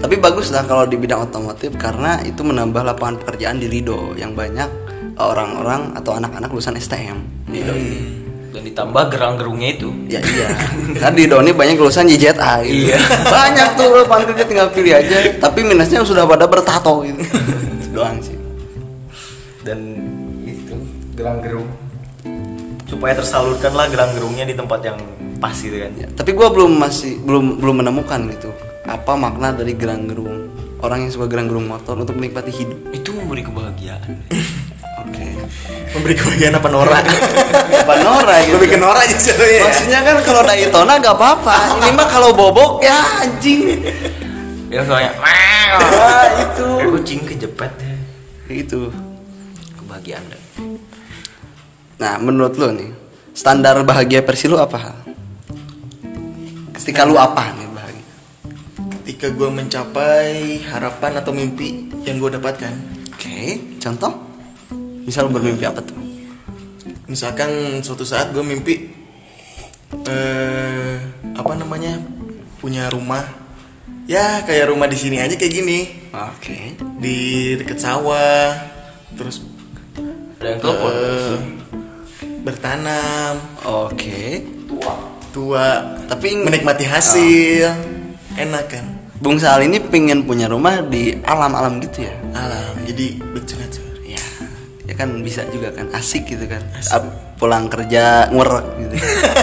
Tapi 0.00 0.14
bagus 0.18 0.50
lah 0.50 0.66
kalau 0.66 0.84
di 0.88 0.98
bidang 0.98 1.22
otomotif 1.30 1.76
karena 1.78 2.18
itu 2.26 2.42
menambah 2.42 2.82
lapangan 2.82 3.22
pekerjaan 3.22 3.62
di 3.62 3.70
Lido 3.70 4.16
yang 4.18 4.34
banyak 4.34 4.66
orang-orang 5.16 5.94
atau 5.94 6.18
anak-anak 6.18 6.50
lulusan 6.50 6.74
STM. 6.74 7.46
Lido 7.48 7.72
ini. 7.72 7.98
Dan 8.50 8.62
ditambah 8.66 9.10
gerang-gerungnya 9.10 9.68
itu. 9.78 9.88
Ya 10.10 10.18
iya. 10.18 10.50
Kan 10.98 11.14
di 11.14 11.24
Lido 11.24 11.38
ini 11.40 11.54
banyak 11.54 11.78
lulusan 11.78 12.10
JZA 12.10 12.66
gitu. 12.66 12.90
Iya. 12.90 12.98
Banyak 13.22 13.68
tuh 13.78 13.86
lapangan 14.02 14.24
kerja 14.34 14.44
tinggal 14.44 14.68
pilih 14.74 14.92
aja. 14.98 15.16
Tapi 15.38 15.60
minusnya 15.62 16.02
sudah 16.02 16.26
pada 16.26 16.50
bertato 16.50 17.04
gitu. 17.06 17.22
Itu. 19.64 19.66
Dan 19.66 19.80
itu 20.44 20.74
gerang-gerung. 21.16 21.68
Supaya 22.84 23.16
tersalurkanlah 23.16 23.88
gerang-gerungnya 23.88 24.44
di 24.44 24.52
tempat 24.52 24.84
yang 24.84 25.00
pas 25.40 25.56
gitu 25.56 25.72
kan. 25.72 25.92
Ya, 25.96 26.08
tapi 26.12 26.36
gua 26.36 26.52
belum 26.52 26.76
masih 26.76 27.16
belum 27.18 27.58
belum 27.58 27.80
menemukan 27.80 28.28
gitu 28.30 28.52
apa 28.84 29.16
makna 29.16 29.48
dari 29.48 29.72
gerang 29.72 30.04
gerung 30.04 30.52
orang 30.78 31.08
yang 31.08 31.10
suka 31.10 31.24
gerang 31.24 31.48
gerung 31.48 31.64
motor 31.64 31.96
untuk 31.96 32.12
menikmati 32.14 32.52
hidup. 32.52 32.76
Itu 32.92 33.16
memberi 33.16 33.40
kebahagiaan. 33.40 34.28
Oke. 35.04 35.26
memberi 35.90 36.14
kebahagiaan 36.14 36.54
apa 36.54 36.68
Nora 36.68 36.98
Apa 37.84 37.94
Nora 38.00 38.36
gitu. 38.42 38.56
lebih 38.56 38.68
ke 38.72 38.78
Nora 38.78 39.00
aja 39.00 39.14
ya 39.36 39.62
Maksudnya 39.64 40.00
kan 40.00 40.16
kalau 40.20 40.42
Daytona 40.42 40.92
gak 40.98 41.16
apa-apa. 41.16 41.56
Ini 41.78 41.90
mah 41.92 42.08
kalau 42.08 42.30
bobok 42.32 42.84
ya 42.84 43.00
anjing. 43.20 43.80
ya 44.68 44.84
soalnya 44.84 45.12
Ah, 45.74 46.28
itu. 46.36 46.66
Kucing 46.92 47.20
kejepit 47.24 47.72
ya. 47.80 47.94
Itu. 48.50 48.92
Kebahagiaan 49.94 50.24
dan 50.26 50.42
Nah, 51.94 52.18
menurut 52.18 52.58
lo 52.58 52.74
nih, 52.74 52.90
standar 53.30 53.78
bahagia 53.86 54.26
versi 54.26 54.50
lu 54.50 54.58
apa? 54.58 55.06
Ketika 56.74 57.06
lu 57.06 57.14
apa 57.14 57.54
nih 57.54 57.68
bahagia? 57.70 58.06
ketika 58.98 59.30
gue 59.30 59.48
mencapai 59.54 60.58
harapan 60.66 61.22
atau 61.22 61.30
mimpi 61.30 61.86
yang 62.02 62.18
gue 62.18 62.34
dapatkan 62.34 62.74
Oke, 63.14 63.78
contoh? 63.78 64.10
Misal 65.06 65.30
lu 65.30 65.38
bermimpi 65.38 65.62
apa 65.62 65.78
tuh? 65.78 65.94
misalkan 67.04 67.84
suatu 67.84 68.02
saat 68.02 68.32
gue 68.32 68.40
mimpi 68.40 68.90
eh 70.08 70.96
apa 71.36 71.52
namanya 71.52 72.00
punya 72.58 72.88
rumah 72.88 73.22
ya 74.08 74.40
kayak 74.42 74.72
rumah 74.72 74.88
di 74.88 74.96
sini 74.96 75.20
aja 75.20 75.36
kayak 75.36 75.52
gini 75.52 75.78
Oke. 76.16 76.80
di 76.98 77.52
deket 77.60 77.76
sawah 77.76 78.56
terus 79.14 79.53
ada 80.44 80.52
yang 80.52 80.60
telepon. 80.60 80.92
eh, 80.92 81.36
bertanam. 82.44 83.34
Oke. 83.64 84.44
tua. 85.32 85.96
Tapi 86.04 86.38
menikmati 86.38 86.84
hasil. 86.84 87.72
Enak 88.36 88.64
kan? 88.68 88.84
Bung 89.18 89.40
Sal 89.40 89.64
ini 89.64 89.80
pengen 89.80 90.28
punya 90.28 90.46
rumah 90.46 90.84
di 90.84 91.16
alam-alam 91.24 91.80
gitu 91.80 92.04
ya? 92.04 92.14
alam 92.34 92.76
jadi 92.84 93.18
betul 93.32 93.56
Ya, 94.04 94.20
ya 94.84 94.94
kan 94.94 95.24
bisa 95.24 95.42
juga 95.48 95.72
kan 95.72 95.88
asik 95.90 96.28
gitu 96.28 96.44
kan. 96.44 96.60
Ap- 96.92 97.40
pulang 97.40 97.66
kerja 97.66 98.28
ngorek 98.28 98.66
gitu. 98.78 98.94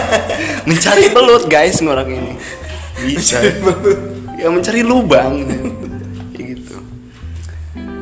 Mencari 0.70 1.10
belut 1.10 1.44
guys 1.50 1.82
ngorek 1.82 2.08
ini. 2.08 2.32
Bisa. 3.02 3.42
Ya 4.38 4.48
mencari 4.48 4.80
lubang. 4.86 5.42
Gitu. 5.42 5.66
Gitu. 6.38 6.76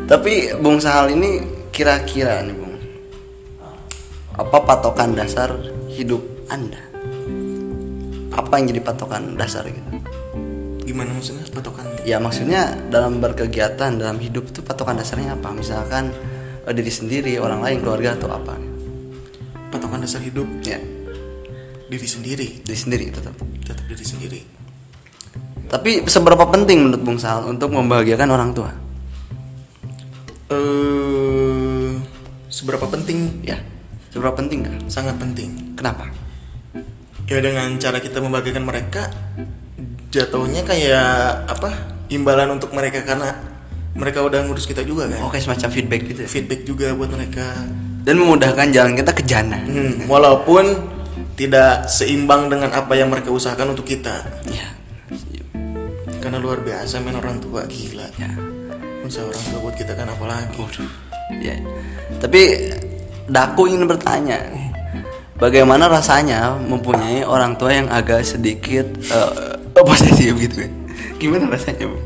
Tapi 0.04 0.52
Bung 0.60 0.78
Sahal 0.78 1.10
ini 1.10 1.40
kira-kira 1.70 2.44
nih 2.44 2.54
Bung 2.54 2.69
apa 4.40 4.56
patokan 4.64 5.12
dasar 5.12 5.52
hidup 5.92 6.24
anda? 6.48 6.80
Apa 8.32 8.56
yang 8.56 8.72
jadi 8.72 8.80
patokan 8.80 9.36
dasar 9.36 9.68
gitu? 9.68 9.84
Gimana 10.88 11.12
maksudnya 11.12 11.44
patokan? 11.52 11.84
Ya 12.08 12.16
maksudnya 12.16 12.72
dalam 12.88 13.20
berkegiatan 13.20 14.00
dalam 14.00 14.16
hidup 14.16 14.48
itu 14.48 14.64
patokan 14.64 14.96
dasarnya 14.96 15.36
apa? 15.36 15.52
Misalkan 15.52 16.08
eh, 16.64 16.72
diri 16.72 16.88
sendiri 16.88 17.36
orang 17.36 17.60
lain 17.60 17.84
keluarga 17.84 18.16
atau 18.16 18.32
apa? 18.32 18.56
Patokan 19.68 20.08
dasar 20.08 20.24
hidup? 20.24 20.48
Ya. 20.64 20.80
Diri 21.92 22.08
sendiri? 22.08 22.64
Diri 22.64 22.78
sendiri 22.80 23.04
tetap. 23.12 23.36
Tetap 23.60 23.84
diri 23.92 24.04
sendiri. 24.08 24.40
Tapi 25.68 26.08
seberapa 26.08 26.48
penting 26.48 26.88
menurut 26.88 27.02
Bung 27.04 27.20
Sal 27.20 27.44
untuk 27.44 27.76
membahagiakan 27.76 28.28
orang 28.32 28.50
tua? 28.56 28.72
Eh 30.48 31.92
seberapa 32.48 32.88
penting? 32.88 33.44
Ya 33.44 33.69
seberapa 34.10 34.36
penting 34.36 34.66
kan 34.66 34.76
sangat 34.90 35.16
penting. 35.16 35.74
Kenapa? 35.78 36.10
Ya 37.30 37.38
dengan 37.38 37.78
cara 37.78 38.02
kita 38.02 38.18
membagikan 38.18 38.66
mereka 38.66 39.06
jatuhnya 40.10 40.66
kayak 40.66 41.46
apa 41.46 41.70
imbalan 42.10 42.58
untuk 42.58 42.74
mereka 42.74 43.06
karena 43.06 43.38
mereka 43.94 44.26
udah 44.26 44.42
ngurus 44.46 44.66
kita 44.66 44.82
juga 44.82 45.06
kan? 45.06 45.22
Oke 45.26 45.38
semacam 45.38 45.70
feedback 45.70 46.02
gitu 46.10 46.20
ya? 46.26 46.28
Feedback 46.28 46.60
juga 46.66 46.90
buat 46.94 47.10
mereka. 47.14 47.46
Dan 48.02 48.18
memudahkan 48.18 48.74
jalan 48.74 48.98
kita 48.98 49.14
ke 49.14 49.22
jana. 49.22 49.62
Hmm, 49.62 50.10
walaupun 50.10 50.74
tidak 51.38 51.86
seimbang 51.86 52.50
dengan 52.50 52.74
apa 52.74 52.98
yang 52.98 53.08
mereka 53.08 53.30
usahakan 53.30 53.78
untuk 53.78 53.86
kita. 53.86 54.26
Ya 54.50 54.80
karena 56.20 56.36
luar 56.36 56.60
biasa 56.60 57.00
men 57.00 57.16
orang 57.16 57.40
tua 57.40 57.64
gila. 57.64 58.06
Ya 58.18 58.30
usaha 59.06 59.24
orang 59.24 59.44
tua 59.54 59.58
buat 59.64 59.76
kita 59.78 59.94
kan 59.94 60.10
apalagi? 60.10 60.66
Ya 61.40 61.56
tapi 62.18 62.74
Daku 63.30 63.70
ingin 63.70 63.86
bertanya 63.86 64.42
bagaimana 65.38 65.86
rasanya 65.86 66.58
mempunyai 66.58 67.22
orang 67.22 67.54
tua 67.54 67.70
yang 67.70 67.86
agak 67.86 68.26
sedikit 68.26 68.90
eh, 69.06 69.54
posesif 69.78 70.34
gitu 70.34 70.66
ya? 70.66 70.70
Gimana 71.22 71.46
rasanya 71.46 71.86
bu? 71.86 71.98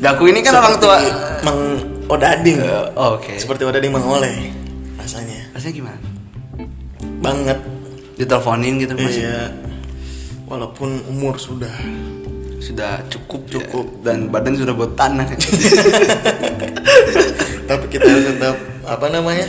Daku 0.00 0.32
ini 0.32 0.40
kan 0.40 0.56
orang 0.56 0.76
tua 0.80 0.96
Seperti 0.96 1.44
Mang 1.44 1.60
Odading. 2.08 2.58
Eh, 2.64 2.86
oke. 2.96 3.32
Seperti 3.36 3.62
Odading 3.68 3.92
Mang 3.92 4.08
Oleh 4.08 4.56
rasanya. 4.96 5.52
Rasanya 5.52 5.74
gimana? 5.76 6.00
Banget. 7.20 7.58
Diteleponin 8.16 8.80
gitu 8.80 8.96
masih 8.96 9.28
Iya. 9.28 9.52
Walaupun 10.48 11.04
umur 11.12 11.36
sudah 11.36 11.70
sudah 12.60 13.00
cukup 13.08 13.40
ya. 13.48 13.52
Cukup. 13.58 13.86
dan 14.04 14.28
badan 14.28 14.54
sudah 14.54 14.76
buat 14.76 14.92
tanah. 14.94 15.24
Tapi 17.68 17.84
kita 17.88 18.06
harus 18.06 18.26
tetap 18.36 18.56
apa 18.84 19.06
namanya 19.08 19.48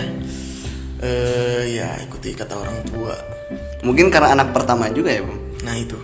eh 1.03 1.75
ya 1.75 1.99
ikuti 2.07 2.31
kata 2.31 2.55
orang 2.55 2.79
tua. 2.87 3.13
Mungkin 3.83 4.07
karena 4.07 4.39
anak 4.39 4.55
pertama 4.55 4.87
juga 4.89 5.11
ya 5.11 5.21
bu? 5.21 5.35
Nah 5.67 5.75
itu. 5.75 5.99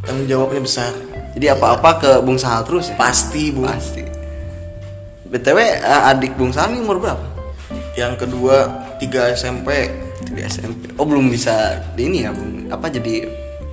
Tanggung 0.00 0.26
jawabnya 0.26 0.64
besar. 0.64 0.96
Jadi 1.36 1.46
apa-apa 1.52 1.90
ke 2.00 2.10
Bung 2.24 2.40
Sahal 2.40 2.64
terus 2.64 2.88
ya? 2.88 2.96
Pasti 2.96 3.52
bu. 3.52 3.68
Pasti. 3.68 4.02
Btw 5.30 5.58
eh, 5.60 6.10
adik 6.10 6.34
Bung 6.40 6.50
Sahal 6.50 6.74
ini 6.74 6.82
umur 6.82 6.98
berapa? 6.98 7.22
Yang 7.94 8.26
kedua 8.26 8.66
tiga 8.96 9.28
SMP 9.34 9.92
di 10.30 10.40
SMP 10.44 10.92
oh 11.00 11.04
belum 11.04 11.32
bisa 11.32 11.80
ini 11.98 12.24
ya 12.24 12.30
Bung 12.32 12.70
apa 12.70 12.86
jadi 12.88 13.28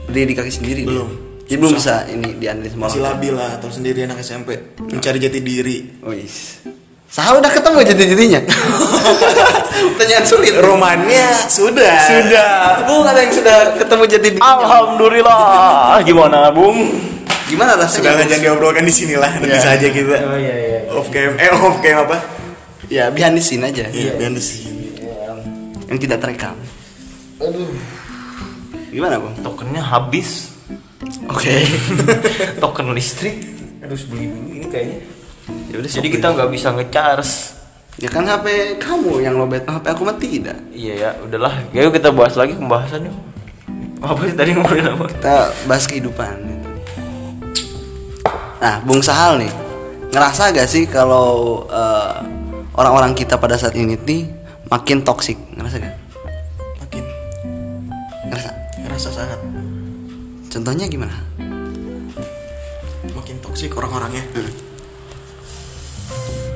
berdiri 0.09 0.25
di 0.31 0.35
kaki 0.35 0.51
sendiri? 0.51 0.83
Dia? 0.83 1.26
Jadi 1.47 1.55
belum 1.57 1.73
bisa 1.73 2.03
ini 2.11 2.35
dianalisa 2.35 2.75
sama 2.75 2.91
masih 2.91 2.99
labil 2.99 3.31
lah 3.31 3.55
atau 3.55 3.71
sendiri 3.71 4.03
anak 4.03 4.19
SMP 4.19 4.75
mencari 4.77 5.15
jati 5.15 5.39
diri. 5.39 5.77
Oh 6.03 6.11
is. 6.11 6.59
Sahal 7.07 7.39
udah 7.39 7.47
ketemu 7.47 7.87
jadi 7.87 8.03
jadinya 8.03 8.39
pertanyaan 9.95 10.25
sulit. 10.27 10.53
Romannya 10.59 11.27
sudah. 11.47 11.95
Sudah. 12.03 12.83
Bung 12.83 13.07
ada 13.07 13.23
yang 13.23 13.31
sudah 13.31 13.57
ketemu 13.79 14.03
jadi 14.05 14.27
Alhamdulillah. 14.37 16.03
Gimana, 16.03 16.51
Bung? 16.51 16.91
gimana 17.47 17.79
rasanya 17.79 17.95
sudah 17.95 18.11
lah 18.11 18.25
jangan 18.27 18.43
diobrolkan 18.43 18.83
di 18.83 18.91
sini 18.91 19.15
lah. 19.15 19.31
Nanti 19.39 19.55
Iya. 19.55 19.63
saja 19.63 19.87
kita. 19.87 20.15
Oh 20.19 20.35
iya 20.35 20.55
iya. 20.59 20.79
off 20.91 21.07
cam 21.07 21.31
eh 21.39 21.47
off 21.47 21.79
cam 21.79 22.03
apa? 22.03 22.17
Ya 22.91 23.07
behind 23.07 23.39
the 23.39 23.43
scene 23.43 23.63
aja. 23.63 23.87
Iya 23.87 24.19
behind 24.19 24.35
the 24.35 24.43
scene. 24.43 24.75
Yang 25.87 25.97
tidak 26.03 26.19
terekam. 26.19 26.59
Aduh. 27.39 27.71
Gimana 28.91 29.15
Bung? 29.15 29.31
Tokennya 29.39 29.79
habis. 29.79 30.56
Oke 31.29 31.55
Token 32.61 32.91
listrik 32.93 33.57
harus 33.87 34.03
beli 34.09 34.27
dulu 34.27 34.49
ini 34.51 34.67
kayaknya. 34.67 34.99
ya 35.71 35.75
udah 35.79 35.89
Jadi 35.89 36.07
kita 36.11 36.27
nggak 36.35 36.49
bisa 36.51 36.67
ngecharge. 36.75 37.55
Ya 37.97 38.09
kan 38.13 38.29
HP 38.29 38.77
kamu 38.77 39.25
yang 39.25 39.41
lobet, 39.41 39.65
HP 39.65 39.85
aku 39.89 40.05
mah 40.05 40.17
tidak. 40.21 40.59
Iya 40.69 40.93
ya, 40.93 41.09
udahlah. 41.23 41.65
Yuk 41.73 41.95
kita 41.95 42.13
bahas 42.13 42.37
lagi 42.37 42.53
pembahasannya. 42.53 43.09
Apa 44.03 44.21
sih 44.29 44.35
tadi 44.37 44.53
ngobrolin 44.53 44.85
apa? 44.85 45.09
Kita 45.09 45.35
bahas 45.65 45.89
kehidupan. 45.89 46.35
gitu. 46.45 46.69
Nah, 48.61 48.75
Bung 48.85 49.01
Sahal 49.01 49.41
nih, 49.41 49.53
ngerasa 50.13 50.53
gak 50.53 50.69
sih 50.69 50.85
kalau 50.85 51.65
eh, 51.65 52.13
orang-orang 52.77 53.17
kita 53.17 53.41
pada 53.41 53.57
saat 53.57 53.73
ini 53.73 53.97
nih 53.97 54.29
makin 54.69 55.01
toksik, 55.01 55.37
ngerasa 55.57 55.81
gak? 55.81 56.06
Contohnya 60.57 60.89
gimana? 60.89 61.13
makin 63.13 63.37
toksik 63.45 63.77
orang-orangnya. 63.77 64.25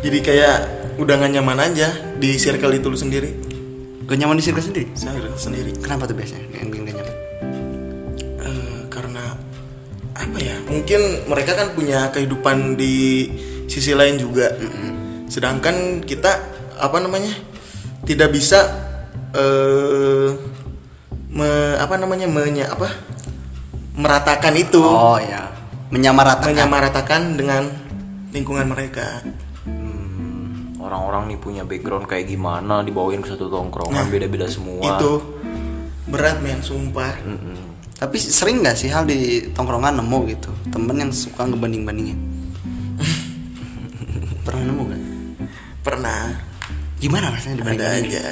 Jadi 0.01 0.17
kayak 0.25 0.57
udah 0.97 1.21
gak 1.21 1.29
nyaman 1.37 1.61
aja 1.61 1.93
di 2.17 2.33
circle 2.41 2.73
itu 2.73 2.89
lu 2.89 2.97
sendiri. 2.97 3.29
Gak 4.09 4.17
nyaman 4.17 4.41
di 4.41 4.43
circle 4.49 4.65
sendiri? 4.65 4.89
circle 4.97 5.37
sendiri. 5.37 5.77
Kenapa 5.77 6.09
tuh 6.09 6.17
biasanya? 6.17 6.49
Yang 6.49 6.67
bikin 6.73 6.81
gak 6.89 6.95
nyaman? 6.97 7.17
Eh, 8.41 8.79
karena 8.89 9.37
apa 10.17 10.37
ya? 10.41 10.57
Mungkin 10.65 11.29
mereka 11.29 11.53
kan 11.53 11.77
punya 11.77 12.09
kehidupan 12.09 12.81
di 12.81 13.29
sisi 13.69 13.93
lain 13.93 14.17
juga. 14.17 14.49
Sedangkan 15.29 16.01
kita 16.01 16.41
apa 16.81 16.97
namanya 16.97 17.37
tidak 18.09 18.33
bisa 18.33 18.65
eh 19.37 20.33
me- 21.29 21.77
apa 21.77 22.01
namanya 22.01 22.25
menya 22.25 22.65
apa 22.73 23.11
meratakan 23.93 24.53
itu 24.55 24.79
Oh 24.79 25.17
ya, 25.17 25.51
menyamaratakan. 25.89 26.47
menyamaratakan 26.49 27.21
dengan 27.35 27.63
lingkungan 28.31 28.67
mereka 28.67 29.21
Orang-orang 30.81 31.29
nih 31.29 31.37
punya 31.37 31.63
background 31.63 32.03
kayak 32.03 32.25
gimana 32.25 32.81
dibawain 32.81 33.21
ke 33.21 33.29
satu 33.29 33.47
tongkrongan 33.47 34.09
beda-beda 34.09 34.49
semua. 34.49 34.97
itu 34.97 35.11
berat 36.05 36.41
men 36.41 36.59
sumpah 36.59 37.13
Mm-mm. 37.21 37.57
Tapi 37.95 38.17
sering 38.17 38.65
gak 38.65 38.75
sih 38.75 38.89
hal 38.89 39.05
di 39.05 39.45
tongkrongan 39.53 40.01
nemu 40.01 40.19
gitu 40.27 40.49
temen 40.67 40.97
yang 40.97 41.11
suka 41.13 41.45
ngebanding-bandingin? 41.45 42.17
Pernah 44.45 44.63
nemu 44.65 44.83
gak? 44.85 45.01
pernah 45.81 46.29
Gimana 46.97 47.33
rasanya 47.33 47.65
ada 47.65 47.73
dibandingin? 47.73 48.05
aja 48.05 48.25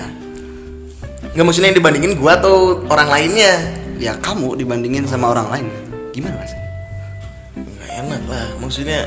nggak 1.29 1.45
maksudnya 1.45 1.69
yang 1.69 1.77
dibandingin 1.77 2.13
gua 2.15 2.37
atau 2.37 2.81
orang 2.85 3.09
lainnya 3.09 3.53
Ya 3.99 4.15
kamu 4.15 4.55
dibandingin 4.55 5.03
sama 5.05 5.35
orang 5.35 5.47
lain 5.51 5.67
Gimana 6.15 6.39
rasanya? 6.39 6.67
nggak 7.59 7.91
enak 8.07 8.23
lah 8.31 8.47
maksudnya 8.63 9.03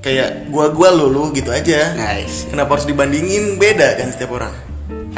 kayak 0.00 0.46
gua 0.48 0.70
gua 0.70 0.94
lu 0.94 1.10
lu 1.10 1.34
gitu 1.34 1.50
aja 1.50 1.92
Nice 1.98 2.46
kenapa 2.46 2.78
harus 2.78 2.86
dibandingin 2.86 3.58
beda 3.58 3.98
kan 3.98 4.08
setiap 4.14 4.38
orang 4.38 4.54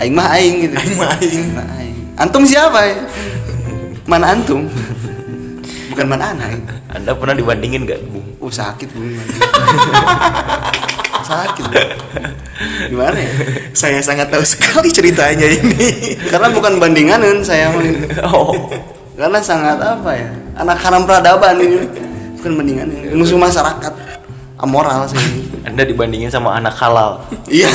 Aing 0.00 0.16
mah 0.16 0.32
aing 0.32 0.64
gitu 0.64 0.74
Aing 0.80 0.96
mah 0.96 1.10
aing. 1.20 1.44
Mah 1.52 1.68
aing. 1.76 1.96
Antum 2.16 2.48
siapa 2.48 2.80
ya? 2.80 2.96
Mana 4.08 4.32
antum? 4.32 4.64
Bukan 5.92 6.06
mana 6.08 6.32
ana 6.32 6.48
aing. 6.48 6.64
Anda 6.92 7.12
pernah 7.12 7.36
dibandingin 7.36 7.84
gak, 7.84 8.00
Bung? 8.08 8.24
Oh 8.40 8.48
sakit 8.52 8.88
bung 8.92 9.12
Sakit. 11.32 11.66
Gimana 12.92 13.16
ya? 13.18 13.32
saya 13.72 13.98
sangat 14.04 14.28
tahu 14.30 14.44
sekali 14.44 14.92
ceritanya 14.92 15.48
ini 15.48 16.14
Karena 16.28 16.52
bukan 16.52 16.78
bandinganan 16.78 17.42
saya. 17.42 17.72
Oh. 18.28 18.54
Karena 19.16 19.40
sangat 19.40 19.80
apa 19.80 20.10
ya? 20.12 20.28
Anak 20.56 20.78
haram 20.84 21.08
peradaban 21.08 21.56
ini. 21.58 21.88
Bukan 22.38 22.52
bandinganan. 22.60 23.16
Musuh 23.16 23.40
masyarakat. 23.40 23.92
Amoral 24.60 25.08
ini. 25.10 25.50
Anda 25.66 25.82
dibandingin 25.82 26.30
sama 26.30 26.54
anak 26.54 26.76
halal. 26.78 27.24
Iya. 27.50 27.68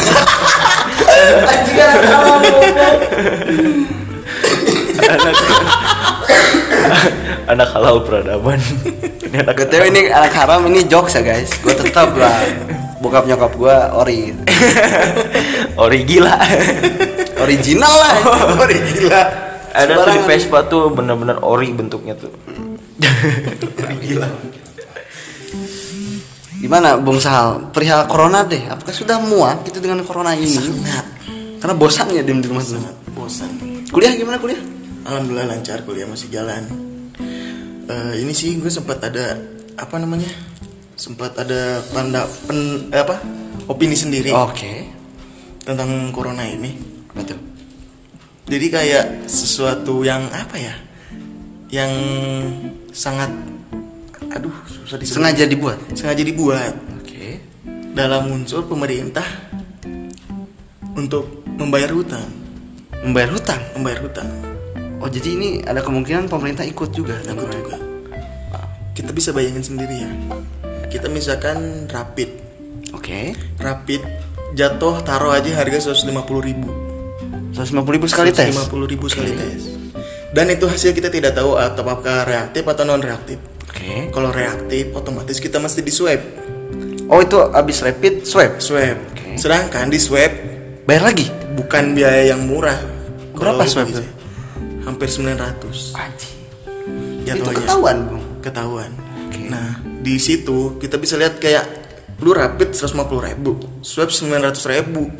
Anak 5.08 5.36
anak 7.47 7.68
halal 7.76 7.95
peradaban. 8.03 8.60
Ini 9.28 9.43
anak 9.43 9.55
BTW 9.60 9.84
ini 9.91 10.01
anak 10.12 10.34
haram 10.36 10.64
ini 10.68 10.88
jokes 10.88 11.16
ya 11.20 11.24
guys. 11.24 11.51
Gue 11.60 11.76
tetap 11.76 12.16
lah 12.16 12.43
bokap 13.08 13.24
nyokap 13.24 13.51
gua 13.55 13.95
ori 13.95 14.36
ori 15.84 15.99
gila 16.03 16.36
original 17.39 17.93
lah 17.95 18.16
Ori 18.60 18.78
gila. 18.91 19.22
ada 19.72 19.93
tuh 19.95 20.12
di. 20.12 20.20
Vespa 20.28 20.60
tuh 20.66 20.91
bener-bener 20.91 21.39
ori 21.39 21.72
bentuknya 21.72 22.14
tuh 22.14 22.34
Ori 23.80 23.95
gila. 24.03 24.28
gimana 26.58 26.97
Bung 26.97 27.22
Sahal 27.22 27.70
perihal 27.70 28.10
corona 28.10 28.41
deh 28.41 28.66
apakah 28.66 28.91
sudah 28.91 29.22
muak 29.22 29.64
gitu 29.64 29.78
dengan 29.78 30.01
corona 30.01 30.34
ini 30.34 30.51
Sangat. 30.51 31.05
karena 31.62 31.76
bosan 31.78 32.10
ya 32.12 32.26
diem 32.26 32.41
di 32.41 32.49
rumah 32.49 32.66
Sangat 32.66 32.91
bosan. 33.14 33.49
kuliah 33.88 34.12
gimana 34.12 34.36
kuliah 34.36 34.60
Alhamdulillah 35.08 35.47
lancar 35.47 35.88
kuliah 35.88 36.03
masih 36.03 36.28
jalan. 36.28 36.68
Eh, 37.88 38.14
ini 38.20 38.36
sih 38.36 38.60
gue 38.60 38.68
sempat 38.68 38.99
ada 38.99 39.39
apa 39.80 39.95
namanya? 39.95 40.28
Sempat 40.98 41.38
ada 41.38 41.78
panda 41.93 42.26
pen, 42.50 42.89
eh, 42.89 42.98
apa? 42.98 43.22
Opini 43.70 43.93
sendiri 43.93 44.34
oke 44.34 44.74
tentang 45.62 46.10
corona 46.10 46.41
ini. 46.41 46.74
betul 47.14 47.38
Jadi 48.50 48.68
kayak 48.72 49.30
sesuatu 49.30 50.02
yang 50.02 50.26
apa 50.34 50.58
ya? 50.58 50.74
Yang 51.70 51.93
sangat 52.89 53.30
aduh 54.34 54.54
susah 54.66 54.98
disebut. 54.98 55.16
sengaja 55.22 55.43
dibuat 55.45 55.78
sengaja 55.93 56.24
dibuat 56.26 56.74
oke 57.00 57.26
dalam 57.93 58.34
unsur 58.34 58.66
pemerintah 58.66 59.24
untuk 60.98 61.45
membayar 61.45 61.93
hutang, 61.93 62.26
membayar 63.06 63.30
hutang 63.34 63.62
membayar 63.78 64.02
hutang. 64.02 64.30
oh 64.98 65.10
jadi 65.10 65.30
ini 65.38 65.50
ada 65.62 65.86
kemungkinan 65.86 66.26
pemerintah 66.26 66.66
ikut 66.66 66.89
juga 66.89 67.22
Takut 67.22 67.50
juga. 67.54 67.78
Kita 68.98 69.14
bisa 69.14 69.30
bayangin 69.30 69.62
sendiri 69.62 70.10
ya. 70.10 70.10
Kita 70.88 71.12
misalkan 71.12 71.86
rapid, 71.92 72.30
oke. 72.96 73.36
Rapid 73.60 74.02
jatuh 74.56 75.04
taruh 75.04 75.36
aja 75.36 75.52
harga 75.54 75.92
150 75.92 76.16
ribu. 76.42 76.70
150 77.52 77.96
ribu 77.98 78.06
sekali 78.08 78.32
tes? 78.32 78.54
150 78.54 78.92
ribu 78.92 79.06
sekali 79.12 79.32
tes. 79.36 79.62
Dan 80.32 80.54
itu 80.54 80.70
hasil 80.70 80.94
kita 80.94 81.10
tidak 81.10 81.34
tahu 81.34 81.58
atau 81.58 81.82
apakah 81.82 82.28
reaktif 82.28 82.62
atau 82.68 82.84
non 82.86 83.02
reaktif 83.02 83.42
oke. 83.64 84.12
Kalau 84.14 84.30
reaktif 84.30 84.94
otomatis 84.94 85.38
kita 85.42 85.58
mesti 85.58 85.82
di 85.82 85.94
swab. 85.94 86.22
Oh 87.08 87.24
itu 87.24 87.40
abis 87.40 87.82
rapid 87.84 88.28
swab? 88.28 88.60
Swab. 88.60 88.98
Oke. 89.16 89.40
sedangkan 89.40 89.88
di 89.88 90.02
swab 90.02 90.32
bayar 90.90 91.14
lagi? 91.14 91.30
bukan 91.58 91.98
biaya 91.98 92.34
yang 92.36 92.46
murah. 92.46 92.78
Berapa 93.34 93.66
swab 93.66 93.90
itu? 93.90 94.02
hampir 94.88 95.12
900 95.12 96.00
Anjing. 96.00 96.36
itu 97.28 97.50
ketahuan 97.52 98.08
bung. 98.08 98.24
Ketahuan. 98.40 98.92
Nah 99.52 99.87
di 100.08 100.16
situ 100.24 100.80
kita 100.80 100.95
bisa 100.95 101.20
lihat 101.20 101.36
kayak 101.36 101.66
lu 102.24 102.32
rapid 102.32 102.72
150 102.72 103.28
ribu 103.28 103.60
swab 103.84 104.08
900 104.08 104.55
ribu 104.72 105.12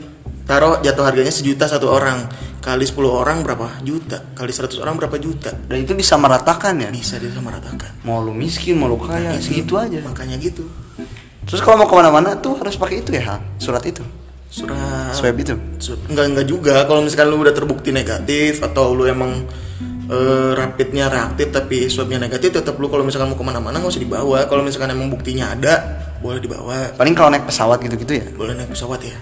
taruh 0.48 0.80
jatuh 0.80 1.04
harganya 1.04 1.30
sejuta 1.30 1.68
satu 1.68 1.92
orang 1.92 2.24
kali 2.64 2.88
10 2.88 2.96
orang 3.04 3.44
berapa 3.44 3.84
juta 3.84 4.24
kali 4.32 4.52
100 4.52 4.80
orang 4.84 4.96
berapa 5.00 5.16
juta. 5.20 5.52
Dan 5.56 5.84
itu 5.84 5.96
bisa 5.96 6.16
meratakan 6.20 6.76
ya? 6.80 6.88
Bisa 6.92 7.20
disamaratakan 7.20 8.04
mau 8.08 8.24
lu 8.24 8.32
miskin 8.32 8.80
mau 8.80 8.88
lu 8.88 8.96
kaya 8.96 9.36
Itu- 9.36 9.52
segitu 9.52 9.76
aja. 9.76 10.00
Makanya 10.04 10.40
gitu. 10.40 10.64
Terus 11.48 11.64
kalau 11.64 11.84
mau 11.84 11.88
ke 11.88 11.96
mana-mana 11.96 12.36
tuh 12.40 12.60
harus 12.60 12.76
pakai 12.80 13.04
itu 13.04 13.12
ya 13.16 13.40
surat 13.60 13.84
itu? 13.84 14.04
Surat 14.48 15.12
swab 15.16 15.36
itu? 15.36 15.56
Swab- 15.80 16.08
enggak 16.08 16.26
enggak 16.32 16.46
juga. 16.48 16.76
Kalau 16.88 17.04
misalkan 17.04 17.28
lu 17.28 17.40
udah 17.44 17.56
terbukti 17.56 17.92
negatif 17.92 18.64
atau 18.64 18.96
lu 18.96 19.04
emang 19.08 19.48
eh, 20.08 20.52
rapidnya 20.56 21.12
reaktif 21.12 21.52
tapi 21.52 21.92
swabnya 21.92 22.20
negatif 22.24 22.56
tetap 22.56 22.80
lu 22.80 22.88
kalau 22.88 23.04
misalkan 23.04 23.32
mau 23.32 23.38
ke 23.38 23.46
mana-mana 23.46 23.80
nggak 23.80 23.94
usah 23.94 24.04
dibawa. 24.04 24.40
Kalau 24.48 24.64
misalkan 24.64 24.92
emang 24.96 25.12
buktinya 25.12 25.52
ada 25.54 25.74
boleh 26.24 26.40
dibawa. 26.42 26.96
Paling 26.96 27.14
kalau 27.14 27.30
naik 27.30 27.46
pesawat 27.46 27.78
gitu-gitu 27.84 28.14
ya? 28.18 28.26
Boleh 28.34 28.56
naik 28.56 28.72
pesawat 28.72 29.00
ya. 29.04 29.18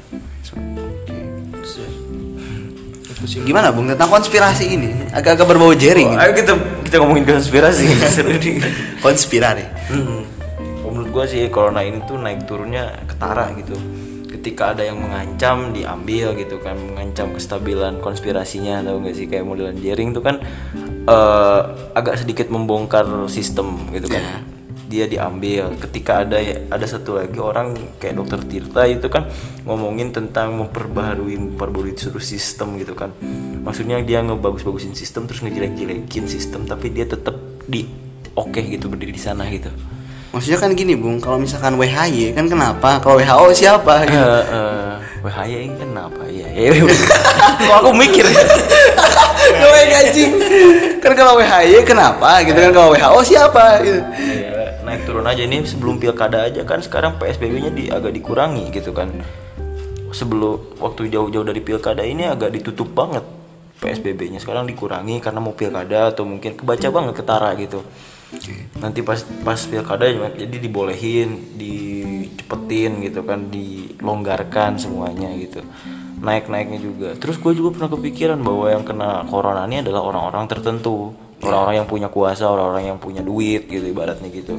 Gimana 3.26 3.74
bung? 3.74 3.90
Tentang 3.90 4.12
konspirasi 4.14 4.66
ini. 4.70 4.94
Agak-agak 5.10 5.50
berbau 5.50 5.74
jaring 5.74 6.14
ayo 6.14 6.32
kita 6.38 6.54
kita 6.86 6.96
ngomongin 7.02 7.26
konspirasi. 7.26 7.90
Seru 8.14 8.38
nih. 8.38 8.62
Konspirasi. 9.02 9.66
Hmm. 9.90 10.24
Menurut 10.86 11.10
gua 11.12 11.26
sih 11.28 11.44
corona 11.52 11.84
ini 11.84 12.00
tuh 12.08 12.16
naik 12.16 12.46
turunnya 12.48 12.96
ketara 13.10 13.52
gitu. 13.58 13.76
Ketika 14.46 14.78
ada 14.78 14.86
yang 14.86 15.02
mengancam 15.02 15.74
diambil 15.74 16.38
gitu 16.38 16.62
kan, 16.62 16.78
mengancam 16.78 17.34
kestabilan 17.34 17.98
konspirasinya 17.98 18.86
atau 18.86 19.02
enggak 19.02 19.18
sih 19.18 19.26
kayak 19.26 19.42
modelan 19.42 19.74
jaring 19.82 20.14
tuh 20.14 20.22
kan 20.22 20.38
eh, 21.10 21.62
agak 21.98 22.22
sedikit 22.22 22.54
membongkar 22.54 23.26
sistem 23.26 23.90
gitu 23.90 24.06
kan. 24.06 24.46
Dia 24.86 25.10
diambil. 25.10 25.74
Ketika 25.82 26.22
ada 26.22 26.38
ada 26.70 26.86
satu 26.86 27.18
lagi 27.18 27.42
orang 27.42 27.74
kayak 27.98 28.22
dokter 28.22 28.38
Tirta 28.46 28.86
itu 28.86 29.10
kan 29.10 29.26
ngomongin 29.66 30.14
tentang 30.14 30.54
memperbaharui 30.62 31.42
memperbarui 31.42 31.98
seluruh 31.98 32.22
sistem 32.22 32.78
gitu 32.78 32.94
kan. 32.94 33.18
Maksudnya 33.66 33.98
dia 34.06 34.22
ngebagus-bagusin 34.22 34.94
sistem 34.94 35.26
terus 35.26 35.42
ngejelek-jelekin 35.42 36.30
sistem 36.30 36.70
tapi 36.70 36.94
dia 36.94 37.10
tetap 37.10 37.34
di 37.66 37.82
oke 38.38 38.62
gitu 38.62 38.94
berdiri 38.94 39.10
di 39.10 39.24
sana 39.26 39.50
gitu. 39.50 39.74
Maksudnya 40.36 40.60
kan 40.60 40.76
gini 40.76 41.00
bung 41.00 41.18
kalau 41.18 41.40
misalkan 41.40 41.80
WHY 41.80 42.36
kan 42.36 42.52
kenapa 42.52 43.00
kalau 43.00 43.16
WHO 43.16 43.56
siapa 43.56 44.04
Eh, 44.04 44.08
gitu. 44.12 44.20
eh, 44.52 44.94
Wahaya 45.24 45.58
ini 45.58 45.74
kenapa 45.74 46.22
ya? 46.28 46.46
Kok 47.66 47.76
aku 47.82 47.92
mikir 47.96 48.28
ya? 48.28 48.44
Gue 49.64 49.82
anjing 49.96 50.32
kan 51.00 51.16
kalau 51.16 51.40
WHY 51.40 51.82
kenapa 51.82 52.44
gitu 52.44 52.60
kan 52.60 52.72
kalau 52.76 52.92
WHO 52.92 53.20
siapa 53.24 53.80
gitu. 53.80 54.02
Ya, 54.44 54.84
naik 54.84 55.08
turun 55.08 55.24
aja 55.24 55.40
ini 55.40 55.64
sebelum 55.64 55.98
pilkada 55.98 56.46
aja 56.46 56.62
kan 56.62 56.84
sekarang 56.84 57.16
PSBB-nya 57.16 57.72
di, 57.72 57.88
agak 57.88 58.12
dikurangi 58.12 58.70
gitu 58.70 58.92
kan. 58.92 59.10
Sebelum 60.12 60.78
waktu 60.78 61.10
jauh-jauh 61.10 61.44
dari 61.44 61.60
pilkada 61.60 62.06
ini 62.06 62.28
agak 62.28 62.52
ditutup 62.52 62.92
banget 62.92 63.26
PSBB-nya. 63.80 64.38
Sekarang 64.38 64.66
dikurangi 64.66 65.18
karena 65.20 65.40
mau 65.40 65.54
pilkada 65.54 66.12
atau 66.12 66.28
mungkin 66.28 66.54
kebaca 66.54 66.88
banget 66.90 67.14
ketara 67.16 67.50
gitu. 67.58 67.82
Nanti 68.80 69.00
pas 69.02 69.20
pas 69.44 69.60
pilkada 69.60 70.06
jadi 70.36 70.58
dibolehin, 70.60 71.56
dicepetin 71.56 73.02
gitu 73.04 73.24
kan, 73.24 73.48
dilonggarkan 73.50 74.78
semuanya 74.78 75.32
gitu. 75.40 75.64
Naik-naiknya 76.22 76.80
juga. 76.80 77.10
Terus 77.20 77.38
gue 77.38 77.54
juga 77.56 77.76
pernah 77.76 77.90
kepikiran 77.92 78.40
bahwa 78.40 78.66
yang 78.72 78.84
kena 78.84 79.24
corona 79.28 79.68
ini 79.68 79.84
adalah 79.84 80.02
orang-orang 80.04 80.46
tertentu. 80.48 81.12
Orang-orang 81.44 81.84
yang 81.84 81.88
punya 81.88 82.08
kuasa, 82.08 82.48
orang-orang 82.48 82.96
yang 82.96 82.98
punya 82.98 83.22
duit 83.22 83.68
gitu 83.68 83.86
ibaratnya 83.86 84.32
gitu. 84.32 84.56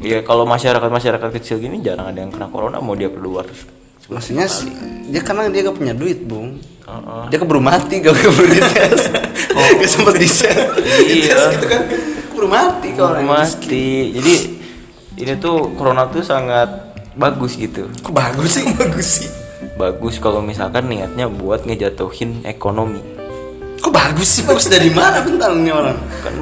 Ya 0.00 0.24
kalau 0.24 0.48
masyarakat-masyarakat 0.48 1.28
kecil 1.36 1.60
gini 1.60 1.84
jarang 1.84 2.08
ada 2.08 2.24
yang 2.24 2.32
kena 2.32 2.48
corona 2.48 2.80
mau 2.80 2.96
dia 2.96 3.10
keluar. 3.12 3.44
maksudnya 4.10 4.50
sih, 4.50 4.66
dia 5.06 5.22
karena 5.22 5.46
dia 5.46 5.70
gak 5.70 5.78
punya 5.78 5.94
duit 5.94 6.18
bung 6.26 6.58
Heeh. 6.90 7.22
dia 7.30 7.38
keburu 7.38 7.62
mati 7.62 8.02
gak 8.02 8.10
keburu 8.10 8.46
dites 8.50 9.06
oh 9.54 9.68
gak 9.78 9.86
sempet 9.86 10.14
dites 10.18 10.50
Iya. 11.06 11.38
gitu 11.54 11.66
kan 11.70 11.82
keburu 12.40 12.56
mati 12.56 12.88
kalau 12.96 13.20
mati. 13.20 14.16
Jadi 14.16 14.34
ini 15.20 15.32
tuh 15.36 15.76
corona 15.76 16.08
tuh 16.08 16.24
sangat 16.24 16.96
bagus 17.12 17.60
gitu. 17.60 17.84
kok 18.00 18.16
bagus 18.16 18.56
sih 18.56 18.64
bagus 18.80 19.08
sih 19.20 19.28
Bagus 19.76 20.16
kalau 20.16 20.40
misalkan 20.40 20.88
niatnya 20.88 21.28
buat 21.28 21.68
ngejatuhin 21.68 22.48
ekonomi. 22.48 23.04
kok 23.80 23.92
bagus 23.92 24.40
sih 24.40 24.42
bagus 24.48 24.72
dari 24.72 24.88
mana 24.88 25.20
bentar 25.20 25.52
nih 25.52 25.72
orang 25.72 25.96
Kan 26.24 26.32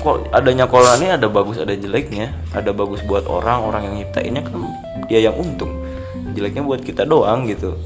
kok 0.00 0.16
adanya 0.32 0.64
corona 0.64 0.96
ini 0.96 1.12
ada 1.12 1.28
bagus 1.28 1.60
ada 1.60 1.76
jeleknya. 1.76 2.32
Ada 2.56 2.72
bagus 2.72 3.04
buat 3.04 3.28
orang, 3.28 3.60
orang 3.60 3.92
yang 3.92 3.94
nyiptainnya 4.00 4.40
kan 4.40 4.56
dia 5.04 5.20
yang 5.20 5.36
untung. 5.36 5.84
Jeleknya 6.32 6.64
buat 6.64 6.80
kita 6.80 7.04
doang 7.04 7.44
gitu. 7.44 7.76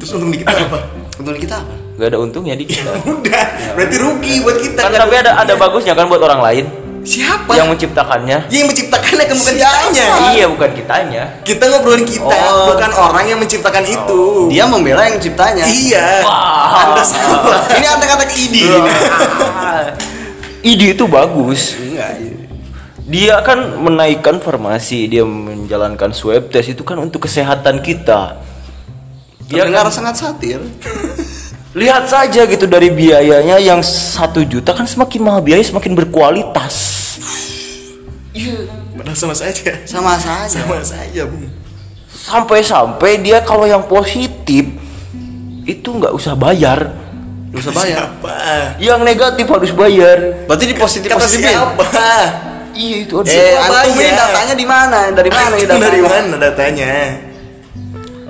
terus 0.00 0.18
untung 0.18 0.32
di 0.34 0.40
kita 0.40 0.50
apa 0.50 0.82
untuk 1.20 1.38
kita 1.38 1.62
apa 1.62 1.81
Gak 1.92 2.08
ada 2.08 2.18
untungnya 2.18 2.54
di 2.54 2.64
kita. 2.64 2.88
udah 3.04 3.42
berarti 3.76 3.96
rugi 3.96 4.34
buat 4.40 4.56
kita 4.56 4.80
kan 4.80 4.98
tapi 4.98 5.14
ada 5.14 5.36
ada 5.36 5.52
bagusnya 5.54 5.92
kan 5.92 6.08
buat 6.08 6.20
orang 6.20 6.40
lain 6.40 6.64
siapa 7.02 7.52
yang 7.52 7.66
menciptakannya. 7.66 8.46
yang 8.48 8.64
menciptakannya 8.64 9.24
kan 9.24 9.34
bukan 9.34 9.54
kitanya 9.58 10.06
Iya 10.32 10.44
bukan 10.48 10.70
kitanya. 10.72 11.22
kita 11.42 11.64
ngobrolin 11.66 12.06
kita 12.06 12.30
Oh. 12.48 12.70
bukan 12.70 12.90
orang 12.94 13.24
yang 13.26 13.38
menciptakan 13.38 13.82
itu 13.82 14.48
dia 14.48 14.64
membela 14.64 15.02
yang 15.02 15.18
ciptanya 15.18 15.66
iya 15.66 16.22
Wah. 16.22 16.94
anda 16.94 17.02
salah 17.02 17.58
ini 17.74 17.86
kata-kata 17.86 18.24
idi 18.30 18.62
Ide 20.62 20.94
itu 20.94 21.04
bagus. 21.04 21.74
enggak 21.74 22.10
iya. 22.16 22.34
Dia 23.02 23.34
kan 23.42 23.82
menaikkan 23.82 24.38
farmasi, 24.38 25.10
dia 25.10 25.26
menjalankan 25.26 26.14
swab 26.14 26.48
test 26.48 26.70
itu 26.70 26.86
kan 26.86 26.94
untuk 26.96 27.26
kesehatan 27.26 27.82
kita. 27.82 28.38
Dia 29.50 29.66
terdengar 29.66 29.90
kan, 29.90 29.92
sangat 29.92 30.14
satir 30.16 30.62
lihat 31.72 32.04
saja 32.04 32.44
gitu 32.44 32.68
dari 32.68 32.92
biayanya 32.92 33.56
yang 33.56 33.80
satu 33.80 34.44
juta 34.44 34.76
kan 34.76 34.84
semakin 34.84 35.20
mahal 35.24 35.40
biaya 35.40 35.64
semakin 35.64 35.96
berkualitas. 35.96 36.76
iya 38.36 38.68
padahal 38.96 39.16
sama 39.16 39.34
saja. 39.36 39.72
Sama 39.88 40.14
saja. 40.20 40.52
Sama 40.52 40.78
saja 40.84 41.24
bung. 41.24 41.48
Sampai-sampai 42.12 43.24
dia 43.24 43.40
kalau 43.42 43.64
yang 43.64 43.88
positif 43.88 44.68
itu 45.64 45.88
nggak 45.88 46.12
usah 46.12 46.36
bayar. 46.36 46.92
nggak 47.52 47.60
usah 47.60 47.72
bayar. 47.72 48.04
Siapa? 48.08 48.36
Yang 48.80 49.00
negatif 49.04 49.46
harus 49.48 49.72
bayar. 49.72 50.18
berarti 50.48 50.64
di 50.68 50.76
positif 50.76 51.08
kata 51.08 51.20
positifin 51.24 51.56
siapa? 51.56 51.84
Iya 52.72 52.96
itu 53.04 53.14
ada. 53.20 53.28
eh 53.28 53.52
Siapa? 53.52 53.64
antum 53.68 53.92
ini 53.92 54.00
bayar? 54.00 54.16
datanya 54.20 54.54
di 54.56 54.66
mana? 54.68 54.98
Dari 55.12 55.30
mana 55.32 55.54
datanya 55.60 55.84
dari 55.88 56.00
mana 56.04 56.34
datanya 56.36 56.92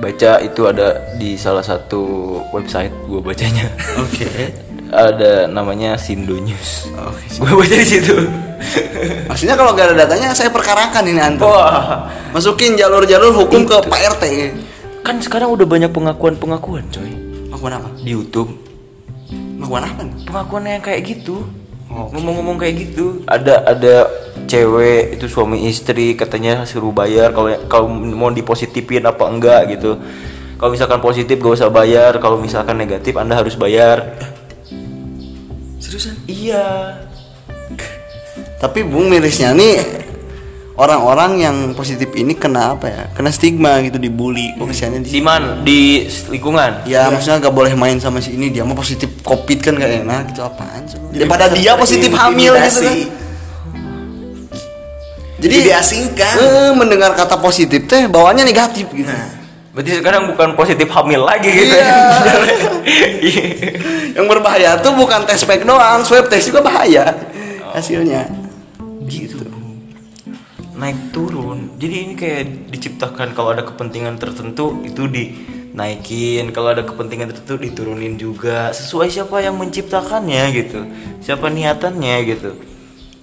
baca 0.03 0.43
itu 0.43 0.67
ada 0.67 0.89
di 1.15 1.39
salah 1.39 1.63
satu 1.63 2.03
website 2.51 2.91
gue 3.07 3.23
bacanya 3.23 3.71
Oke. 3.97 4.27
ada 4.93 5.47
namanya 5.47 5.95
Sindo 5.95 6.35
News 6.37 6.91
Oke. 6.93 7.39
gue 7.39 7.55
baca 7.55 7.77
di 7.77 7.87
situ 7.87 8.17
Maksudnya 9.31 9.55
kalau 9.55 9.75
gak 9.75 9.91
ada 9.91 10.07
datanya 10.07 10.31
saya 10.31 10.47
perkarakan 10.47 11.03
ini 11.05 11.19
antum. 11.19 11.47
wah 11.47 12.07
Masukin 12.31 12.75
jalur-jalur 12.75 13.35
hukum 13.37 13.63
ke 13.63 13.75
Pak 13.83 14.01
RT. 14.19 14.25
kan 15.03 15.19
sekarang 15.19 15.51
udah 15.51 15.67
banyak 15.67 15.91
pengakuan 15.91 16.35
pengakuan 16.35 16.83
coy 16.89 17.11
Pengakuan 17.49 17.73
apa? 17.77 17.89
di 17.99 18.11
YouTube 18.11 18.51
Pengakuan 19.31 19.83
apa 19.85 20.03
pengakuan 20.27 20.63
yang 20.69 20.83
kayak 20.83 21.03
gitu 21.05 21.47
ngomong-ngomong 21.93 22.57
kayak 22.57 22.89
gitu 22.89 23.21
ada 23.29 23.61
ada 23.69 24.09
cewek 24.49 25.21
itu 25.21 25.29
suami 25.29 25.69
istri 25.69 26.17
katanya 26.17 26.65
suruh 26.65 26.93
bayar 26.93 27.37
kalau 27.37 27.53
kalau 27.69 27.87
mau 27.93 28.33
dipositifin 28.33 29.05
apa 29.05 29.25
enggak 29.29 29.77
gitu. 29.77 30.01
Kalau 30.63 30.71
misalkan 30.79 31.03
positif 31.03 31.43
gak 31.43 31.59
usah 31.59 31.75
bayar. 31.75 32.23
Kalau 32.23 32.39
misalkan 32.39 32.79
negatif 32.79 33.19
anda 33.19 33.35
harus 33.35 33.59
bayar. 33.59 34.15
Seriusan? 35.83 36.15
iya. 36.31 37.03
Tapi 38.63 38.87
Bung 38.87 39.11
mirisnya 39.11 39.51
nih 39.59 40.12
orang-orang 40.73 41.33
yang 41.39 41.57
positif 41.73 42.09
ini 42.17 42.33
kena 42.33 42.73
apa 42.73 42.87
ya? 42.89 43.03
Kena 43.13 43.29
stigma 43.29 43.77
gitu 43.85 44.01
dibully. 44.01 44.57
Kok 44.57 44.67
kesiannya 44.67 45.01
di 45.05 45.11
di 45.11 45.21
mana? 45.21 45.61
Di 45.61 45.81
lingkungan? 46.29 46.89
Ya 46.89 47.13
maksudnya 47.13 47.39
gak 47.39 47.53
boleh 47.53 47.77
main 47.77 48.01
sama 48.01 48.19
si 48.19 48.33
ini 48.33 48.49
dia 48.49 48.65
mau 48.65 48.73
positif 48.73 49.13
covid 49.21 49.59
kan 49.61 49.77
gak 49.77 50.03
enak 50.03 50.33
gitu 50.33 50.41
apaan 50.41 50.83
sih? 50.89 50.97
Daripada 51.13 51.53
bisa 51.53 51.57
dia 51.61 51.73
positif 51.77 52.11
hamil 52.13 52.53
gitu 52.57 52.81
kan. 52.81 52.97
Jadi 55.43 55.57
diasingkan. 55.67 56.35
eh, 56.39 56.71
mendengar 56.71 57.19
kata 57.19 57.35
positif 57.37 57.91
teh 57.91 58.07
bawaannya 58.07 58.47
negatif 58.47 58.87
gitu. 58.95 59.11
Nah, 59.11 59.27
berarti 59.75 59.99
sekarang 59.99 60.31
bukan 60.31 60.55
positif 60.55 60.87
hamil 60.87 61.27
lagi 61.27 61.51
gitu 61.51 61.75
Iya. 61.75 61.83
ya. 61.83 62.35
Yang 64.15 64.27
berbahaya 64.31 64.79
tuh 64.79 64.95
bukan 64.95 65.27
tes 65.27 65.43
pack 65.43 65.67
doang 65.67 66.07
swab 66.07 66.31
test 66.31 66.47
juga 66.47 66.63
bahaya 66.63 67.11
hasilnya. 67.75 68.31
Gitu 69.03 69.35
naik 70.83 71.15
turun. 71.15 71.79
Jadi 71.79 71.95
ini 71.95 72.15
kayak 72.19 72.67
diciptakan 72.75 73.39
kalau 73.39 73.55
ada 73.55 73.63
kepentingan 73.63 74.19
tertentu 74.19 74.83
itu 74.83 75.07
dinaikin. 75.07 76.51
Kalau 76.51 76.75
ada 76.75 76.83
kepentingan 76.83 77.31
tertentu 77.31 77.63
diturunin 77.63 78.19
juga. 78.19 78.75
Sesuai 78.75 79.07
siapa 79.07 79.39
yang 79.39 79.55
menciptakannya 79.55 80.43
gitu. 80.51 80.81
Siapa 81.23 81.47
niatannya 81.47 82.17
gitu. 82.27 82.51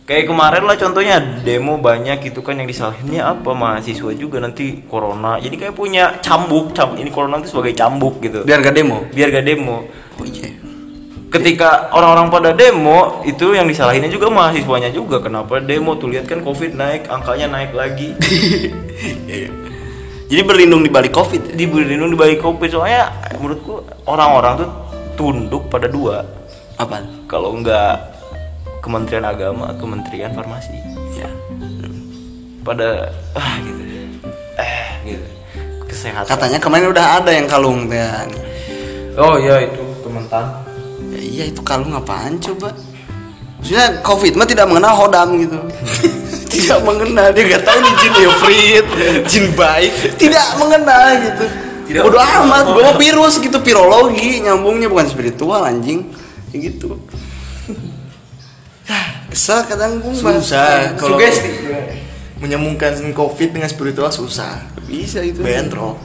Kayak 0.07 0.26
kemarin 0.34 0.64
lah 0.66 0.74
contohnya 0.74 1.22
demo 1.45 1.78
banyak 1.78 2.32
gitu 2.32 2.41
kan 2.41 2.57
yang 2.57 2.66
disalahinnya 2.66 3.30
apa? 3.30 3.53
Mahasiswa 3.53 4.10
juga 4.16 4.41
nanti 4.41 4.82
corona. 4.88 5.38
Jadi 5.38 5.53
kayak 5.60 5.76
punya 5.76 6.18
cambuk. 6.24 6.74
Cam 6.74 6.97
ini 6.97 7.12
corona 7.14 7.43
itu 7.43 7.53
sebagai 7.53 7.76
cambuk 7.78 8.24
gitu. 8.24 8.41
Biar 8.41 8.64
gak 8.64 8.74
demo? 8.74 9.05
Biar 9.14 9.30
gak 9.30 9.45
demo. 9.45 9.86
Oh 10.18 10.26
iya 10.26 10.59
ketika 11.30 11.94
orang-orang 11.94 12.28
pada 12.34 12.50
demo 12.58 13.22
itu 13.22 13.54
yang 13.54 13.70
disalahinnya 13.70 14.10
juga 14.10 14.34
mahasiswanya 14.34 14.90
juga. 14.90 15.22
Kenapa 15.22 15.62
demo 15.62 15.96
tuh? 15.96 16.10
Lihat 16.10 16.26
kan 16.26 16.42
covid 16.42 16.74
naik 16.74 17.06
angkanya 17.08 17.48
naik 17.50 17.72
lagi. 17.74 18.14
Iya. 19.00 19.48
jadi 20.28 20.44
berlindung 20.44 20.84
di 20.84 20.92
balik 20.92 21.16
covid 21.16 21.40
ya? 21.40 21.54
di 21.56 21.64
berlindung 21.64 22.12
di 22.12 22.20
balik 22.20 22.44
covid. 22.44 22.68
Soalnya 22.68 23.08
menurutku 23.40 23.80
orang-orang 24.04 24.60
tuh 24.60 24.70
tunduk 25.16 25.72
pada 25.72 25.88
dua. 25.88 26.20
Apa 26.76 27.00
kalau 27.32 27.56
enggak 27.56 27.96
Kementerian 28.84 29.24
Agama 29.24 29.72
Kementerian 29.80 30.36
Farmasi. 30.36 30.76
Ya 31.16 31.32
pada 32.64 33.10
ah 33.40 33.56
gitu. 33.64 33.82
Eh 34.60 34.80
gitu. 35.08 35.28
Kesehatan. 35.88 36.28
Katanya 36.28 36.60
kemarin 36.60 36.92
udah 36.92 37.06
ada 37.24 37.32
yang 37.32 37.48
kalung 37.48 37.88
teh. 37.88 38.04
Oh 39.16 39.40
iya 39.40 39.64
itu 39.64 39.84
kementan 40.04 40.69
ya 41.14 41.20
iya 41.20 41.43
itu 41.50 41.62
kalung 41.64 41.95
apaan 41.95 42.38
coba? 42.39 42.76
Maksudnya 43.60 44.00
covid 44.04 44.34
mah 44.39 44.47
tidak 44.47 44.66
mengenal 44.72 44.93
hodam 44.95 45.36
gitu. 45.39 45.60
Tidak 46.50 46.82
mengenal 46.82 47.30
dia 47.30 47.45
gak 47.45 47.62
tahu 47.62 47.78
nih 47.78 47.93
jin 48.02 48.14
efrit 48.26 48.86
jin 49.30 49.45
baik. 49.54 49.91
Tidak 50.18 50.47
mengenal 50.58 51.08
gitu. 51.22 51.45
Tidak 51.86 52.02
Bodoh 52.02 52.18
mengenal. 52.18 52.45
amat 52.50 52.64
gue 52.74 52.84
mau 52.89 52.97
virus 52.97 53.34
gitu 53.38 53.58
virologi 53.62 54.41
nyambungnya 54.41 54.89
bukan 54.89 55.06
spiritual 55.06 55.62
anjing. 55.62 56.10
Kayak 56.50 56.74
gitu. 56.74 56.97
Kesel 59.30 59.62
kadang 59.70 60.02
gue 60.02 60.14
susah 60.18 60.97
kalau 60.97 61.22
sugesti. 61.22 61.50
menyambungkan 62.41 62.97
covid 63.14 63.54
dengan 63.54 63.70
spiritual 63.70 64.10
susah. 64.10 64.66
bisa 64.89 65.22
itu. 65.22 65.45
Bentrok. 65.45 66.02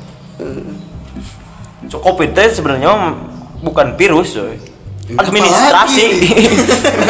so 1.88 2.04
covid 2.04 2.36
teh 2.36 2.52
sebenarnya 2.52 3.16
bukan 3.64 3.96
virus 3.96 4.36
coy 4.36 4.73
Administrasi. 5.04 6.06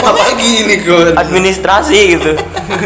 apalagi? 0.03 0.49
Ini 0.67 0.75
gue 0.83 1.15
administrasi 1.15 1.99
gitu. 2.19 2.31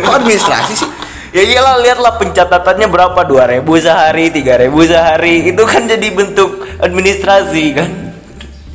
Kok 0.04 0.14
administrasi 0.20 0.72
sih? 0.76 0.88
Ya 1.32 1.44
iyalah 1.44 1.80
lihatlah 1.80 2.20
pencatatannya 2.20 2.88
berapa? 2.92 3.20
2000 3.24 3.64
sehari 3.80 4.28
3000 4.32 4.68
sehari. 4.84 5.34
Itu 5.48 5.64
kan 5.64 5.88
jadi 5.88 6.08
bentuk 6.12 6.60
administrasi 6.80 7.64
kan? 7.72 7.90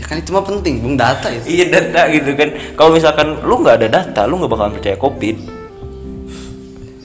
Ya 0.02 0.06
kan 0.10 0.16
itu 0.22 0.30
mah 0.34 0.46
penting 0.46 0.82
bung 0.82 0.98
data 0.98 1.30
itu 1.30 1.46
iya 1.54 1.66
data 1.70 2.10
gitu 2.10 2.34
kan. 2.34 2.50
Kalau 2.78 2.98
misalkan 2.98 3.42
lu 3.46 3.62
nggak 3.62 3.76
ada 3.86 3.88
data 4.02 4.22
lu 4.26 4.42
nggak 4.42 4.52
bakalan 4.52 4.74
percaya 4.74 4.98
covid. 4.98 5.38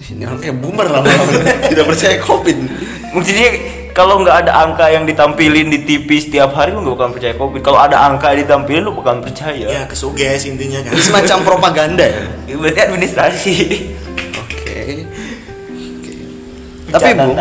Ini 0.08 0.24
orang 0.24 0.40
kayak 0.40 0.56
boomer 0.56 0.88
lama-lama 0.88 1.30
tidak 1.70 1.84
percaya 1.84 2.16
covid 2.24 2.58
maksudnya 3.14 3.48
kalau 3.96 4.22
nggak 4.22 4.46
ada 4.46 4.52
angka 4.62 4.86
yang 4.92 5.08
ditampilin 5.08 5.74
di 5.74 5.82
TV 5.82 6.06
setiap 6.22 6.54
hari 6.54 6.70
lu 6.70 6.86
nggak 6.86 6.94
bakalan 6.94 7.12
percaya 7.18 7.34
covid 7.34 7.60
kalau 7.64 7.78
ada 7.82 7.96
angka 7.98 8.30
yang 8.34 8.46
ditampilin 8.46 8.82
lu 8.84 8.92
bakalan 8.94 9.20
percaya 9.24 9.66
Ya 9.66 9.82
kesuges 9.88 10.46
intinya 10.46 10.84
kan. 10.86 10.92
semacam 11.00 11.38
propaganda 11.42 12.06
ya 12.06 12.22
berarti 12.60 12.80
administrasi 12.84 13.54
Oke. 14.38 15.04
Oke. 15.74 16.12
Tapi 16.88 17.10
Bu, 17.16 17.34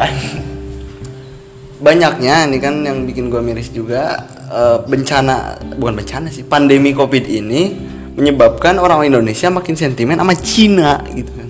banyaknya 1.77 2.49
ini 2.49 2.57
kan 2.57 2.81
yang 2.81 3.05
bikin 3.05 3.29
gua 3.29 3.41
miris 3.43 3.69
juga 3.69 4.17
eh, 4.49 4.77
bencana 4.81 5.61
bukan 5.77 5.93
bencana 5.93 6.27
sih, 6.33 6.41
pandemi 6.43 6.91
Covid 6.91 7.25
ini 7.29 7.75
menyebabkan 8.17 8.81
orang 8.81 9.05
Indonesia 9.05 9.53
makin 9.53 9.77
sentimen 9.77 10.17
sama 10.17 10.33
Cina 10.33 11.05
gitu 11.13 11.29
kan. 11.37 11.47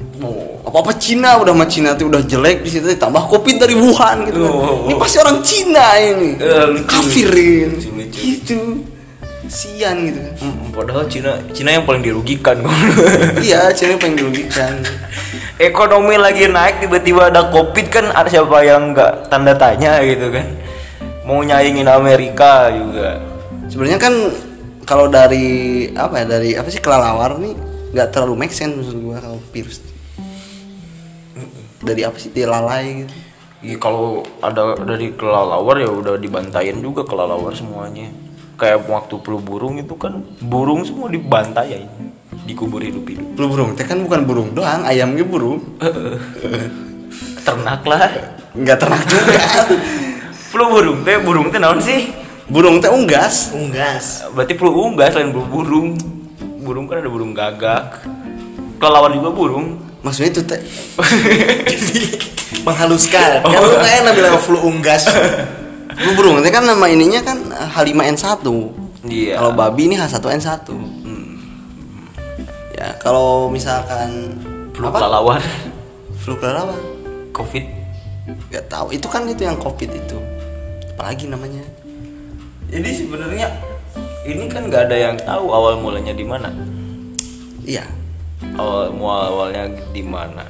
Apa-apa 0.68 0.92
Cina 1.00 1.40
udah 1.40 1.56
sama 1.56 1.66
Cina 1.72 1.90
tuh 1.96 2.12
udah 2.12 2.22
jelek 2.28 2.68
di 2.68 2.70
situ 2.76 2.92
ditambah 2.92 3.24
Covid 3.32 3.56
dari 3.56 3.76
Wuhan 3.80 4.28
gitu 4.28 4.40
kan. 4.44 4.52
Oh. 4.52 4.84
Ini 4.92 4.96
pasti 5.00 5.18
orang 5.24 5.40
Cina 5.40 5.88
ini. 5.96 6.30
Lucu. 6.36 6.84
Kafirin. 6.92 7.70
Lucu, 7.80 7.90
lucu. 7.96 8.20
Gitu. 8.20 8.60
Sian 9.48 10.12
gitu 10.12 10.20
kan. 10.20 10.34
Hmm, 10.44 10.76
padahal 10.76 11.08
Cina 11.08 11.40
Cina 11.56 11.72
yang 11.72 11.88
paling 11.88 12.04
dirugikan 12.04 12.60
iya, 13.48 13.72
Cina 13.72 13.96
yang 13.96 14.02
pengen 14.04 14.28
dirugikan. 14.28 14.76
ekonomi 15.58 16.20
lagi 16.20 16.46
naik 16.52 16.84
tiba-tiba 16.84 17.34
ada 17.34 17.50
covid 17.50 17.88
kan 17.90 18.06
ada 18.14 18.30
siapa 18.30 18.62
yang 18.62 18.94
nggak 18.94 19.32
tanda 19.32 19.58
tanya 19.58 20.04
gitu 20.06 20.30
kan 20.30 20.46
mau 21.26 21.42
nyaingin 21.42 21.90
Amerika 21.90 22.70
juga 22.70 23.18
sebenarnya 23.72 24.00
kan 24.00 24.14
kalau 24.86 25.10
dari 25.10 25.90
apa 25.98 26.24
ya 26.24 26.26
dari 26.28 26.50
apa 26.54 26.70
sih 26.70 26.80
kelelawar 26.80 27.42
nih 27.42 27.58
nggak 27.92 28.08
terlalu 28.14 28.46
make 28.46 28.54
sense 28.54 28.78
maksud 28.78 29.02
gua 29.02 29.18
kalau 29.18 29.40
virus 29.50 29.82
dari 31.88 32.04
apa 32.04 32.20
sih? 32.20 32.36
Dia 32.36 32.52
lalai 32.52 33.08
gitu. 33.08 33.16
Iya 33.58 33.82
kalau 33.82 34.22
ada 34.38 34.78
dari 34.86 35.18
kelelawar 35.18 35.82
ya 35.82 35.90
udah 35.90 36.22
dibantayin 36.22 36.78
juga 36.78 37.02
kelelawar 37.02 37.58
semuanya. 37.58 38.12
Kayak 38.54 38.86
waktu 38.86 39.18
flu 39.22 39.42
burung 39.42 39.82
itu 39.82 39.98
kan 39.98 40.22
burung 40.42 40.86
semua 40.86 41.10
dibantai 41.10 41.90
dikubur 42.48 42.80
hidup-hidup 42.80 43.36
Flu 43.36 43.46
burung 43.52 43.76
teh 43.76 43.84
kan 43.84 44.00
bukan 44.06 44.24
burung 44.30 44.50
doang 44.54 44.86
ayamnya 44.86 45.26
burung. 45.26 45.64
Ternak 47.46 47.82
lah. 47.88 48.12
Nggak 48.54 48.78
ternak 48.78 49.04
juga. 49.10 49.42
Flu 50.52 50.66
burung 50.70 51.02
teh 51.02 51.18
burung 51.18 51.48
teh 51.50 51.58
naon 51.58 51.82
sih? 51.82 52.14
Burung 52.48 52.78
teh 52.78 52.94
unggas. 52.94 53.52
Unggas. 53.58 54.24
berarti 54.32 54.54
flu 54.56 54.72
unggas 54.72 55.18
selain 55.18 55.34
flu 55.34 55.44
burung. 55.50 55.98
Burung 56.62 56.86
kan 56.86 57.02
ada 57.02 57.10
burung 57.10 57.34
gagak. 57.34 58.06
Kelelawar 58.78 59.12
juga 59.12 59.30
burung 59.34 59.87
maksudnya 60.08 60.32
itu 60.32 60.42
teh 60.48 60.62
Menghaluskan. 62.68 63.44
Kan 63.44 63.60
lu 63.60 63.76
kayak 63.80 63.98
enak 64.08 64.14
bilang 64.16 64.36
flu 64.40 64.60
unggas. 64.64 65.04
flu 65.98 66.10
burung 66.16 66.40
kan 66.48 66.64
nama 66.64 66.86
ininya 66.88 67.20
kan 67.26 67.38
H5N1 67.76 68.44
Iya. 69.08 69.40
kalau 69.40 69.52
babi 69.56 69.88
ini 69.88 69.96
H1N1 69.96 70.68
ya 72.78 72.94
kalau 73.02 73.50
misalkan 73.50 74.38
flu 74.76 74.86
apa? 74.88 75.02
kelelawar? 75.02 75.42
Flu 76.22 76.34
kelelawar. 76.38 76.78
Covid. 77.34 77.66
Nggak 78.54 78.66
tahu. 78.70 78.94
Itu 78.94 79.08
kan 79.10 79.26
itu 79.26 79.42
yang 79.42 79.58
covid 79.58 79.90
itu. 79.90 80.18
Apalagi 80.94 81.26
namanya? 81.26 81.66
Jadi 82.70 82.90
sebenarnya 82.94 83.48
ini 84.28 84.46
kan 84.52 84.70
nggak 84.70 84.92
ada 84.92 84.98
yang 84.98 85.16
tahu 85.18 85.50
awal 85.50 85.82
mulanya 85.82 86.14
di 86.14 86.26
mana. 86.28 86.54
Iya 87.66 87.88
awal 88.58 88.94
awalnya 88.94 89.72
di 89.94 90.04
mana 90.06 90.46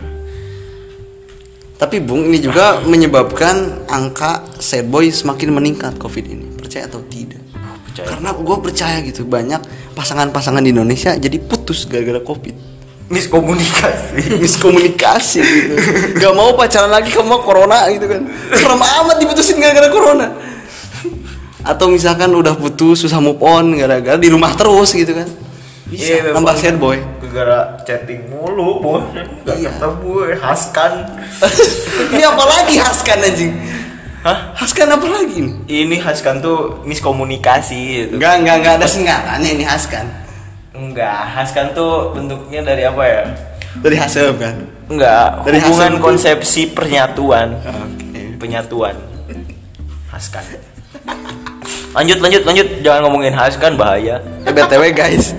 Tapi 1.78 2.02
Bung 2.02 2.26
ini 2.26 2.42
juga 2.42 2.82
menyebabkan 2.82 3.86
angka 3.86 4.42
sad 4.58 4.90
boy 4.90 5.14
semakin 5.14 5.54
meningkat 5.54 5.94
COVID 6.02 6.26
ini. 6.26 6.58
Percaya 6.58 6.90
atau 6.90 7.06
tidak? 7.06 7.38
percaya. 7.98 8.08
Karena 8.14 8.30
gue 8.34 8.58
percaya 8.62 8.98
gitu 9.02 9.22
banyak 9.26 9.62
pasangan-pasangan 9.98 10.62
di 10.62 10.70
Indonesia 10.70 11.18
jadi 11.18 11.38
putus 11.42 11.90
gara-gara 11.90 12.22
COVID. 12.22 12.56
Miskomunikasi. 13.08 14.14
Miskomunikasi 14.44 15.40
gitu. 15.40 15.74
Gak 16.20 16.34
mau 16.36 16.52
pacaran 16.54 16.92
lagi 16.92 17.10
kamu 17.10 17.40
corona 17.42 17.88
gitu 17.90 18.06
kan. 18.06 18.22
Serem 18.52 18.82
amat 18.84 19.16
diputusin 19.18 19.58
gara-gara 19.64 19.88
corona. 19.88 20.28
Atau 21.64 21.92
misalkan 21.92 22.32
udah 22.36 22.56
putus 22.56 23.04
susah 23.04 23.20
move 23.24 23.40
on 23.40 23.80
gara-gara 23.80 24.20
di 24.20 24.28
rumah 24.28 24.54
terus 24.54 24.92
gitu 24.92 25.16
kan. 25.16 25.28
Bisa 25.88 26.20
tambah 26.36 26.52
memang. 26.52 26.60
sad 26.60 26.76
boy. 26.76 27.00
Gara 27.38 27.78
chatting 27.86 28.26
mulu, 28.34 28.82
bos. 28.82 29.06
Gak 29.46 29.62
Iya. 29.62 29.70
ketemu, 29.70 30.12
haskan. 30.42 30.92
ini 32.18 32.24
apa 32.26 32.44
lagi 32.50 32.82
Haskan 32.82 33.18
anjing? 33.22 33.54
Hah? 34.26 34.58
Haskan 34.58 34.90
apa 34.90 35.06
lagi 35.06 35.46
nih? 35.46 35.54
Ini 35.86 36.02
haskan 36.02 36.42
tuh 36.42 36.82
miskomunikasi 36.82 37.78
gitu. 37.78 38.14
Enggak, 38.18 38.42
enggak, 38.42 38.56
enggak 38.58 38.74
ada 38.82 38.88
singkatannya 38.90 39.50
ini 39.54 39.64
Haskan. 39.64 40.06
Enggak, 40.74 41.30
haskan 41.30 41.78
tuh 41.78 42.10
bentuknya 42.12 42.66
dari 42.66 42.84
apa 42.84 43.04
ya? 43.06 43.22
Dari 43.78 43.94
hasil 43.94 44.34
kan. 44.36 44.58
Enggak, 44.90 45.46
Dari 45.46 45.62
hubungan 45.62 45.94
hasil- 45.94 46.02
konsepsi 46.02 46.62
penyatuan. 46.74 47.54
Oke. 47.62 48.34
Penyatuan. 48.42 48.98
Haskan. 50.10 50.42
Lanjut, 51.94 52.18
lanjut, 52.18 52.42
lanjut. 52.44 52.68
Jangan 52.82 53.02
ngomongin 53.06 53.34
haskan 53.34 53.78
bahaya. 53.78 54.18
Eh, 54.42 54.50
BTW 54.50 54.90
guys, 54.92 55.38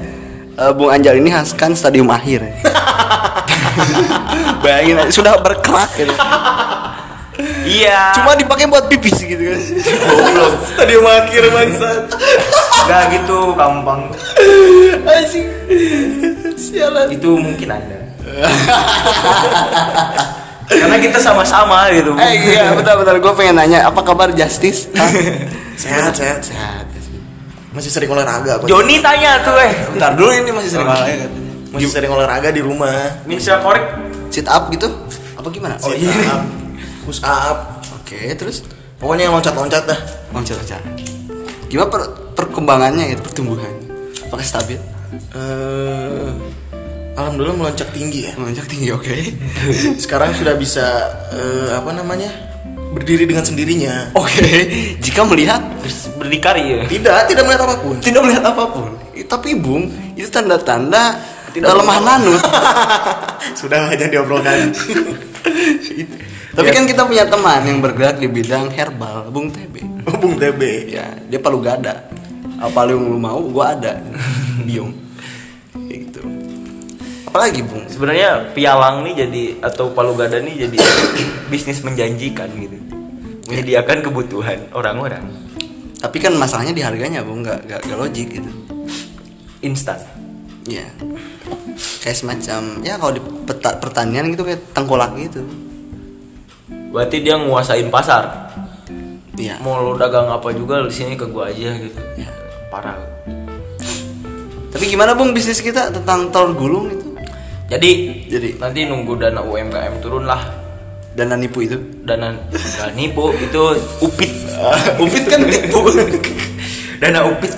eh, 0.59 0.73
Bung 0.75 0.91
Anjal 0.91 1.15
ini 1.17 1.31
Haskan 1.31 1.73
stadium 1.79 2.11
akhir. 2.11 2.43
ya. 2.43 2.53
Bayangin 4.63 4.99
sudah 5.09 5.39
berkerak 5.39 5.91
gitu. 5.95 6.15
Iya. 7.63 8.11
Cuma 8.19 8.35
dipakai 8.35 8.67
buat 8.67 8.91
pipis 8.91 9.23
gitu 9.23 9.39
kan. 9.39 9.61
goblok. 10.11 10.53
Stadium 10.75 11.07
akhir 11.07 11.43
bangsat. 11.55 12.03
Enggak 12.83 13.03
gitu, 13.15 13.39
gampang. 13.55 14.11
Anjing. 15.07 15.47
Sialan. 16.59 17.07
Itu 17.13 17.39
mungkin 17.39 17.69
Anda. 17.71 17.99
Karena 20.69 20.97
kita 21.01 21.19
sama-sama 21.21 21.89
gitu. 21.95 22.13
Eh 22.19 22.53
iya, 22.53 22.77
bentar-bentar 22.77 23.17
gue 23.17 23.33
pengen 23.33 23.57
nanya, 23.57 23.89
apa 23.89 24.05
kabar 24.05 24.29
Justice? 24.37 24.91
Sehat, 25.79 26.11
sehat, 26.11 26.43
sehat. 26.43 26.88
Masih 27.79 27.95
sering 27.95 28.11
olahraga 28.11 28.59
aku. 28.59 28.67
Joni 28.67 28.99
tanya 28.99 29.39
tuh 29.47 29.55
eh. 29.55 29.71
Bentar 29.95 30.19
dulu 30.19 30.35
ini 30.35 30.51
masih 30.51 30.71
sering 30.75 30.89
olahraga 30.91 31.15
katanya. 31.15 31.51
Masih 31.71 31.89
sering 31.95 32.11
olahraga 32.11 32.49
di 32.51 32.59
rumah. 32.59 33.23
Bisa 33.23 33.63
korek. 33.63 33.87
Sit 34.35 34.51
up 34.51 34.67
gitu? 34.75 34.91
Apa 35.39 35.47
gimana? 35.47 35.79
Oh 35.87 35.95
iya. 35.95 36.43
Push 37.07 37.23
up. 37.23 37.87
Oke, 38.03 38.35
terus 38.35 38.67
Pokoknya 38.99 39.31
yang 39.31 39.39
loncat-loncat 39.39 39.87
dah. 39.87 40.01
loncat-loncat. 40.35 40.83
Gimana 41.71 41.87
per- 41.87 42.35
perkembangannya 42.35 43.15
gitu, 43.15 43.23
pertumbuhan? 43.23 43.71
Apakah 44.27 44.43
stabil? 44.43 44.75
Eh, 45.39 46.29
alhamdulillah 47.15 47.55
meloncat 47.55 47.95
tinggi 47.95 48.27
ya. 48.27 48.35
Melonjak 48.35 48.67
tinggi, 48.67 48.91
oke. 48.91 49.15
Sekarang 50.03 50.35
sudah 50.35 50.59
bisa 50.59 50.83
eh, 51.31 51.79
apa 51.79 51.95
namanya? 51.95 52.27
Berdiri 52.89 53.25
dengan 53.29 53.45
sendirinya. 53.45 54.17
Oke, 54.17 54.49
jika 55.05 55.23
melihat 55.29 55.61
Berdikari 56.19 56.63
ya. 56.67 56.83
Tidak, 56.89 57.17
tidak 57.31 57.43
melihat 57.47 57.63
apa 57.65 57.77
pun. 57.79 57.95
tidak 58.03 58.21
melihat 58.27 58.45
apa 58.49 58.65
pun. 58.69 58.91
Eh, 59.15 59.25
Tapi 59.25 59.55
Bung, 59.55 59.87
itu 60.19 60.27
tanda-tanda 60.29 61.15
tidak 61.55 61.73
lemah 61.79 61.99
lanut. 62.03 62.43
Sudahlah 63.59 63.95
jangan 63.95 64.13
diobrolkan. 64.13 64.69
Tapi 66.59 66.69
kan 66.75 66.85
kita 66.91 67.07
punya 67.07 67.23
teman 67.31 67.63
yang 67.63 67.79
bergerak 67.79 68.19
di 68.19 68.27
bidang 68.27 68.69
herbal, 68.75 69.31
Bung 69.31 69.55
TB. 69.55 69.79
Bung 70.19 70.35
TB. 70.37 70.63
Ya, 70.91 71.07
dia 71.31 71.39
palu 71.39 71.63
gada. 71.63 72.11
Apa 72.59 72.83
lu 72.91 72.99
mau, 73.15 73.39
gua 73.47 73.79
ada. 73.79 74.03
Biung. 74.67 75.08
Apalagi, 77.29 77.61
Bung? 77.61 77.85
Sebenarnya 77.85 78.57
pialang 78.57 79.05
nih 79.05 79.15
jadi 79.29 79.43
atau 79.61 79.93
palu 79.93 80.17
gada 80.17 80.41
nih 80.41 80.65
jadi 80.65 80.77
bisnis 81.53 81.85
menjanjikan 81.85 82.49
gitu. 82.57 82.77
Menyediakan 83.53 84.05
kebutuhan 84.05 84.59
orang-orang 84.77 85.25
Tapi 85.99 86.17
kan 86.21 86.33
masalahnya 86.37 86.73
di 86.73 86.81
harganya, 86.81 87.21
Bung, 87.21 87.45
nggak 87.45 87.69
nggak 87.69 87.99
logik 87.99 88.41
gitu. 88.41 88.51
instan. 89.61 89.99
Iya. 90.65 90.87
Kayak 91.99 92.17
semacam 92.17 92.61
ya 92.87 92.95
kalau 92.95 93.13
di 93.19 93.23
peta- 93.45 93.77
pertanian 93.83 94.31
gitu 94.31 94.47
kayak 94.47 94.63
tengkolak 94.71 95.11
gitu. 95.19 95.43
Berarti 96.95 97.27
dia 97.27 97.35
nguasain 97.35 97.91
pasar. 97.91 98.55
Iya. 99.35 99.59
Mau 99.59 99.83
lo 99.83 99.99
dagang 99.99 100.31
apa 100.31 100.55
juga 100.55 100.87
di 100.87 100.95
sini 100.95 101.19
ke 101.19 101.27
gua 101.27 101.51
aja 101.51 101.75
gitu. 101.75 101.99
Ya. 102.15 102.31
Parah. 102.71 102.95
Tapi 104.71 104.85
gimana 104.87 105.19
Bung 105.19 105.35
bisnis 105.35 105.59
kita 105.59 105.91
tentang 105.91 106.31
telur 106.31 106.55
gulung 106.55 106.87
itu? 106.95 107.08
Jadi, 107.69 108.25
Jadi? 108.33 108.49
nanti 108.57 108.89
nunggu 108.89 109.21
dana 109.21 109.45
UMKM 109.45 110.01
turun 110.01 110.25
lah. 110.25 110.41
Dana 111.13 111.37
nipu 111.37 111.61
itu? 111.61 111.77
Dana 112.01 112.33
nggak 112.33 112.97
nipu 112.97 113.29
itu 113.37 113.61
upit. 114.01 114.33
Upit 115.05 115.25
kan 115.29 115.45
nipu. 115.45 115.85
dana 117.03 117.29
upit. 117.29 117.53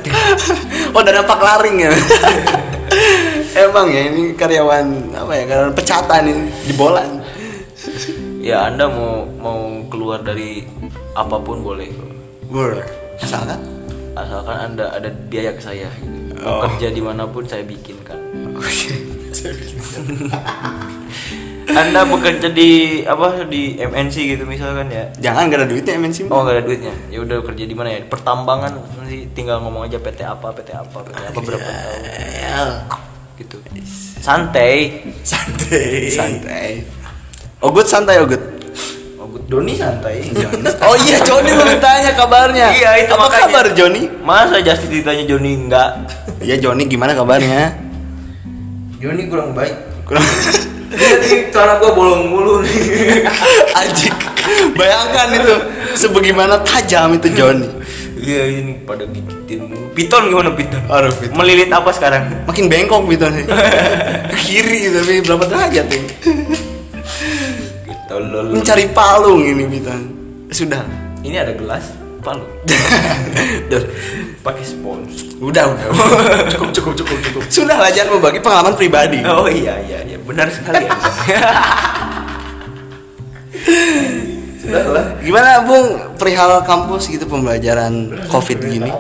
oh 0.99 1.03
dana 1.07 1.23
pak 1.23 1.39
laring 1.39 1.87
ya. 1.87 1.91
Emang 3.55 3.87
ya 3.87 4.11
ini 4.11 4.35
karyawan 4.35 5.15
apa 5.15 5.33
ya 5.39 5.45
karyawan 5.47 5.75
pecatan 5.79 6.23
ini 6.27 6.45
jebolan. 6.67 7.11
ya 8.43 8.67
Anda 8.67 8.91
mau 8.91 9.31
mau 9.39 9.61
keluar 9.87 10.27
dari 10.27 10.67
apa 11.15 11.39
pun 11.39 11.63
boleh. 11.63 11.87
Gur. 12.51 12.83
Asalkan. 13.23 13.63
Asalkan 14.19 14.75
Anda 14.75 14.91
ada 14.91 15.07
biaya 15.31 15.55
ke 15.55 15.63
saya 15.63 15.87
gitu. 16.03 16.35
Oh. 16.43 16.67
Mau 16.67 16.67
kerja 16.67 16.91
di 16.91 16.99
mana 16.99 17.31
pun 17.31 17.47
saya 17.47 17.63
bikinkan. 17.63 18.19
Anda 21.71 22.03
bekerja 22.03 22.51
di 22.51 22.71
apa 23.07 23.47
di 23.47 23.79
MNC 23.79 24.15
gitu 24.35 24.43
misalkan 24.43 24.91
ya. 24.91 25.07
Jangan 25.23 25.47
gak 25.47 25.59
ada 25.63 25.69
duitnya 25.71 25.95
MNC. 25.97 26.27
Oh 26.27 26.43
nggak 26.43 26.55
ada 26.59 26.65
duitnya. 26.67 26.91
Ya 27.09 27.23
udah 27.23 27.39
kerja 27.47 27.63
di 27.63 27.75
mana 27.79 27.95
ya? 27.95 28.03
Pertambangan 28.05 28.75
nanti 28.99 29.31
tinggal 29.33 29.63
ngomong 29.63 29.87
aja 29.87 30.03
PT 30.03 30.27
apa, 30.27 30.51
PT 30.51 30.75
apa, 30.75 30.99
PT 30.99 31.19
apa 31.23 31.39
berapa 31.39 31.63
tahun 31.63 32.01
Ya, 32.35 32.63
gitu. 33.39 33.57
Santai. 34.19 35.07
santai. 35.23 36.11
Santai. 36.11 36.71
Ogut 37.63 37.87
santai 37.87 38.19
Ogut. 38.19 38.43
Oh, 39.17 39.31
good. 39.31 39.47
Doni 39.47 39.79
santai. 39.79 40.27
Oh 40.83 40.97
iya 40.99 41.23
Joni 41.23 41.55
belum 41.55 41.79
tanya 41.79 42.13
kabarnya. 42.13 42.67
Iya 42.75 42.91
itu 43.07 43.13
Apa 43.15 43.31
makanya. 43.31 43.47
kabar 43.47 43.67
Joni? 43.73 44.03
Masa 44.21 44.59
Justin 44.59 44.91
ditanya 44.91 45.23
Joni 45.23 45.51
enggak? 45.55 45.91
Iya 46.43 46.59
Joni 46.59 46.91
gimana 46.91 47.15
kabarnya? 47.15 47.90
Joni 49.01 49.33
kurang 49.33 49.57
baik. 49.57 49.73
Kurang 50.05 50.21
Lihat 50.91 51.19
nih 51.25 51.49
cara 51.49 51.81
gua 51.81 51.97
bolong 51.97 52.29
mulu 52.29 52.61
nih. 52.61 52.77
Anjing. 53.81 54.13
Bayangkan 54.77 55.29
itu 55.41 55.55
sebagaimana 55.97 56.61
tajam 56.69 57.17
itu 57.17 57.33
Joni. 57.33 57.65
Iya 58.21 58.61
ini 58.61 58.77
pada 58.85 59.09
gigitin. 59.09 59.73
Piton 59.97 60.29
gimana 60.29 60.53
piton? 60.53 60.85
Aduh, 60.93 61.09
Piton. 61.17 61.33
Melilit 61.33 61.73
apa 61.73 61.89
sekarang? 61.97 62.45
Makin 62.45 62.69
bengkok 62.69 63.09
gitu 63.09 63.25
nih. 63.33 63.45
Kiri 64.45 64.93
tapi 64.93 65.25
berapa 65.25 65.45
derajat 65.49 65.85
tuh? 65.89 66.03
Gitu 67.89 68.15
lol. 68.21 68.53
Mencari 68.53 68.85
palung 68.93 69.41
ini 69.49 69.65
Biton. 69.65 70.03
Sudah. 70.53 70.85
Ini 71.25 71.41
ada 71.41 71.57
gelas 71.57 72.00
palu. 72.21 72.45
Duh. 73.71 73.85
Pakai 74.41 74.65
spons. 74.65 75.37
Udah, 75.41 75.69
udah. 75.73 75.87
Cukup, 76.53 76.71
cukup, 76.73 76.95
cukup, 76.97 77.19
cukup. 77.25 77.43
Sudah 77.53 77.77
lah 77.77 77.93
jangan 77.93 78.17
berbagi 78.17 78.41
pengalaman 78.41 78.77
pribadi. 78.77 79.21
Oh 79.25 79.49
iya 79.49 79.77
iya 79.85 80.01
iya 80.05 80.17
benar 80.21 80.49
sekali 80.53 80.85
ya. 80.85 80.93
Sudah 84.65 84.85
lah. 84.89 85.07
Gimana 85.21 85.65
Bung 85.65 86.17
perihal 86.17 86.65
kampus 86.65 87.09
gitu 87.13 87.29
pembelajaran 87.29 88.17
Covid 88.29 88.59
gini? 88.65 88.93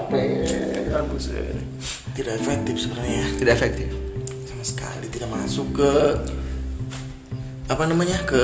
Tidak 2.12 2.34
efektif 2.36 2.76
sebenarnya. 2.76 3.24
Tidak 3.40 3.52
efektif. 3.52 3.88
Sama 4.44 4.64
sekali 4.64 5.06
tidak 5.08 5.28
masuk 5.32 5.72
ke 5.80 5.92
apa 7.70 7.86
namanya 7.86 8.18
ke 8.26 8.42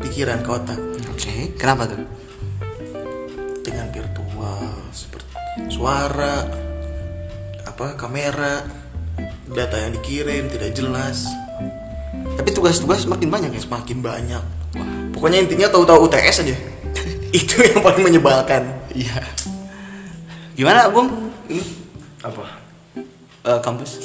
pikiran 0.00 0.40
ke 0.40 0.48
otak 0.48 0.80
Oke, 1.12 1.52
kenapa 1.58 1.84
tuh? 1.90 2.17
Dengan 3.78 3.94
virtual 3.94 4.58
seperti 4.90 5.30
suara 5.70 6.42
apa 7.62 7.94
kamera 7.94 8.66
data 9.46 9.78
yang 9.78 9.94
dikirim 9.94 10.50
tidak 10.50 10.74
jelas 10.74 11.30
Tapi 12.34 12.50
tugas-tugas 12.50 13.06
makin 13.06 13.30
banyak 13.30 13.54
ya. 13.54 13.62
semakin 13.62 14.02
banyak 14.02 14.42
pokoknya 15.14 15.46
intinya 15.46 15.70
tahu-tahu 15.70 16.10
UTS 16.10 16.42
aja 16.42 16.56
itu 17.38 17.54
yang 17.62 17.78
paling 17.78 18.02
menyebalkan 18.02 18.66
Iya. 18.90 19.22
Gimana 20.58 20.90
Bung? 20.90 21.30
Apa? 22.18 22.50
Eh, 23.46 23.58
kampus? 23.62 24.02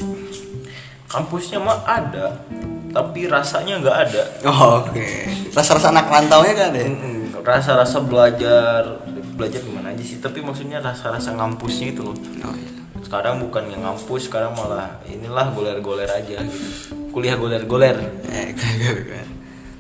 Kampusnya 1.09 1.57
mah 1.57 1.81
ada. 1.81 2.45
tapi 2.93 3.25
rasanya 3.25 3.81
nggak 3.81 3.97
ada 4.05 4.23
Oh, 4.45 4.85
Oke. 4.85 5.01
Rasa-rasa 5.49 5.89
anak 5.89 6.13
rantaunya 6.13 6.53
kan 6.53 6.69
ada. 6.69 6.77
ya? 6.77 6.93
Mm-mm, 6.93 7.22
rasa-rasa 7.43 7.99
belajar 8.01 9.03
belajar 9.35 9.59
gimana 9.61 9.91
aja 9.91 10.03
sih? 10.03 10.17
Tapi 10.23 10.39
maksudnya 10.39 10.79
rasa-rasa 10.79 11.35
ngampusnya 11.35 11.93
itu 11.93 12.01
loh. 12.01 12.15
Oh 12.47 12.55
iya. 12.55 12.71
sekarang 13.03 13.37
bukan 13.45 13.69
yang 13.69 13.85
ngampus 13.85 14.31
sekarang 14.31 14.57
malah 14.57 14.97
inilah 15.05 15.53
goler-goler 15.53 16.09
aja 16.09 16.41
gitu. 16.41 16.95
Kuliah 17.13 17.37
goler-goler. 17.37 17.93
Eh, 18.31 18.55
kagak. 18.57 19.27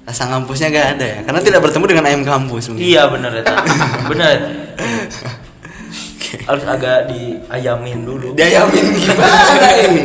Rasa 0.03 0.27
ngampusnya 0.29 0.67
gak 0.69 0.99
ada 0.99 1.05
ya, 1.07 1.19
karena 1.23 1.39
tidak 1.39 1.63
bertemu 1.63 1.85
dengan 1.87 2.05
ayam 2.11 2.21
kampus 2.27 2.67
mungkin. 2.67 2.83
iya 2.83 3.07
bener 3.07 3.39
ya 3.39 3.43
bener 4.11 4.37
harus 6.43 6.65
agak 6.67 7.07
diayamin 7.07 8.03
dulu. 8.03 8.35
Diayamin 8.35 8.85
gimana 8.99 9.69
ini? 9.87 10.03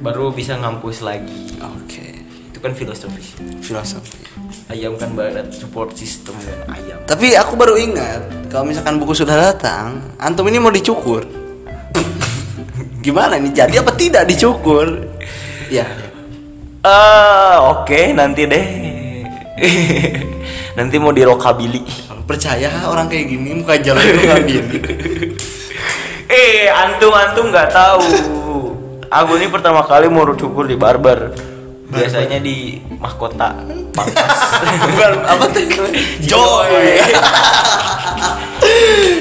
baru 0.00 0.32
bisa 0.32 0.56
ngampus 0.56 1.04
lagi. 1.04 1.60
Oke, 1.60 2.24
itu 2.24 2.58
kan 2.58 2.72
filosofis. 2.72 3.36
Filosofi. 3.60 4.29
Ayam 4.70 4.94
kan 4.94 5.10
barat 5.18 5.50
support 5.50 5.92
system 5.98 6.38
kan 6.38 6.78
ayam 6.78 6.98
Tapi 7.04 7.34
aku 7.34 7.58
baru 7.58 7.74
ingat, 7.74 8.50
kalau 8.54 8.70
misalkan 8.70 9.02
buku 9.02 9.18
sudah 9.18 9.50
datang, 9.50 9.98
antum 10.14 10.46
ini 10.46 10.62
mau 10.62 10.70
dicukur. 10.70 11.26
Gimana 13.04 13.34
nih? 13.34 13.50
Jadi 13.50 13.74
apa 13.82 13.90
tidak 13.98 14.30
dicukur? 14.30 15.10
Ya. 15.70 15.86
ah 16.80 17.76
oke 17.76 18.16
nanti 18.16 18.48
deh 18.48 18.66
nanti 20.80 20.96
mau 20.96 21.12
di 21.12 21.20
rockabilly 21.22 21.84
Kalau 22.08 22.24
percaya 22.24 22.88
orang 22.88 23.04
kayak 23.04 23.28
gini 23.28 23.52
muka 23.52 23.76
jalan 23.76 24.00
itu 24.00 24.18
nggak 24.24 24.42
gini. 24.48 24.76
eh 26.26 26.72
antum 26.72 27.12
antum 27.12 27.52
nggak 27.52 27.68
tahu 27.68 28.08
aku 29.12 29.32
ini 29.36 29.52
pertama 29.52 29.84
kali 29.84 30.08
mau 30.08 30.24
cukur 30.32 30.64
di 30.64 30.74
barber 30.74 31.49
biasanya 31.90 32.38
di 32.38 32.56
mahkota 32.96 33.50
pangkas 33.90 34.38
Bukan 34.86 35.12
apa 35.22 35.44
tuh? 35.46 35.64
Joy. 36.22 37.02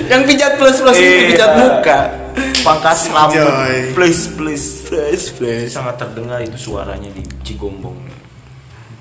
Yang 0.10 0.22
pijat 0.26 0.52
plus 0.58 0.78
plus 0.80 0.98
ini 0.98 1.06
Iya. 1.06 1.28
pijat 1.28 1.52
muka. 1.56 2.00
pangkas 2.60 3.00
rambut 3.10 3.54
please 3.94 4.24
please 4.32 4.66
Plus 4.86 5.24
plus. 5.32 5.70
sangat 5.70 5.98
terdengar 5.98 6.40
itu 6.40 6.56
suaranya 6.58 7.10
di 7.10 7.22
Cigombong 7.42 7.98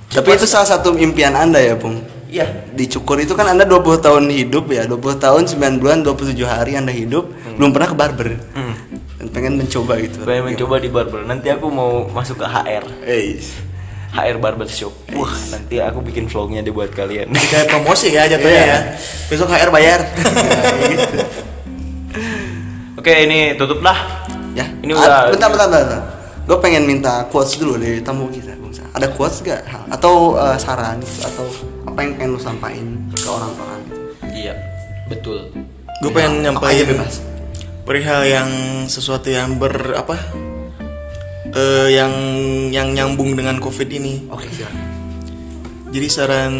Tapi 0.09 0.29
itu 0.33 0.45
salah 0.45 0.65
satu 0.67 0.97
impian 0.97 1.37
anda 1.37 1.61
ya, 1.61 1.77
Bung. 1.77 2.01
Iya 2.29 2.47
Dicukur 2.71 3.17
itu 3.17 3.33
kan 3.33 3.49
anda 3.49 3.65
20 3.65 3.83
tahun 3.99 4.25
hidup 4.29 4.69
ya, 4.69 4.85
20 4.85 5.01
tahun 5.17 5.43
9 5.45 5.81
bulan 5.81 5.99
27 6.01 6.37
hari 6.43 6.73
anda 6.75 6.91
hidup 6.91 7.27
belum 7.55 7.73
pernah 7.73 7.89
ke 7.89 7.97
barber. 7.97 8.29
Hmm. 8.53 8.75
Dan 9.19 9.27
pengen 9.29 9.53
mencoba 9.57 9.99
gitu. 9.99 10.23
pengen 10.23 10.47
mencoba 10.47 10.75
di 10.77 10.87
barber 10.87 11.25
nanti 11.25 11.49
aku 11.49 11.67
mau 11.67 12.07
masuk 12.07 12.39
ke 12.39 12.47
HR 12.47 12.85
Eh, 13.03 13.35
HR 14.09 14.39
barbershop 14.39 14.95
wah 15.11 15.29
nanti 15.51 15.77
aku 15.79 16.01
bikin 16.01 16.25
vlognya 16.25 16.63
deh 16.63 16.71
buat 16.71 16.89
kalian 16.89 17.29
kayak 17.29 17.67
promosi 17.67 18.09
ya 18.11 18.25
jatuhnya 18.31 18.57
Iya. 18.57 18.65
ya 18.65 18.79
besok 19.27 19.51
HR 19.51 19.69
bayar 19.69 20.01
oke 22.95 23.13
ini 23.13 23.55
tutup 23.55 23.81
lah 23.81 23.99
ya. 24.55 24.65
Ini 24.81 24.93
Ah, 24.93 24.99
udah- 25.27 25.35
bentar 25.35 25.49
bentar 25.51 25.67
bentar. 25.69 26.01
Gue 26.47 26.57
pengen 26.59 26.83
minta 26.83 27.29
quotes 27.29 27.55
dulu 27.55 27.77
dari 27.77 28.01
tamu 28.01 28.27
kita, 28.29 28.57
Bung. 28.57 28.73
Ada 28.73 29.13
quotes 29.13 29.43
gak? 29.43 29.61
Atau 29.89 30.33
eh, 30.35 30.57
saran 30.57 30.97
gitu? 30.99 31.21
atau 31.21 31.47
apa 31.85 31.99
yang 32.01 32.13
pengen 32.15 32.31
lu 32.31 32.41
sampaikan 32.41 32.87
ke 33.13 33.29
orang-orang? 33.29 33.81
iya 34.31 34.55
betul 35.07 35.51
gue 35.99 36.11
pengen 36.11 36.33
Ya, 36.33 36.41
aja 36.41 36.45
nyampain 36.49 36.85
bebas. 36.87 37.15
perihal 37.83 38.23
yang 38.23 38.51
sesuatu 38.85 39.29
yang 39.29 39.57
ber 39.57 39.71
apa 39.95 40.17
eh 41.49 41.89
yang 41.91 42.13
yang 42.69 42.93
nyambung 42.93 43.33
dengan 43.33 43.57
covid 43.57 43.89
ini 43.89 44.29
Oke, 44.29 44.45
silakan. 44.49 44.79
jadi 45.89 46.07
saran 46.07 46.55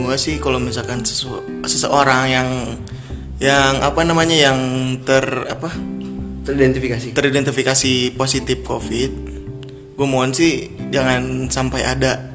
gua 0.00 0.16
sih 0.16 0.36
kalau 0.36 0.58
misalkan 0.58 1.00
sesu- 1.00 1.38
seseorang 1.62 2.26
yang 2.26 2.48
yang 3.38 3.78
apa 3.78 4.02
namanya 4.02 4.34
yang 4.34 4.58
ter 5.00 5.22
apa 5.46 5.70
Teridentifikasi. 6.42 7.14
teridentifikasi 7.14 7.92
positif 8.12 8.58
covid 8.62 9.10
gue 9.94 10.06
mohon 10.08 10.34
sih 10.34 10.66
jangan 10.90 11.46
sampai 11.46 11.86
ada 11.86 12.31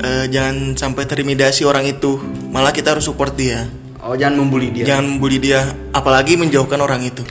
eh, 0.00 0.26
jangan 0.26 0.74
sampai 0.74 1.04
terintimidasi 1.04 1.62
orang 1.62 1.86
itu. 1.86 2.18
Malah 2.50 2.70
kita 2.70 2.94
harus 2.96 3.06
support 3.06 3.34
dia. 3.34 3.66
Oh, 4.04 4.12
jangan 4.12 4.44
membuli 4.44 4.68
dia. 4.68 4.84
jangan 4.84 5.16
bully 5.16 5.40
dia. 5.40 5.64
Apalagi 5.90 6.36
menjauhkan 6.36 6.76
orang 6.76 7.00
itu. 7.02 7.24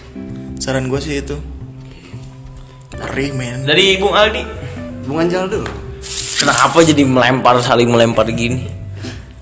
Saran 0.57 0.89
gue 0.89 0.97
sih 0.97 1.21
itu. 1.21 1.37
Ngeri 2.97 3.27
men. 3.35 3.61
Dari 3.63 3.97
Bung 3.97 4.13
Aldi. 4.13 4.43
Bung 5.03 5.19
Anjal 5.19 5.45
dulu. 5.47 5.67
kenapa 6.33 6.83
jadi 6.83 7.07
melempar 7.07 7.55
saling 7.63 7.87
melempar 7.87 8.27
gini? 8.27 8.67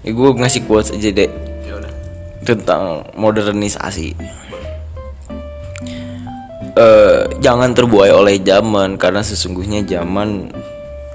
Ya 0.05 0.13
gue 0.13 0.29
ngasih 0.33 0.65
quotes 0.65 0.93
aja 0.93 1.09
deh 1.09 1.29
Ya 1.65 1.73
udah. 1.77 1.89
tentang 2.45 3.05
modernisasi. 3.17 4.13
Eh, 6.71 7.21
jangan 7.43 7.75
terbuai 7.75 8.09
oleh 8.09 8.39
zaman 8.39 8.95
karena 8.95 9.19
sesungguhnya 9.21 9.83
zaman 9.83 10.49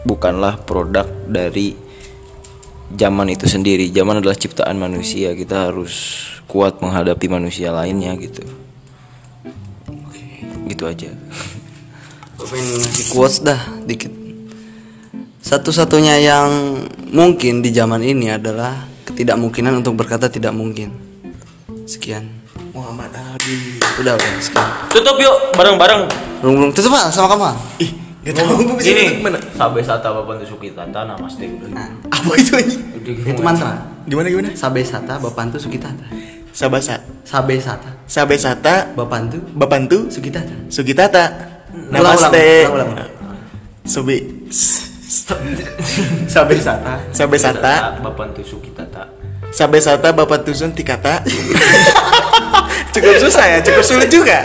bukanlah 0.05 0.61
produk 0.61 1.07
dari 1.27 1.73
zaman 2.95 3.27
itu 3.35 3.51
sendiri 3.51 3.91
zaman 3.91 4.23
adalah 4.23 4.39
ciptaan 4.39 4.79
manusia 4.79 5.35
kita 5.35 5.71
harus 5.73 6.23
kuat 6.47 6.79
menghadapi 6.79 7.27
manusia 7.27 7.75
lainnya 7.75 8.15
gitu 8.15 8.47
gitu 10.67 10.85
aja 10.87 11.11
Gue 12.37 12.47
pengen 12.53 12.85
ngasih 12.85 13.07
quotes 13.17 13.41
dah 13.41 13.57
dikit. 13.89 14.13
Satu-satunya 15.41 16.21
yang 16.21 16.51
mungkin 17.09 17.65
di 17.65 17.73
zaman 17.73 18.05
ini 18.05 18.29
adalah 18.29 18.85
ketidakmungkinan 19.09 19.81
untuk 19.81 19.97
berkata 19.97 20.29
tidak 20.29 20.53
mungkin. 20.53 20.93
Sekian. 21.89 22.29
Muhammad 22.77 23.09
Ali 23.17 23.81
Udah 23.97 24.21
udah 24.21 24.31
sekian. 24.37 24.69
tutup 24.93 25.17
yuk 25.17 25.57
bareng-bareng 25.57 26.13
Belum 26.45 26.55
belum 26.61 26.71
tutup 26.77 26.93
ah 26.93 27.09
sama 27.09 27.33
kamu. 27.33 27.57
ih 27.81 27.91
gak 28.27 28.35
tau 28.43 28.59
gue 28.59 28.75
bisa 28.75 28.91
ini 28.91 29.23
mana 29.23 29.39
sabe 29.55 29.79
sata 29.87 30.11
bapak 30.11 30.43
suki 30.43 30.75
tata 30.75 31.07
namaste 31.07 31.47
udah 31.47 31.69
Nah, 31.71 31.89
apa 32.11 32.35
itu 32.35 32.59
anjing? 32.59 32.83
Gitu 33.07 33.23
itu 33.23 33.39
mantra. 33.39 33.87
gimana 34.03 34.27
gimana? 34.27 34.51
Sabe 34.59 34.83
sata 34.83 35.15
bapantu 35.23 35.63
sukitata. 35.63 36.03
sabasa 36.51 36.99
Sabe 37.23 37.55
sata. 37.63 37.91
Sabe 38.11 38.35
sata 38.35 38.91
bapantu 38.99 39.39
bapantu 39.55 40.11
sukitata. 40.11 40.51
sugitata 40.67 41.25
Ulang, 41.71 42.03
namaste. 42.03 42.67
ulang, 42.67 42.89
ulang, 42.91 43.09
ulang. 43.15 43.41
sobi 43.87 44.19
Sabe 46.27 46.59
sata. 46.59 46.99
Sabe 47.15 47.37
sata. 47.39 48.03
Bapak 48.03 48.35
suki 48.43 48.75
tata 48.75 49.07
sabe 49.59 49.79
sata 49.79 50.11
bapak 50.11 50.43
tusun 50.43 50.75
tikata 50.75 51.23
cukup 52.93 53.15
susah 53.23 53.45
ya 53.47 53.59
cukup 53.63 53.85
sulit 53.87 54.11
juga. 54.11 54.43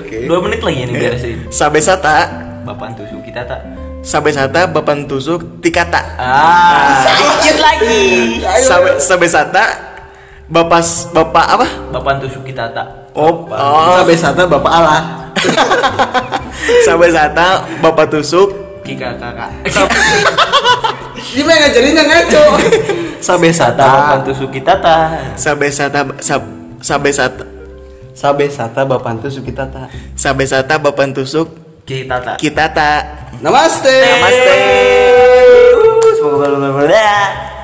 Oke. 0.00 0.24
Dua 0.24 0.38
menit 0.40 0.64
lagi 0.64 0.88
nih 0.88 0.94
beresin. 0.96 1.36
sabe 1.52 1.78
sata 1.84 2.45
Bapak 2.66 2.98
tusu 2.98 3.22
kita 3.22 3.46
tak. 3.46 3.62
sabe 4.02 4.30
sata 4.30 4.66
bapak 4.66 5.06
tusuk 5.06 5.62
tikata 5.62 5.98
Ah, 6.14 6.98
sedikit 7.02 7.62
lagi. 7.62 8.38
sabe 8.60 8.98
sabe 8.98 9.26
sata 9.26 9.64
bapak 10.46 10.82
bapak 11.10 11.46
apa 11.46 11.66
Bapak 11.90 12.18
tusu 12.18 12.42
kita 12.42 12.70
tak. 12.70 12.86
oh, 13.14 13.46
oh 13.46 13.94
Sabe 13.96 14.14
sata 14.14 14.42
bapak 14.44 14.72
Allah. 14.72 15.02
sabe 16.86 17.06
sata 17.10 17.62
bapak 17.78 18.10
tusuk 18.10 18.50
Kika 18.82 19.18
kakak. 19.18 19.50
Gimana 21.34 21.66
ngajarinnya 21.66 22.02
ngaco? 22.02 22.44
Bapak 23.18 23.50
sata 23.50 24.22
tusu 24.22 24.46
kita 24.46 24.78
tak. 24.78 25.34
sabe 25.34 25.66
sata 25.70 26.06
sab, 26.18 26.42
sabe 26.78 27.10
sata 27.10 27.44
Sabe 28.16 28.48
sata 28.48 28.80
bapantu 28.88 29.28
sukitata. 29.28 29.92
sabe 30.14 30.48
sata 30.48 30.78
bapak 30.78 31.12
tusuk 31.12 31.65
Kita 31.86 32.18
tak. 32.18 32.36
kita 32.42 32.66
tak 32.74 33.00
Namaste. 33.38 33.94
Namaste. 33.94 34.56
Semoga 36.16 36.46
bermanfaat. 36.50 37.55